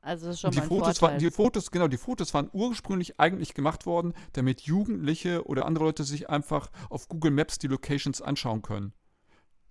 Also 0.01 0.27
das 0.27 0.35
ist 0.35 0.41
schon 0.41 0.51
die 0.51 0.57
mal 0.57 0.63
ein 0.63 0.69
Fotos, 0.69 0.99
Vorteil. 0.99 1.15
waren, 1.15 1.19
die 1.19 1.31
Fotos, 1.31 1.71
genau, 1.71 1.87
die 1.87 1.97
Fotos 1.97 2.33
waren 2.33 2.49
ursprünglich 2.53 3.19
eigentlich 3.19 3.55
gemacht 3.55 3.85
worden, 3.87 4.13
damit 4.33 4.61
Jugendliche 4.61 5.45
oder 5.47 5.65
andere 5.65 5.85
Leute 5.85 6.03
sich 6.03 6.29
einfach 6.29 6.69
auf 6.89 7.09
Google 7.09 7.31
Maps 7.31 7.57
die 7.57 7.67
Locations 7.67 8.21
anschauen 8.21 8.61
können. 8.61 8.93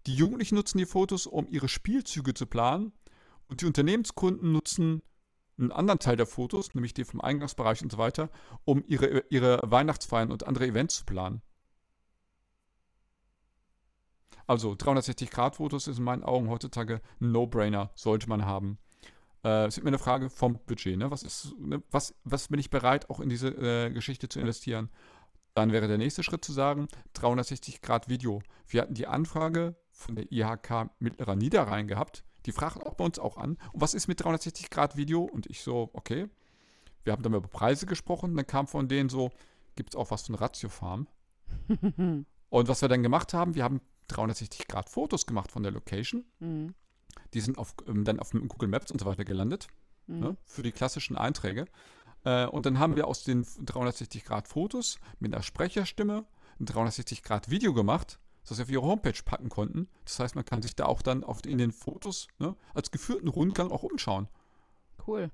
Die 0.07 0.14
Jugendlichen 0.14 0.57
nutzen 0.57 0.79
die 0.79 0.87
Fotos, 0.87 1.27
um 1.27 1.49
ihre 1.49 1.69
Spielzüge 1.69 2.35
zu 2.35 2.47
planen 2.47 2.93
und 3.49 3.61
die 3.61 3.67
Unternehmenskunden 3.67 4.53
nutzen 4.53 5.03
einen 5.59 5.73
anderen 5.73 6.01
Teil 6.01 6.17
der 6.17 6.27
Fotos, 6.27 6.75
nämlich 6.75 6.95
die 6.95 7.05
vom 7.05 7.21
Eingangsbereich 7.21 7.83
und 7.83 7.93
so 7.93 7.99
weiter, 7.99 8.29
um 8.64 8.83
ihre, 8.87 9.25
ihre 9.31 9.61
Weihnachtsfeiern 9.62 10.33
und 10.33 10.47
andere 10.47 10.67
Events 10.67 10.97
zu 10.97 11.05
planen. 11.05 11.43
Also 14.47 14.73
360-Grad-Fotos 14.73 15.87
ist 15.87 15.99
in 15.99 16.05
meinen 16.05 16.25
Augen 16.25 16.51
heutzutage 16.51 17.01
ein 17.21 17.33
No-Brainer, 17.33 17.90
sollte 17.95 18.29
man 18.29 18.45
haben. 18.45 18.79
Äh, 19.43 19.67
es 19.67 19.79
ist 19.79 19.85
mir 19.85 19.88
eine 19.88 19.99
Frage 19.99 20.29
vom 20.29 20.59
Budget. 20.67 20.99
Ne? 20.99 21.11
Was, 21.11 21.23
ist, 21.23 21.55
ne? 21.59 21.83
Was, 21.90 22.14
was 22.25 22.49
bin 22.49 22.59
ich 22.59 22.69
bereit, 22.69 23.09
auch 23.09 23.21
in 23.21 23.31
diese 23.31 23.49
äh, 23.49 23.90
Geschichte 23.90 24.29
zu 24.29 24.40
investieren? 24.40 24.90
Dann 25.55 25.73
wäre 25.73 25.88
der 25.88 25.99
nächste 25.99 26.23
Schritt 26.23 26.45
zu 26.45 26.53
sagen, 26.53 26.88
360 27.14 27.81
Grad 27.81 28.09
Video. 28.09 28.43
Wir 28.67 28.83
hatten 28.83 28.95
die 28.95 29.07
Anfrage 29.07 29.77
von 29.95 30.17
der 30.17 30.31
IHK 30.31 30.91
Mittlerer 30.99 31.37
Niederrhein 31.37 31.89
gehabt. 31.89 32.25
Die 32.47 32.53
fragen 32.53 32.83
auch 32.83 32.95
bei 32.95 33.05
uns 33.05 33.19
auch 33.19 33.39
an. 33.39 33.57
Und 33.73 33.81
was 33.81 33.95
ist 33.95 34.09
mit 34.09 34.21
360 34.21 34.69
Grad 34.69 34.97
Video? 34.97 35.23
Und 35.23 35.47
ich 35.47 35.63
so, 35.63 35.91
okay. 35.95 36.29
wir 37.05 37.13
haben 37.13 37.23
dann 37.23 37.33
über 37.33 37.49
Preise 37.49 37.87
gesprochen, 37.87 38.37
dann 38.37 38.47
kam 38.47 38.67
von 38.67 38.89
denen 38.89 39.09
so, 39.09 39.31
gibt 39.77 39.95
es 39.95 39.97
auch 39.97 40.11
was 40.11 40.27
von 40.27 40.35
Ratiofarm? 40.35 41.07
und 42.51 42.69
was 42.69 42.83
wir 42.83 42.89
dann 42.89 43.03
gemacht 43.03 43.33
haben, 43.33 43.55
wir 43.55 43.65
haben 43.65 43.81
360 44.09 44.69
Grad 44.69 44.91
Fotos 44.91 45.27
gemacht 45.27 45.51
von 45.51 45.63
der 45.63 45.73
Location. 45.73 46.25
Mhm. 46.41 46.75
Die 47.33 47.41
sind 47.41 47.59
auf, 47.59 47.75
ähm, 47.87 48.05
dann 48.05 48.21
auf 48.21 48.31
Google 48.33 48.69
Maps 48.69 48.91
und 48.91 49.01
so 49.01 49.07
weiter 49.07 49.25
gelandet, 49.25 49.69
Mhm. 50.07 50.21
ne, 50.21 50.37
für 50.45 50.63
die 50.63 50.73
klassischen 50.73 51.17
Einträge. 51.17 51.67
Äh, 52.25 52.47
und 52.47 52.67
dann 52.67 52.79
haben 52.79 52.97
wir 52.97 53.07
aus 53.07 53.25
den 53.25 53.47
360 53.63 54.25
Grad 54.25 54.49
Fotos 54.49 54.99
mit 55.19 55.33
einer 55.33 55.43
Sprecherstimme 55.43 56.27
ein 56.61 56.67
360 56.67 57.23
Grad 57.23 57.51
Video 57.51 57.73
gemacht, 57.73 58.19
das 58.47 58.59
wir 58.59 58.65
auf 58.65 58.71
ihre 58.71 58.83
Homepage 58.83 59.23
packen 59.25 59.49
konnten. 59.49 59.89
Das 60.05 60.19
heißt, 60.19 60.35
man 60.35 60.45
kann 60.45 60.63
sich 60.63 60.77
da 60.77 60.87
auch 60.87 61.03
dann 61.03 61.25
auf, 61.25 61.45
in 61.47 61.59
den 61.59 61.73
Fotos 61.73 62.29
ne, 62.39 62.57
als 62.75 62.91
geführten 62.91 63.29
Rundgang 63.29 63.71
auch 63.71 63.83
umschauen. 63.83 64.29
Cool. 65.07 65.31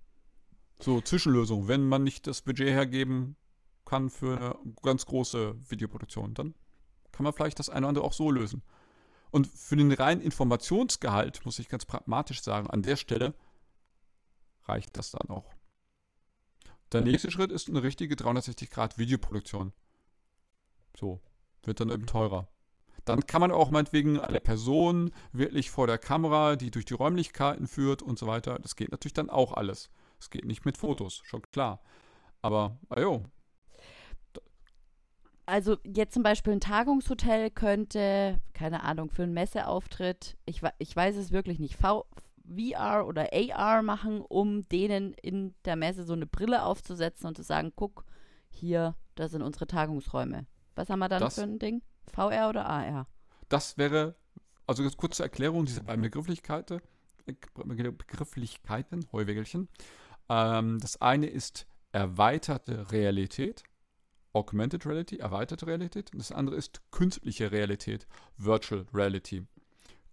So 0.81 1.01
Zwischenlösung, 1.01 1.69
wenn 1.69 1.87
man 1.89 2.05
nicht 2.05 2.27
das 2.27 2.43
Budget 2.43 2.69
hergeben 2.69 3.37
kann 3.85 4.11
für 4.11 4.39
eine 4.39 4.75
ganz 4.83 5.07
große 5.07 5.57
Videoproduktion, 5.69 6.35
dann 6.35 6.55
kann 7.13 7.25
man 7.25 7.33
vielleicht 7.33 7.59
das 7.59 7.69
eine 7.69 7.81
oder 7.81 7.89
andere 7.89 8.05
auch 8.05 8.13
so 8.13 8.31
lösen. 8.31 8.63
Und 9.31 9.47
für 9.47 9.77
den 9.77 9.93
reinen 9.93 10.21
Informationsgehalt, 10.21 11.45
muss 11.45 11.59
ich 11.59 11.69
ganz 11.69 11.85
pragmatisch 11.85 12.43
sagen, 12.43 12.69
an 12.69 12.83
der 12.83 12.97
Stelle 12.97 13.35
reicht 14.65 14.97
das 14.97 15.11
dann 15.11 15.29
auch. 15.29 15.55
Der 16.93 17.03
nächste 17.03 17.31
Schritt 17.31 17.53
ist 17.53 17.69
eine 17.69 17.83
richtige 17.83 18.17
360-Grad-Videoproduktion. 18.17 19.73
So, 20.99 21.21
wird 21.63 21.79
dann 21.79 21.91
eben 21.91 22.07
teurer. 22.07 22.49
Dann 23.05 23.27
kann 23.27 23.41
man 23.41 23.51
auch 23.53 23.71
meinetwegen 23.71 24.21
eine 24.21 24.41
Person 24.41 25.11
wirklich 25.33 25.71
vor 25.71 25.87
der 25.87 25.99
Kamera, 25.99 26.57
die 26.57 26.71
durch 26.71 26.85
die 26.85 26.95
Räumlichkeiten 26.95 27.67
führt 27.67 28.03
und 28.03 28.19
so 28.19 28.27
weiter. 28.27 28.59
Das 28.61 28.77
geht 28.77 28.91
natürlich 28.91 29.15
dann 29.15 29.31
auch 29.31 29.53
alles. 29.55 29.91
Es 30.19 30.31
geht 30.31 30.45
nicht 30.45 30.65
mit 30.65 30.77
Fotos, 30.77 31.21
schon 31.25 31.43
klar. 31.51 31.81
Aber, 32.43 32.79
ajo, 32.89 33.25
Also 35.47 35.79
jetzt 35.85 36.15
zum 36.15 36.23
Beispiel 36.23 36.53
ein 36.53 36.61
Tagungshotel 36.61 37.51
könnte, 37.51 38.41
keine 38.53 38.85
Ahnung, 38.85 39.11
für 39.11 39.25
einen 39.25 39.33
Messeauftritt, 39.35 40.37
ich, 40.47 40.63
ich 40.79 40.95
weiß 40.95 41.17
es 41.17 41.33
wirklich 41.33 41.59
nicht, 41.59 41.77
v 41.77 42.05
VR 42.47 43.07
oder 43.07 43.29
AR 43.33 43.83
machen, 43.83 44.21
um 44.23 44.69
denen 44.69 45.15
in 45.23 45.55
der 45.65 45.77
Messe 45.77 46.05
so 46.05 46.13
eine 46.15 46.27
Brille 46.27 46.65
aufzusetzen 46.65 47.27
und 47.29 47.37
zu 47.37 47.43
sagen, 47.43 47.73
guck, 47.77 48.05
hier, 48.49 48.95
das 49.15 49.31
sind 49.33 49.43
unsere 49.43 49.67
Tagungsräume. 49.67 50.47
Was 50.75 50.89
haben 50.91 50.99
wir 51.01 51.09
dann 51.09 51.21
Das- 51.21 51.35
für 51.37 51.43
ein 51.43 51.59
Ding? 51.59 51.83
VR 52.11 52.49
oder 52.49 52.67
AR? 52.67 53.07
Das 53.49 53.79
wäre, 53.79 54.15
also 54.67 54.83
ganz 54.83 54.97
kurze 54.97 55.23
Erklärung 55.23 55.67
dieser 55.67 55.83
beiden 55.83 56.03
Begrifflichkeiten, 56.03 56.81
Begrifflichkeiten, 57.55 59.07
Heuwägelchen. 59.13 59.69
Ähm, 60.29 60.79
das 60.81 61.01
eine 61.01 61.27
ist 61.27 61.67
erweiterte 61.93 62.91
Realität, 62.93 63.65
Augmented 64.33 64.87
Reality, 64.87 65.17
erweiterte 65.17 65.67
Realität. 65.67 66.13
Und 66.13 66.21
das 66.21 66.33
andere 66.33 66.57
ist 66.57 66.81
künstliche 66.91 67.51
Realität, 67.51 68.07
Virtual 68.37 68.87
Reality. 68.95 69.47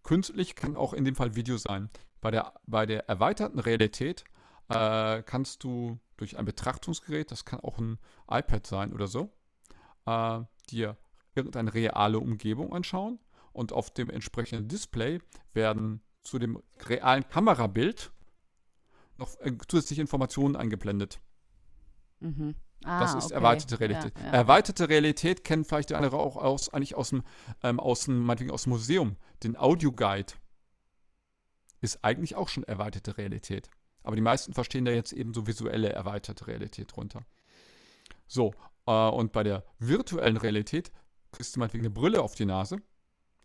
Künstlich 0.04 0.56
kann 0.56 0.76
auch 0.76 0.94
in 0.94 1.06
dem 1.06 1.16
Fall 1.16 1.36
Video 1.36 1.58
sein. 1.58 1.90
Bei 2.22 2.32
der, 2.32 2.54
bei 2.66 2.86
der 2.86 3.08
erweiterten 3.08 3.60
Realität 3.60 4.24
äh, 4.70 5.22
kannst 5.24 5.64
du 5.64 6.00
durch 6.18 6.38
ein 6.38 6.46
Betrachtungsgerät, 6.46 7.32
das 7.32 7.46
kann 7.46 7.60
auch 7.60 7.78
ein 7.78 8.00
iPad 8.30 8.66
sein 8.66 8.94
oder 8.94 9.08
so, 9.08 9.32
äh, 10.06 10.40
dir 10.70 10.98
irgendeine 11.38 11.74
reale 11.74 12.20
Umgebung 12.20 12.74
anschauen 12.74 13.20
und 13.54 13.72
auf 13.72 13.90
dem 13.92 14.10
entsprechenden 14.10 14.68
Display 14.68 15.20
werden 15.54 16.02
zu 16.22 16.40
dem 16.40 16.62
realen 16.86 17.28
Kamerabild 17.30 18.12
noch 19.18 19.40
äh, 19.40 19.54
zusätzliche 19.68 20.02
Informationen 20.02 20.56
eingeblendet. 20.56 21.22
Mhm. 22.20 22.56
Ah, 22.84 23.00
Das 23.00 23.16
ist 23.16 23.26
okay. 23.26 23.36
erweiterte 23.36 23.80
Realität. 23.80 24.14
Ja, 24.18 24.26
ja. 24.26 24.32
Erweiterte 24.32 24.90
Realität 24.90 25.44
kennen 25.44 25.66
vielleicht 25.66 25.90
der 25.90 25.98
andere 25.98 26.18
auch 26.18 26.36
aus, 26.36 26.72
eigentlich 26.74 26.96
aus 26.96 27.10
dem, 27.10 27.24
ähm, 27.64 27.80
aus 27.80 28.06
dem, 28.06 28.24
meinetwegen 28.24 28.52
aus 28.52 28.64
dem 28.64 28.72
Museum. 28.72 29.16
Den 29.44 29.58
Audioguide 29.58 30.34
ist 31.82 32.04
eigentlich 32.04 32.36
auch 32.36 32.50
schon 32.50 32.64
erweiterte 32.64 33.18
Realität. 33.18 33.70
Aber 34.04 34.16
die 34.16 34.22
meisten 34.22 34.54
verstehen 34.54 34.86
da 34.86 34.92
jetzt 34.92 35.12
eben 35.12 35.34
so 35.34 35.48
visuelle 35.48 35.90
erweiterte 35.90 36.48
Realität 36.48 36.96
drunter. 36.96 37.26
So, 38.28 38.54
äh, 38.86 38.92
und 38.92 39.32
bei 39.32 39.44
der 39.44 39.66
virtuellen 39.80 40.38
Realität 40.38 40.92
kriegst 41.38 41.56
du 41.56 41.60
meinetwegen 41.60 41.86
eine 41.86 41.94
Brille 41.94 42.22
auf 42.22 42.36
die 42.36 42.46
Nase, 42.46 42.82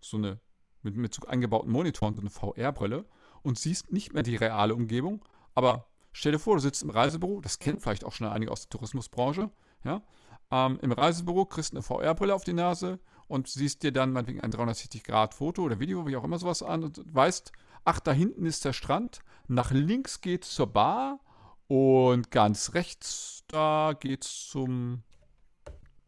so 0.01 0.17
eine 0.17 0.41
mit, 0.83 0.97
mit 0.97 1.15
so 1.15 1.27
eingebauten 1.27 1.71
Monitoren, 1.71 2.15
so 2.15 2.21
eine 2.21 2.31
VR-Brille 2.31 3.05
und 3.43 3.59
siehst 3.59 3.93
nicht 3.93 4.15
mehr 4.15 4.23
die 4.23 4.37
reale 4.37 4.75
Umgebung, 4.75 5.25
aber 5.55 5.87
stell 6.13 6.33
dir 6.33 6.39
vor, 6.39 6.57
du 6.57 6.61
sitzt 6.61 6.83
im 6.83 6.91
Reisebüro, 6.91 7.41
das 7.41 7.59
kennen 7.59 7.81
vielleicht 7.81 8.05
auch 8.05 8.13
schon 8.13 8.27
einige 8.27 8.51
aus 8.51 8.63
der 8.63 8.71
Tourismusbranche, 8.71 9.51
ja, 9.85 10.03
ähm, 10.51 10.79
im 10.83 10.93
Reisebüro 10.93 11.45
kriegst 11.45 11.73
du 11.73 11.77
eine 11.77 11.83
VR-Brille 11.83 12.35
auf 12.35 12.45
die 12.45 12.55
Nase 12.55 12.99
und 13.29 13.47
siehst 13.47 13.83
dir 13.83 13.93
dann 13.93 14.13
meinetwegen 14.13 14.41
ein 14.41 14.53
360-Grad-Foto 14.53 15.63
oder 15.63 15.79
Video, 15.79 16.07
wie 16.07 16.17
auch 16.17 16.25
immer 16.25 16.39
sowas 16.39 16.63
an 16.63 16.85
und 16.85 17.03
weißt, 17.15 17.53
ach, 17.85 18.01
da 18.01 18.13
hinten 18.13 18.47
ist 18.47 18.65
der 18.65 18.73
Strand, 18.73 19.21
nach 19.49 19.71
links 19.71 20.23
geht's 20.23 20.55
zur 20.55 20.67
Bar 20.67 21.21
und 21.69 22.31
ganz 22.31 22.75
rechts, 22.75 23.45
da 23.49 23.93
geht's 23.99 24.49
zum 24.49 25.03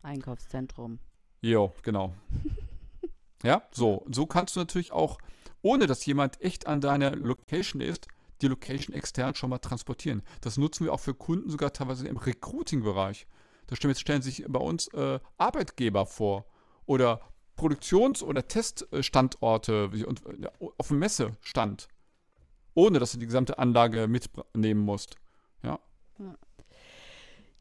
Einkaufszentrum. 0.03 0.99
Jo, 1.45 1.75
genau. 1.83 2.15
ja, 3.43 3.63
so. 3.71 4.07
So 4.11 4.25
kannst 4.25 4.57
du 4.57 4.61
natürlich 4.61 4.93
auch, 4.93 5.19
ohne 5.61 5.87
dass 5.87 6.07
jemand 6.07 6.41
echt 6.41 6.67
an 6.67 6.81
deiner 6.81 7.15
Location 7.15 7.83
ist, 7.83 8.09
die 8.41 8.49
Location 8.49 8.97
extern 8.97 9.35
schon 9.35 9.51
mal 9.51 9.59
transportieren. 9.59 10.23
Das 10.41 10.57
nutzen 10.57 10.87
wir 10.87 10.93
auch 10.95 11.01
für 11.01 11.13
Kunden 11.13 11.51
sogar 11.51 11.75
teilweise 11.75 12.09
im 12.09 12.17
Recruiting-Bereich. 12.17 13.27
Da 13.67 13.77
stellen, 13.77 14.23
sich 14.23 14.45
bei 14.49 14.59
uns 14.59 14.89
äh, 14.89 15.21
Arbeitgeber 15.37 16.07
vor 16.07 16.47
oder 16.87 17.21
Produktions- 17.57 18.23
oder 18.23 18.49
Teststandorte 18.49 19.91
und, 20.07 20.23
auf 20.79 20.89
dem 20.89 20.99
Messestand, 20.99 21.89
ohne 22.73 22.99
dass 22.99 23.13
du 23.13 23.19
die 23.19 23.27
gesamte 23.27 23.59
Anlage 23.59 24.09
mitnehmen 24.09 24.81
musst. 24.81 25.17
Ja, 25.63 25.79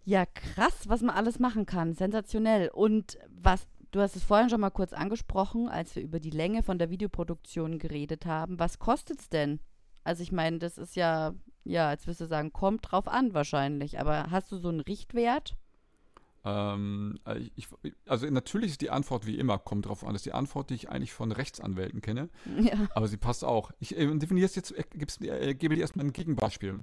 Ja, 0.05 0.25
krass, 0.25 0.73
was 0.87 1.01
man 1.01 1.15
alles 1.15 1.39
machen 1.39 1.65
kann. 1.65 1.93
Sensationell. 1.93 2.69
Und 2.69 3.17
was, 3.29 3.65
du 3.93 4.01
hast 4.01 4.15
es 4.15 4.23
vorhin 4.23 4.49
schon 4.49 4.61
mal 4.61 4.71
kurz 4.71 4.91
angesprochen, 4.91 5.69
als 5.69 5.95
wir 5.95 6.03
über 6.03 6.19
die 6.19 6.31
Länge 6.31 6.63
von 6.63 6.79
der 6.79 6.89
Videoproduktion 6.89 7.79
geredet 7.79 8.25
haben. 8.25 8.59
Was 8.59 8.79
kostet 8.79 9.19
es 9.21 9.29
denn? 9.29 9.59
Also 10.03 10.23
ich 10.23 10.31
meine, 10.31 10.59
das 10.59 10.77
ist 10.77 10.95
ja, 10.95 11.33
ja, 11.63 11.87
als 11.87 12.05
würdest 12.05 12.21
du 12.21 12.25
sagen, 12.25 12.51
kommt 12.51 12.91
drauf 12.91 13.07
an 13.07 13.33
wahrscheinlich. 13.33 13.99
Aber 13.99 14.31
hast 14.31 14.51
du 14.51 14.57
so 14.57 14.69
einen 14.69 14.81
Richtwert? 14.81 15.55
Ähm, 16.43 17.19
äh, 17.25 17.49
ich, 17.55 17.69
also 18.05 18.25
natürlich 18.29 18.71
ist 18.71 18.81
die 18.81 18.89
Antwort 18.89 19.25
wie 19.25 19.37
immer, 19.37 19.59
kommt 19.59 19.85
drauf 19.85 20.03
an. 20.03 20.09
Das 20.09 20.21
ist 20.21 20.25
die 20.25 20.33
Antwort, 20.33 20.71
die 20.71 20.75
ich 20.75 20.89
eigentlich 20.89 21.13
von 21.13 21.31
Rechtsanwälten 21.31 22.01
kenne. 22.01 22.29
Ja. 22.59 22.73
Aber 22.95 23.07
sie 23.07 23.17
passt 23.17 23.45
auch. 23.45 23.71
Ich 23.79 23.97
äh, 23.97 24.17
definiere 24.17 24.45
es 24.45 24.55
jetzt, 24.55 24.71
äh, 24.71 24.83
äh, 25.27 25.53
gebe 25.53 25.75
dir 25.75 25.81
erstmal 25.81 26.05
ein 26.05 26.13
Gegenbeispiel. 26.13 26.79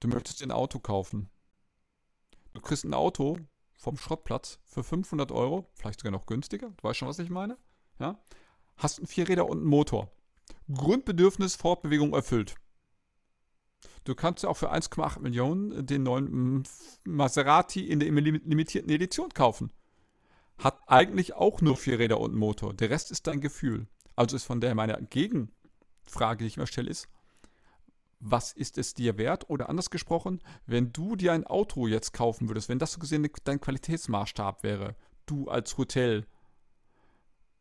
Du 0.00 0.08
möchtest 0.08 0.40
dir 0.40 0.46
ein 0.46 0.52
Auto 0.52 0.78
kaufen. 0.78 1.30
Du 2.52 2.60
kriegst 2.60 2.84
ein 2.84 2.94
Auto 2.94 3.38
vom 3.84 3.96
Schrottplatz 3.98 4.58
für 4.64 4.82
500 4.82 5.30
Euro, 5.30 5.70
vielleicht 5.74 6.00
sogar 6.00 6.10
noch 6.12 6.26
günstiger. 6.26 6.70
Du 6.70 6.82
weißt 6.88 6.98
schon, 6.98 7.08
was 7.08 7.18
ich 7.18 7.30
meine? 7.30 7.58
Ja? 7.98 8.18
Hast 8.76 8.98
einen 8.98 9.06
Vierräder 9.06 9.46
und 9.46 9.58
einen 9.58 9.66
Motor. 9.66 10.10
Grundbedürfnis 10.72 11.54
Fortbewegung 11.54 12.14
erfüllt. 12.14 12.54
Du 14.04 14.14
kannst 14.14 14.42
ja 14.42 14.48
auch 14.48 14.56
für 14.56 14.72
1,8 14.72 15.20
Millionen 15.20 15.86
den 15.86 16.02
neuen 16.02 16.24
mm, 16.58 16.62
Maserati 17.04 17.86
in 17.88 18.00
der 18.00 18.10
lim- 18.10 18.40
limitierten 18.44 18.90
Edition 18.90 19.28
kaufen. 19.30 19.70
Hat 20.58 20.78
eigentlich 20.86 21.34
auch 21.34 21.60
nur 21.60 21.76
vier 21.76 21.98
Räder 21.98 22.20
und 22.20 22.30
einen 22.30 22.38
Motor. 22.38 22.72
Der 22.74 22.88
Rest 22.90 23.10
ist 23.10 23.26
dein 23.26 23.40
Gefühl. 23.40 23.86
Also 24.16 24.36
ist 24.36 24.44
von 24.44 24.60
der 24.60 24.74
meine 24.74 25.06
Gegenfrage, 25.10 26.38
die 26.38 26.46
ich 26.46 26.56
mir 26.56 26.66
stelle, 26.66 26.90
ist, 26.90 27.08
was 28.26 28.52
ist 28.52 28.78
es 28.78 28.94
dir 28.94 29.18
wert? 29.18 29.50
Oder 29.50 29.68
anders 29.68 29.90
gesprochen, 29.90 30.40
wenn 30.64 30.92
du 30.92 31.14
dir 31.14 31.32
ein 31.32 31.46
Auto 31.46 31.86
jetzt 31.86 32.14
kaufen 32.14 32.48
würdest, 32.48 32.70
wenn 32.70 32.78
das 32.78 32.92
so 32.92 32.98
gesehen 32.98 33.28
dein 33.44 33.60
Qualitätsmaßstab 33.60 34.62
wäre, 34.62 34.96
du 35.26 35.48
als 35.48 35.76
Hotel, 35.76 36.26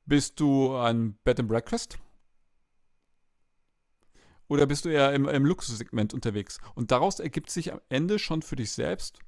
bist 0.06 0.40
du 0.40 0.76
ein 0.76 1.16
Bed 1.26 1.42
and 1.42 1.50
Breakfast? 1.50 2.00
Oder 4.48 4.66
bist 4.66 4.86
du 4.86 4.90
eher 4.90 5.14
im, 5.14 5.28
im 5.28 5.46
Luxussegment 5.46 6.14
unterwegs? 6.14 6.60
Und 6.76 6.92
daraus 6.92 7.20
ergibt 7.20 7.50
sich 7.50 7.74
am 7.74 7.82
Ende 7.90 8.18
schon 8.18 8.42
für 8.42 8.56
dich 8.56 8.72
selbst, 8.72 9.20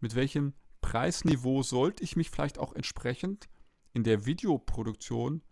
mit 0.00 0.14
welchem 0.14 0.54
Preisniveau 0.80 1.62
sollte 1.62 2.02
ich 2.02 2.16
mich 2.16 2.30
vielleicht 2.30 2.58
auch 2.58 2.72
entsprechend 2.72 3.50
in 3.92 4.02
der 4.02 4.24
Videoproduktion 4.24 5.42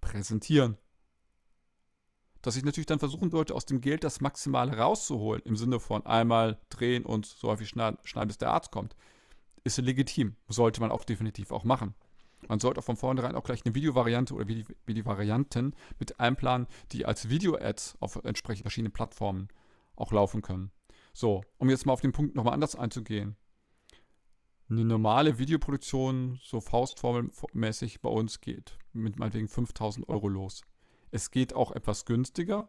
präsentieren. 0.00 0.76
Dass 2.42 2.56
ich 2.56 2.64
natürlich 2.64 2.86
dann 2.86 2.98
versuchen 2.98 3.30
sollte, 3.30 3.54
aus 3.54 3.66
dem 3.66 3.80
Geld 3.80 4.04
das 4.04 4.20
Maximale 4.20 4.76
rauszuholen, 4.76 5.42
im 5.44 5.56
Sinne 5.56 5.78
von 5.78 6.04
einmal 6.04 6.58
drehen 6.68 7.04
und 7.04 7.24
so 7.24 7.48
häufig 7.48 7.68
schneiden, 7.68 7.98
schneiden 8.02 8.28
bis 8.28 8.38
der 8.38 8.50
Arzt 8.50 8.72
kommt, 8.72 8.96
ist 9.64 9.78
legitim. 9.78 10.36
Sollte 10.48 10.80
man 10.80 10.90
auch 10.90 11.04
definitiv 11.04 11.52
auch 11.52 11.64
machen. 11.64 11.94
Man 12.48 12.58
sollte 12.58 12.80
auch 12.80 12.84
von 12.84 12.96
vornherein 12.96 13.36
auch 13.36 13.44
gleich 13.44 13.64
eine 13.64 13.76
Videovariante 13.76 14.34
oder 14.34 14.48
Vide- 14.48 14.74
Videovarianten 14.86 15.76
mit 16.00 16.18
einplanen, 16.18 16.66
die 16.90 17.06
als 17.06 17.28
Video-Ads 17.28 17.96
auf 18.00 18.16
entsprechend 18.24 18.62
verschiedenen 18.62 18.92
Plattformen 18.92 19.46
auch 19.94 20.10
laufen 20.10 20.42
können. 20.42 20.72
So, 21.12 21.42
um 21.58 21.70
jetzt 21.70 21.86
mal 21.86 21.92
auf 21.92 22.00
den 22.00 22.12
Punkt 22.12 22.34
nochmal 22.34 22.54
anders 22.54 22.74
einzugehen. 22.74 23.36
Eine 24.68 24.84
normale 24.84 25.38
Videoproduktion, 25.38 26.40
so 26.42 26.60
faustformelmäßig 26.60 28.00
bei 28.00 28.08
uns 28.08 28.40
geht 28.40 28.78
mit 28.92 29.18
meinetwegen 29.18 29.48
5000 29.48 30.08
Euro 30.08 30.28
los. 30.28 30.62
Es 31.12 31.30
geht 31.30 31.52
auch 31.52 31.72
etwas 31.72 32.06
günstiger. 32.06 32.68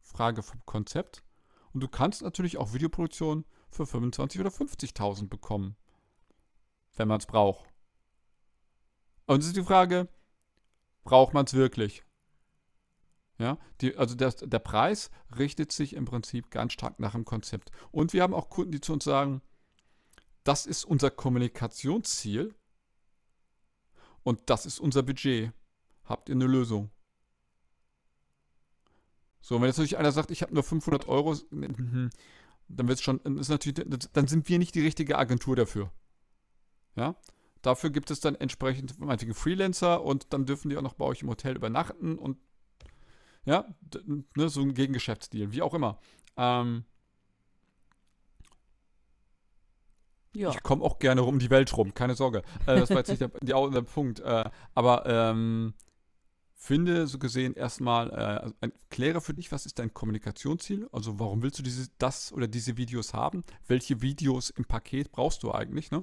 Frage 0.00 0.42
vom 0.42 0.60
Konzept. 0.66 1.22
Und 1.72 1.80
du 1.80 1.88
kannst 1.88 2.22
natürlich 2.22 2.58
auch 2.58 2.74
Videoproduktion 2.74 3.44
für 3.70 3.84
25.000 3.84 4.40
oder 4.40 4.50
50.000 4.50 5.28
bekommen. 5.28 5.76
Wenn 6.96 7.08
man 7.08 7.20
es 7.20 7.26
braucht. 7.26 7.68
Und 9.26 9.40
es 9.40 9.46
ist 9.46 9.56
die 9.56 9.62
Frage, 9.62 10.08
braucht 11.04 11.34
man 11.34 11.46
es 11.46 11.54
wirklich? 11.54 12.02
Ja, 13.38 13.58
die, 13.80 13.96
also 13.96 14.14
das, 14.14 14.36
der 14.36 14.58
Preis 14.58 15.10
richtet 15.38 15.70
sich 15.70 15.94
im 15.94 16.04
Prinzip 16.04 16.50
ganz 16.50 16.72
stark 16.72 16.98
nach 16.98 17.12
dem 17.12 17.24
Konzept. 17.24 17.70
Und 17.92 18.12
wir 18.12 18.22
haben 18.22 18.34
auch 18.34 18.50
Kunden, 18.50 18.72
die 18.72 18.80
zu 18.80 18.92
uns 18.92 19.04
sagen, 19.04 19.40
das 20.42 20.66
ist 20.66 20.84
unser 20.84 21.10
Kommunikationsziel 21.10 22.54
und 24.22 24.48
das 24.48 24.66
ist 24.66 24.80
unser 24.80 25.02
Budget. 25.02 25.52
Habt 26.04 26.28
ihr 26.28 26.34
eine 26.34 26.46
Lösung? 26.46 26.90
So, 29.40 29.60
wenn 29.60 29.66
jetzt 29.66 29.76
natürlich 29.76 29.98
einer 29.98 30.12
sagt, 30.12 30.30
ich 30.30 30.42
habe 30.42 30.54
nur 30.54 30.62
500 30.62 31.08
Euro, 31.08 31.36
dann 31.50 32.88
wird 32.88 32.98
es 32.98 33.02
schon, 33.02 33.20
ist 33.38 33.48
natürlich, 33.48 33.86
dann 34.12 34.26
sind 34.26 34.48
wir 34.48 34.58
nicht 34.58 34.74
die 34.74 34.80
richtige 34.80 35.18
Agentur 35.18 35.56
dafür. 35.56 35.92
Ja, 36.96 37.14
dafür 37.62 37.90
gibt 37.90 38.10
es 38.10 38.20
dann 38.20 38.34
entsprechend 38.34 38.98
meinetwegen 38.98 39.34
Freelancer 39.34 40.02
und 40.02 40.32
dann 40.32 40.46
dürfen 40.46 40.70
die 40.70 40.76
auch 40.76 40.82
noch 40.82 40.94
bei 40.94 41.04
euch 41.04 41.22
im 41.22 41.28
Hotel 41.28 41.56
übernachten 41.56 42.18
und 42.18 42.38
ja, 43.44 43.64
ne, 44.34 44.48
so 44.48 44.60
ein 44.60 44.74
Gegengeschäftsdeal, 44.74 45.52
wie 45.52 45.62
auch 45.62 45.74
immer. 45.74 45.98
Ähm, 46.36 46.84
ja. 50.36 50.50
Ich 50.50 50.62
komme 50.62 50.84
auch 50.84 50.98
gerne 50.98 51.22
um 51.22 51.38
die 51.38 51.50
Welt 51.50 51.74
rum, 51.76 51.94
keine 51.94 52.14
Sorge. 52.14 52.42
Äh, 52.66 52.80
das 52.80 52.90
war 52.90 52.98
jetzt 52.98 53.08
nicht 53.08 53.20
der, 53.20 53.28
der, 53.40 53.70
der 53.70 53.82
Punkt. 53.82 54.20
Äh, 54.20 54.50
aber 54.74 55.06
ähm, 55.06 55.74
finde 56.56 57.06
so 57.06 57.18
gesehen 57.18 57.54
erstmal, 57.54 58.10
äh, 58.10 58.50
ein, 58.60 58.72
kläre 58.90 59.20
für 59.20 59.34
dich, 59.34 59.52
was 59.52 59.66
ist 59.66 59.78
dein 59.78 59.92
Kommunikationsziel? 59.92 60.88
Also 60.90 61.20
warum 61.20 61.42
willst 61.42 61.58
du 61.58 61.62
diese, 61.62 61.88
das 61.98 62.32
oder 62.32 62.48
diese 62.48 62.76
Videos 62.76 63.14
haben? 63.14 63.44
Welche 63.68 64.00
Videos 64.02 64.50
im 64.50 64.64
Paket 64.64 65.12
brauchst 65.12 65.42
du 65.42 65.52
eigentlich? 65.52 65.90
Ne? 65.90 66.02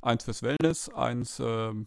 Eins 0.00 0.24
fürs 0.24 0.42
Wellness, 0.42 0.88
eins 0.90 1.40
ähm, 1.44 1.86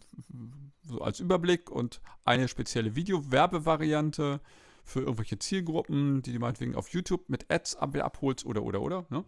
so 0.82 1.00
als 1.00 1.20
Überblick 1.20 1.70
und 1.70 2.00
eine 2.24 2.48
spezielle 2.48 2.94
Video-Werbevariante 2.94 4.40
für 4.84 5.00
irgendwelche 5.00 5.38
Zielgruppen, 5.38 6.22
die 6.22 6.32
du 6.34 6.38
meinetwegen 6.38 6.74
auf 6.74 6.88
YouTube 6.90 7.28
mit 7.28 7.50
Ads 7.50 7.76
ab 7.76 7.96
abholst 7.96 8.44
oder, 8.44 8.62
oder, 8.62 8.82
oder, 8.82 9.06
ne? 9.08 9.24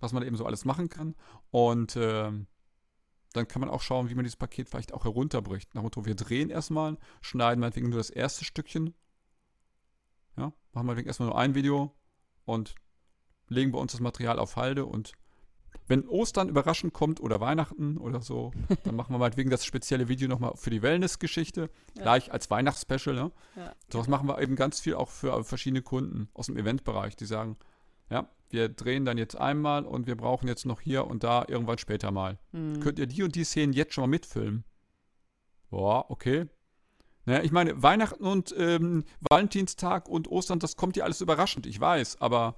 Was 0.00 0.12
man 0.12 0.22
eben 0.24 0.36
so 0.36 0.46
alles 0.46 0.64
machen 0.64 0.88
kann. 0.88 1.14
Und 1.50 1.96
äh, 1.96 2.30
dann 3.32 3.48
kann 3.48 3.60
man 3.60 3.70
auch 3.70 3.82
schauen, 3.82 4.08
wie 4.08 4.14
man 4.14 4.24
dieses 4.24 4.36
Paket 4.36 4.68
vielleicht 4.68 4.92
auch 4.94 5.04
herunterbricht. 5.04 5.74
Nach 5.74 5.82
dem 5.82 5.84
Motto, 5.84 6.04
wir 6.04 6.14
drehen 6.14 6.50
erstmal, 6.50 6.98
schneiden 7.20 7.60
meinetwegen 7.60 7.88
nur 7.88 7.98
das 7.98 8.10
erste 8.10 8.44
Stückchen. 8.44 8.94
Ja, 10.36 10.52
machen 10.72 10.86
meinetwegen 10.86 11.08
erstmal 11.08 11.28
nur 11.28 11.38
ein 11.38 11.54
Video 11.54 11.94
und 12.44 12.74
legen 13.48 13.72
bei 13.72 13.78
uns 13.78 13.92
das 13.92 14.00
Material 14.00 14.38
auf 14.38 14.56
Halde 14.56 14.86
und 14.86 15.12
wenn 15.88 16.08
Ostern 16.08 16.48
überraschend 16.48 16.92
kommt 16.92 17.20
oder 17.20 17.40
Weihnachten 17.40 17.98
oder 17.98 18.22
so, 18.22 18.52
dann 18.84 18.94
machen 18.94 19.14
wir 19.14 19.18
meinetwegen 19.18 19.50
das 19.50 19.64
spezielle 19.64 20.08
Video 20.08 20.28
nochmal 20.28 20.52
für 20.56 20.70
die 20.70 20.82
Wellness-Geschichte, 20.82 21.70
ja. 21.96 22.02
gleich 22.02 22.32
als 22.32 22.50
Weihnachtsspecial. 22.50 23.14
Ne? 23.14 23.32
Ja. 23.56 23.74
Sowas 23.90 24.08
machen 24.08 24.28
wir 24.28 24.40
eben 24.40 24.56
ganz 24.56 24.80
viel 24.80 24.94
auch 24.94 25.08
für 25.08 25.44
verschiedene 25.44 25.82
Kunden 25.82 26.28
aus 26.34 26.46
dem 26.46 26.56
Eventbereich, 26.56 27.16
die 27.16 27.26
sagen, 27.26 27.56
ja, 28.10 28.28
wir 28.52 28.68
drehen 28.68 29.04
dann 29.04 29.18
jetzt 29.18 29.36
einmal 29.36 29.84
und 29.84 30.06
wir 30.06 30.16
brauchen 30.16 30.46
jetzt 30.46 30.66
noch 30.66 30.80
hier 30.80 31.06
und 31.06 31.24
da 31.24 31.44
irgendwann 31.48 31.78
später 31.78 32.10
mal. 32.10 32.38
Mhm. 32.52 32.80
Könnt 32.80 32.98
ihr 32.98 33.06
die 33.06 33.22
und 33.22 33.34
die 33.34 33.44
Szenen 33.44 33.72
jetzt 33.72 33.94
schon 33.94 34.02
mal 34.02 34.08
mitfilmen? 34.08 34.64
Boah, 35.70 36.10
okay. 36.10 36.46
Naja, 37.24 37.42
ich 37.42 37.52
meine, 37.52 37.82
Weihnachten 37.82 38.24
und 38.24 38.54
ähm, 38.58 39.04
Valentinstag 39.20 40.08
und 40.08 40.28
Ostern, 40.28 40.58
das 40.58 40.76
kommt 40.76 40.96
ja 40.96 41.04
alles 41.04 41.20
überraschend, 41.20 41.66
ich 41.66 41.80
weiß, 41.80 42.20
aber 42.20 42.56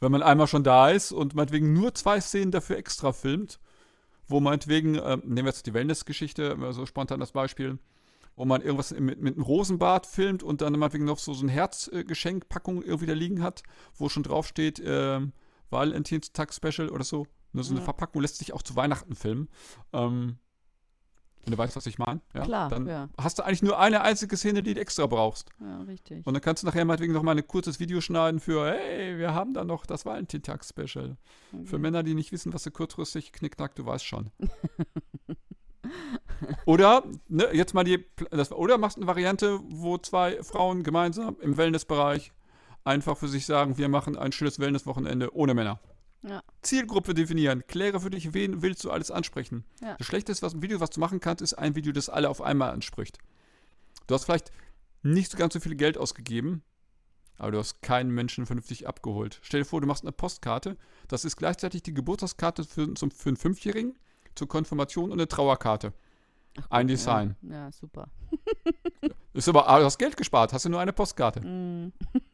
wenn 0.00 0.12
man 0.12 0.22
einmal 0.22 0.46
schon 0.46 0.64
da 0.64 0.90
ist 0.90 1.12
und 1.12 1.34
meinetwegen 1.34 1.72
nur 1.72 1.94
zwei 1.94 2.20
Szenen 2.20 2.50
dafür 2.50 2.76
extra 2.76 3.12
filmt, 3.12 3.60
wo 4.26 4.40
meinetwegen, 4.40 4.96
äh, 4.96 5.16
nehmen 5.18 5.46
wir 5.46 5.46
jetzt 5.46 5.66
die 5.66 5.74
Wellness-Geschichte, 5.74 6.56
so 6.72 6.84
spontan 6.86 7.20
das 7.20 7.32
Beispiel, 7.32 7.78
wo 8.36 8.44
man 8.44 8.62
irgendwas 8.62 8.92
mit, 8.92 9.20
mit 9.20 9.34
einem 9.34 9.42
Rosenbad 9.42 10.06
filmt 10.06 10.42
und 10.42 10.60
dann 10.60 10.72
meinetwegen 10.74 11.04
noch 11.04 11.18
so, 11.18 11.34
so 11.34 11.42
eine 11.42 11.52
Herzgeschenkpackung 11.52 12.82
irgendwie 12.82 13.06
da 13.06 13.14
liegen 13.14 13.42
hat, 13.42 13.62
wo 13.94 14.08
schon 14.08 14.22
draufsteht, 14.22 14.78
äh, 14.78 15.20
Valentinstag-Special 15.70 16.90
oder 16.90 17.04
so. 17.04 17.26
Nur 17.52 17.64
so 17.64 17.70
eine 17.70 17.80
ja. 17.80 17.84
Verpackung 17.84 18.20
lässt 18.20 18.38
sich 18.38 18.52
auch 18.52 18.62
zu 18.62 18.76
Weihnachten 18.76 19.14
filmen. 19.14 19.48
Ähm, 19.92 20.38
wenn 21.46 21.52
du 21.52 21.58
weißt, 21.58 21.76
was 21.76 21.86
ich 21.86 21.98
meine, 21.98 22.20
ja, 22.34 22.42
Klar, 22.42 22.68
dann 22.68 22.86
ja. 22.88 23.08
hast 23.16 23.38
du 23.38 23.44
eigentlich 23.44 23.62
nur 23.62 23.78
eine 23.78 24.00
einzige 24.00 24.36
Szene, 24.36 24.64
die 24.64 24.74
du 24.74 24.80
extra 24.80 25.06
brauchst. 25.06 25.50
Ja, 25.60 25.80
richtig. 25.82 26.26
Und 26.26 26.34
dann 26.34 26.40
kannst 26.40 26.64
du 26.64 26.66
nachher 26.66 26.84
meinetwegen 26.84 27.12
noch 27.12 27.22
mal 27.22 27.36
ein 27.36 27.46
kurzes 27.46 27.78
Video 27.78 28.00
schneiden 28.00 28.40
für, 28.40 28.72
hey, 28.72 29.16
wir 29.16 29.32
haben 29.32 29.54
da 29.54 29.64
noch 29.64 29.86
das 29.86 30.04
Valentinstag-Special. 30.04 31.16
Okay. 31.52 31.64
Für 31.64 31.78
Männer, 31.78 32.02
die 32.02 32.14
nicht 32.14 32.32
wissen, 32.32 32.52
was 32.52 32.64
sie 32.64 32.72
kurzfristig 32.72 33.30
knickknack, 33.30 33.76
du 33.76 33.86
weißt 33.86 34.04
schon. 34.04 34.30
oder, 36.64 37.04
ne, 37.28 37.48
jetzt 37.52 37.74
mal 37.74 37.84
die, 37.84 38.04
das, 38.30 38.52
oder 38.52 38.78
machst 38.78 38.96
eine 38.96 39.06
Variante, 39.06 39.60
wo 39.68 39.98
zwei 39.98 40.42
Frauen 40.42 40.82
gemeinsam 40.82 41.36
im 41.40 41.56
Wellnessbereich 41.56 42.32
einfach 42.84 43.16
für 43.16 43.28
sich 43.28 43.46
sagen, 43.46 43.78
wir 43.78 43.88
machen 43.88 44.16
ein 44.16 44.32
schönes 44.32 44.58
Wellnesswochenende 44.58 45.34
ohne 45.34 45.54
Männer. 45.54 45.80
Ja. 46.22 46.42
Zielgruppe 46.62 47.14
definieren. 47.14 47.64
Kläre 47.66 48.00
für 48.00 48.10
dich, 48.10 48.34
wen 48.34 48.62
willst 48.62 48.84
du 48.84 48.90
alles 48.90 49.10
ansprechen. 49.10 49.64
Ja. 49.80 49.96
Das 49.96 50.06
Schlechteste, 50.06 50.44
was 50.44 50.54
ein 50.54 50.62
Video, 50.62 50.80
was 50.80 50.90
du 50.90 51.00
machen 51.00 51.20
kannst, 51.20 51.42
ist 51.42 51.54
ein 51.54 51.74
Video, 51.74 51.92
das 51.92 52.08
alle 52.08 52.28
auf 52.28 52.42
einmal 52.42 52.70
anspricht. 52.70 53.18
Du 54.06 54.14
hast 54.14 54.24
vielleicht 54.24 54.50
nicht 55.02 55.36
ganz 55.36 55.54
so 55.54 55.60
viel 55.60 55.76
Geld 55.76 55.98
ausgegeben, 55.98 56.62
aber 57.38 57.52
du 57.52 57.58
hast 57.58 57.82
keinen 57.82 58.10
Menschen 58.10 58.46
vernünftig 58.46 58.88
abgeholt. 58.88 59.38
Stell 59.42 59.60
dir 59.60 59.66
vor, 59.66 59.80
du 59.80 59.86
machst 59.86 60.04
eine 60.04 60.12
Postkarte. 60.12 60.76
Das 61.08 61.24
ist 61.24 61.36
gleichzeitig 61.36 61.82
die 61.82 61.94
Geburtstagskarte 61.94 62.64
für, 62.64 62.92
zum, 62.94 63.10
für 63.10 63.28
einen 63.28 63.36
Fünfjährigen, 63.36 63.96
zur 64.36 64.48
Konfirmation 64.48 65.10
und 65.10 65.18
eine 65.18 65.28
Trauerkarte. 65.28 65.92
Ach, 66.58 66.70
ein 66.70 66.88
Design. 66.88 67.36
Ja, 67.42 67.66
ja 67.66 67.72
super. 67.72 68.08
ist 69.34 69.48
aber, 69.48 69.62
du 69.62 69.84
hast 69.84 69.98
Geld 69.98 70.16
gespart, 70.16 70.52
hast 70.52 70.64
du 70.64 70.68
nur 70.68 70.80
eine 70.80 70.92
Postkarte. 70.92 71.40
Mm. 71.40 71.92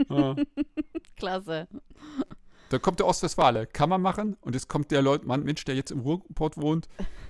Ja. 0.09 0.37
Klasse. 1.17 1.69
Da 2.69 2.79
kommt 2.79 3.01
der 3.01 3.07
Ostwestfale, 3.07 3.67
kann 3.67 3.89
man 3.89 4.01
machen. 4.01 4.37
Und 4.41 4.55
jetzt 4.55 4.69
kommt 4.69 4.91
der 4.91 5.03
Leut 5.03 5.27
Mann, 5.27 5.43
Mensch, 5.45 5.65
der 5.65 5.75
jetzt 5.75 5.91
im 5.91 6.01
Ruhrport 6.01 6.57
wohnt, 6.57 6.89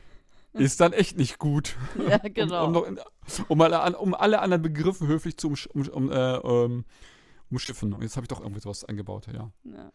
ist 0.53 0.81
dann 0.81 0.93
echt 0.93 1.16
nicht 1.16 1.39
gut. 1.39 1.77
Ja, 2.09 2.18
genau. 2.18 2.66
um, 2.66 2.77
um, 2.77 2.85
in, 2.85 3.01
um, 3.49 3.61
alle, 3.61 3.99
um, 3.99 4.14
alle, 4.14 4.41
anderen 4.41 4.62
Begriffe 4.62 5.07
höflich 5.07 5.37
zu 5.39 5.49
um, 5.49 5.89
um, 5.89 6.12
äh, 6.12 6.37
um, 6.37 6.85
umschiffen. 7.51 7.93
Und 7.93 8.03
jetzt 8.03 8.16
habe 8.16 8.25
ich 8.25 8.29
doch 8.29 8.41
irgendwie 8.41 8.61
sowas 8.61 8.85
eingebaut, 8.85 9.27
ja. 9.33 9.51
ja. 9.64 9.93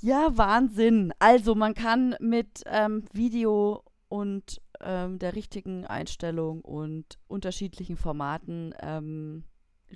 Ja, 0.00 0.36
Wahnsinn. 0.36 1.12
Also 1.18 1.54
man 1.54 1.74
kann 1.74 2.14
mit 2.20 2.62
ähm, 2.66 3.04
Video 3.12 3.82
und 4.08 4.60
ähm, 4.80 5.18
der 5.18 5.34
richtigen 5.34 5.86
Einstellung 5.86 6.60
und 6.60 7.18
unterschiedlichen 7.26 7.96
Formaten 7.96 8.74
ähm, 8.80 9.44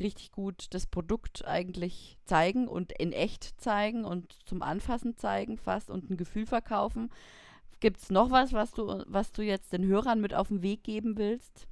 richtig 0.01 0.33
gut 0.33 0.67
das 0.71 0.87
Produkt 0.87 1.47
eigentlich 1.47 2.19
zeigen 2.25 2.67
und 2.67 2.93
in 2.93 3.13
echt 3.13 3.61
zeigen 3.61 4.05
und 4.05 4.37
zum 4.45 4.63
Anfassen 4.63 5.17
zeigen 5.17 5.57
fast 5.57 5.89
und 5.91 6.11
ein 6.11 6.17
Gefühl 6.17 6.47
verkaufen. 6.47 7.11
Gibt 7.79 8.03
es 8.03 8.11
noch 8.11 8.31
was, 8.31 8.53
was 8.53 8.73
du, 8.73 9.05
was 9.07 9.33
du 9.33 9.43
jetzt 9.43 9.73
den 9.73 9.85
Hörern 9.85 10.21
mit 10.21 10.35
auf 10.35 10.49
den 10.49 10.63
Weg 10.63 10.83
geben 10.83 11.17
willst? 11.17 11.67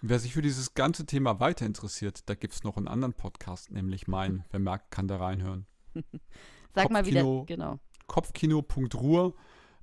Wer 0.00 0.18
sich 0.18 0.32
für 0.32 0.42
dieses 0.42 0.74
ganze 0.74 1.06
Thema 1.06 1.40
weiter 1.40 1.66
interessiert, 1.66 2.28
da 2.28 2.34
gibt 2.34 2.54
es 2.54 2.62
noch 2.62 2.76
einen 2.76 2.88
anderen 2.88 3.14
Podcast, 3.14 3.70
nämlich 3.70 4.06
meinen. 4.06 4.44
Wer 4.50 4.60
mag, 4.60 4.90
kann 4.90 5.08
da 5.08 5.16
reinhören. 5.16 5.66
Sag 6.74 6.88
Kopfkino, 6.88 6.92
mal 6.92 7.06
wieder, 7.06 7.44
genau. 7.46 7.78
Kopfkino.ruhr 8.06 9.34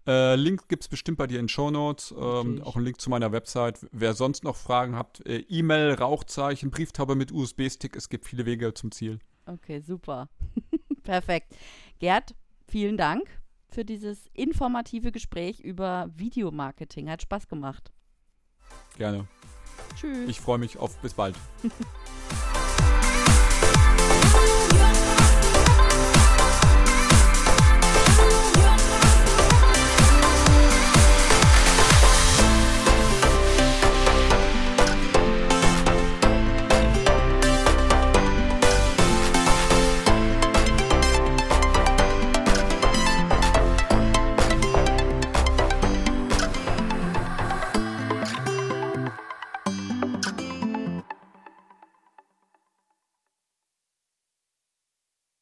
äh, 0.08 0.36
Link 0.36 0.68
gibt 0.68 0.84
es 0.84 0.88
bestimmt 0.88 1.18
bei 1.18 1.28
dir 1.28 1.40
in 1.40 1.50
Show 1.50 1.72
Notes. 1.72 2.14
Ähm, 2.18 2.62
auch 2.64 2.76
ein 2.76 2.84
Link 2.84 3.02
zu 3.02 3.10
meiner 3.10 3.32
Website. 3.32 3.88
Wer 3.92 4.14
sonst 4.14 4.44
noch 4.44 4.56
Fragen 4.56 4.96
habt, 4.96 5.26
äh, 5.26 5.40
E-Mail, 5.50 5.94
Rauchzeichen, 5.94 6.70
Brieftaube 6.70 7.16
mit 7.16 7.32
USB-Stick. 7.32 7.96
Es 7.96 8.10
gibt 8.10 8.26
viele 8.26 8.46
Wege 8.46 8.74
zum 8.74 8.92
Ziel. 8.92 9.20
Okay, 9.46 9.80
super. 9.80 10.30
Perfekt. 11.04 11.56
Gerd, 12.00 12.36
vielen 12.68 12.98
Dank 12.98 13.24
für 13.70 13.84
dieses 13.84 14.28
informative 14.34 15.12
Gespräch 15.12 15.60
über 15.60 16.10
Videomarketing. 16.16 17.10
Hat 17.10 17.24
Spaß 17.24 17.48
gemacht. 17.48 17.92
Gerne. 18.98 19.28
Tschüss. 19.96 20.30
Ich 20.30 20.40
freue 20.40 20.60
mich 20.60 20.78
auf 20.78 20.98
bis 21.02 21.14
bald. 21.14 21.36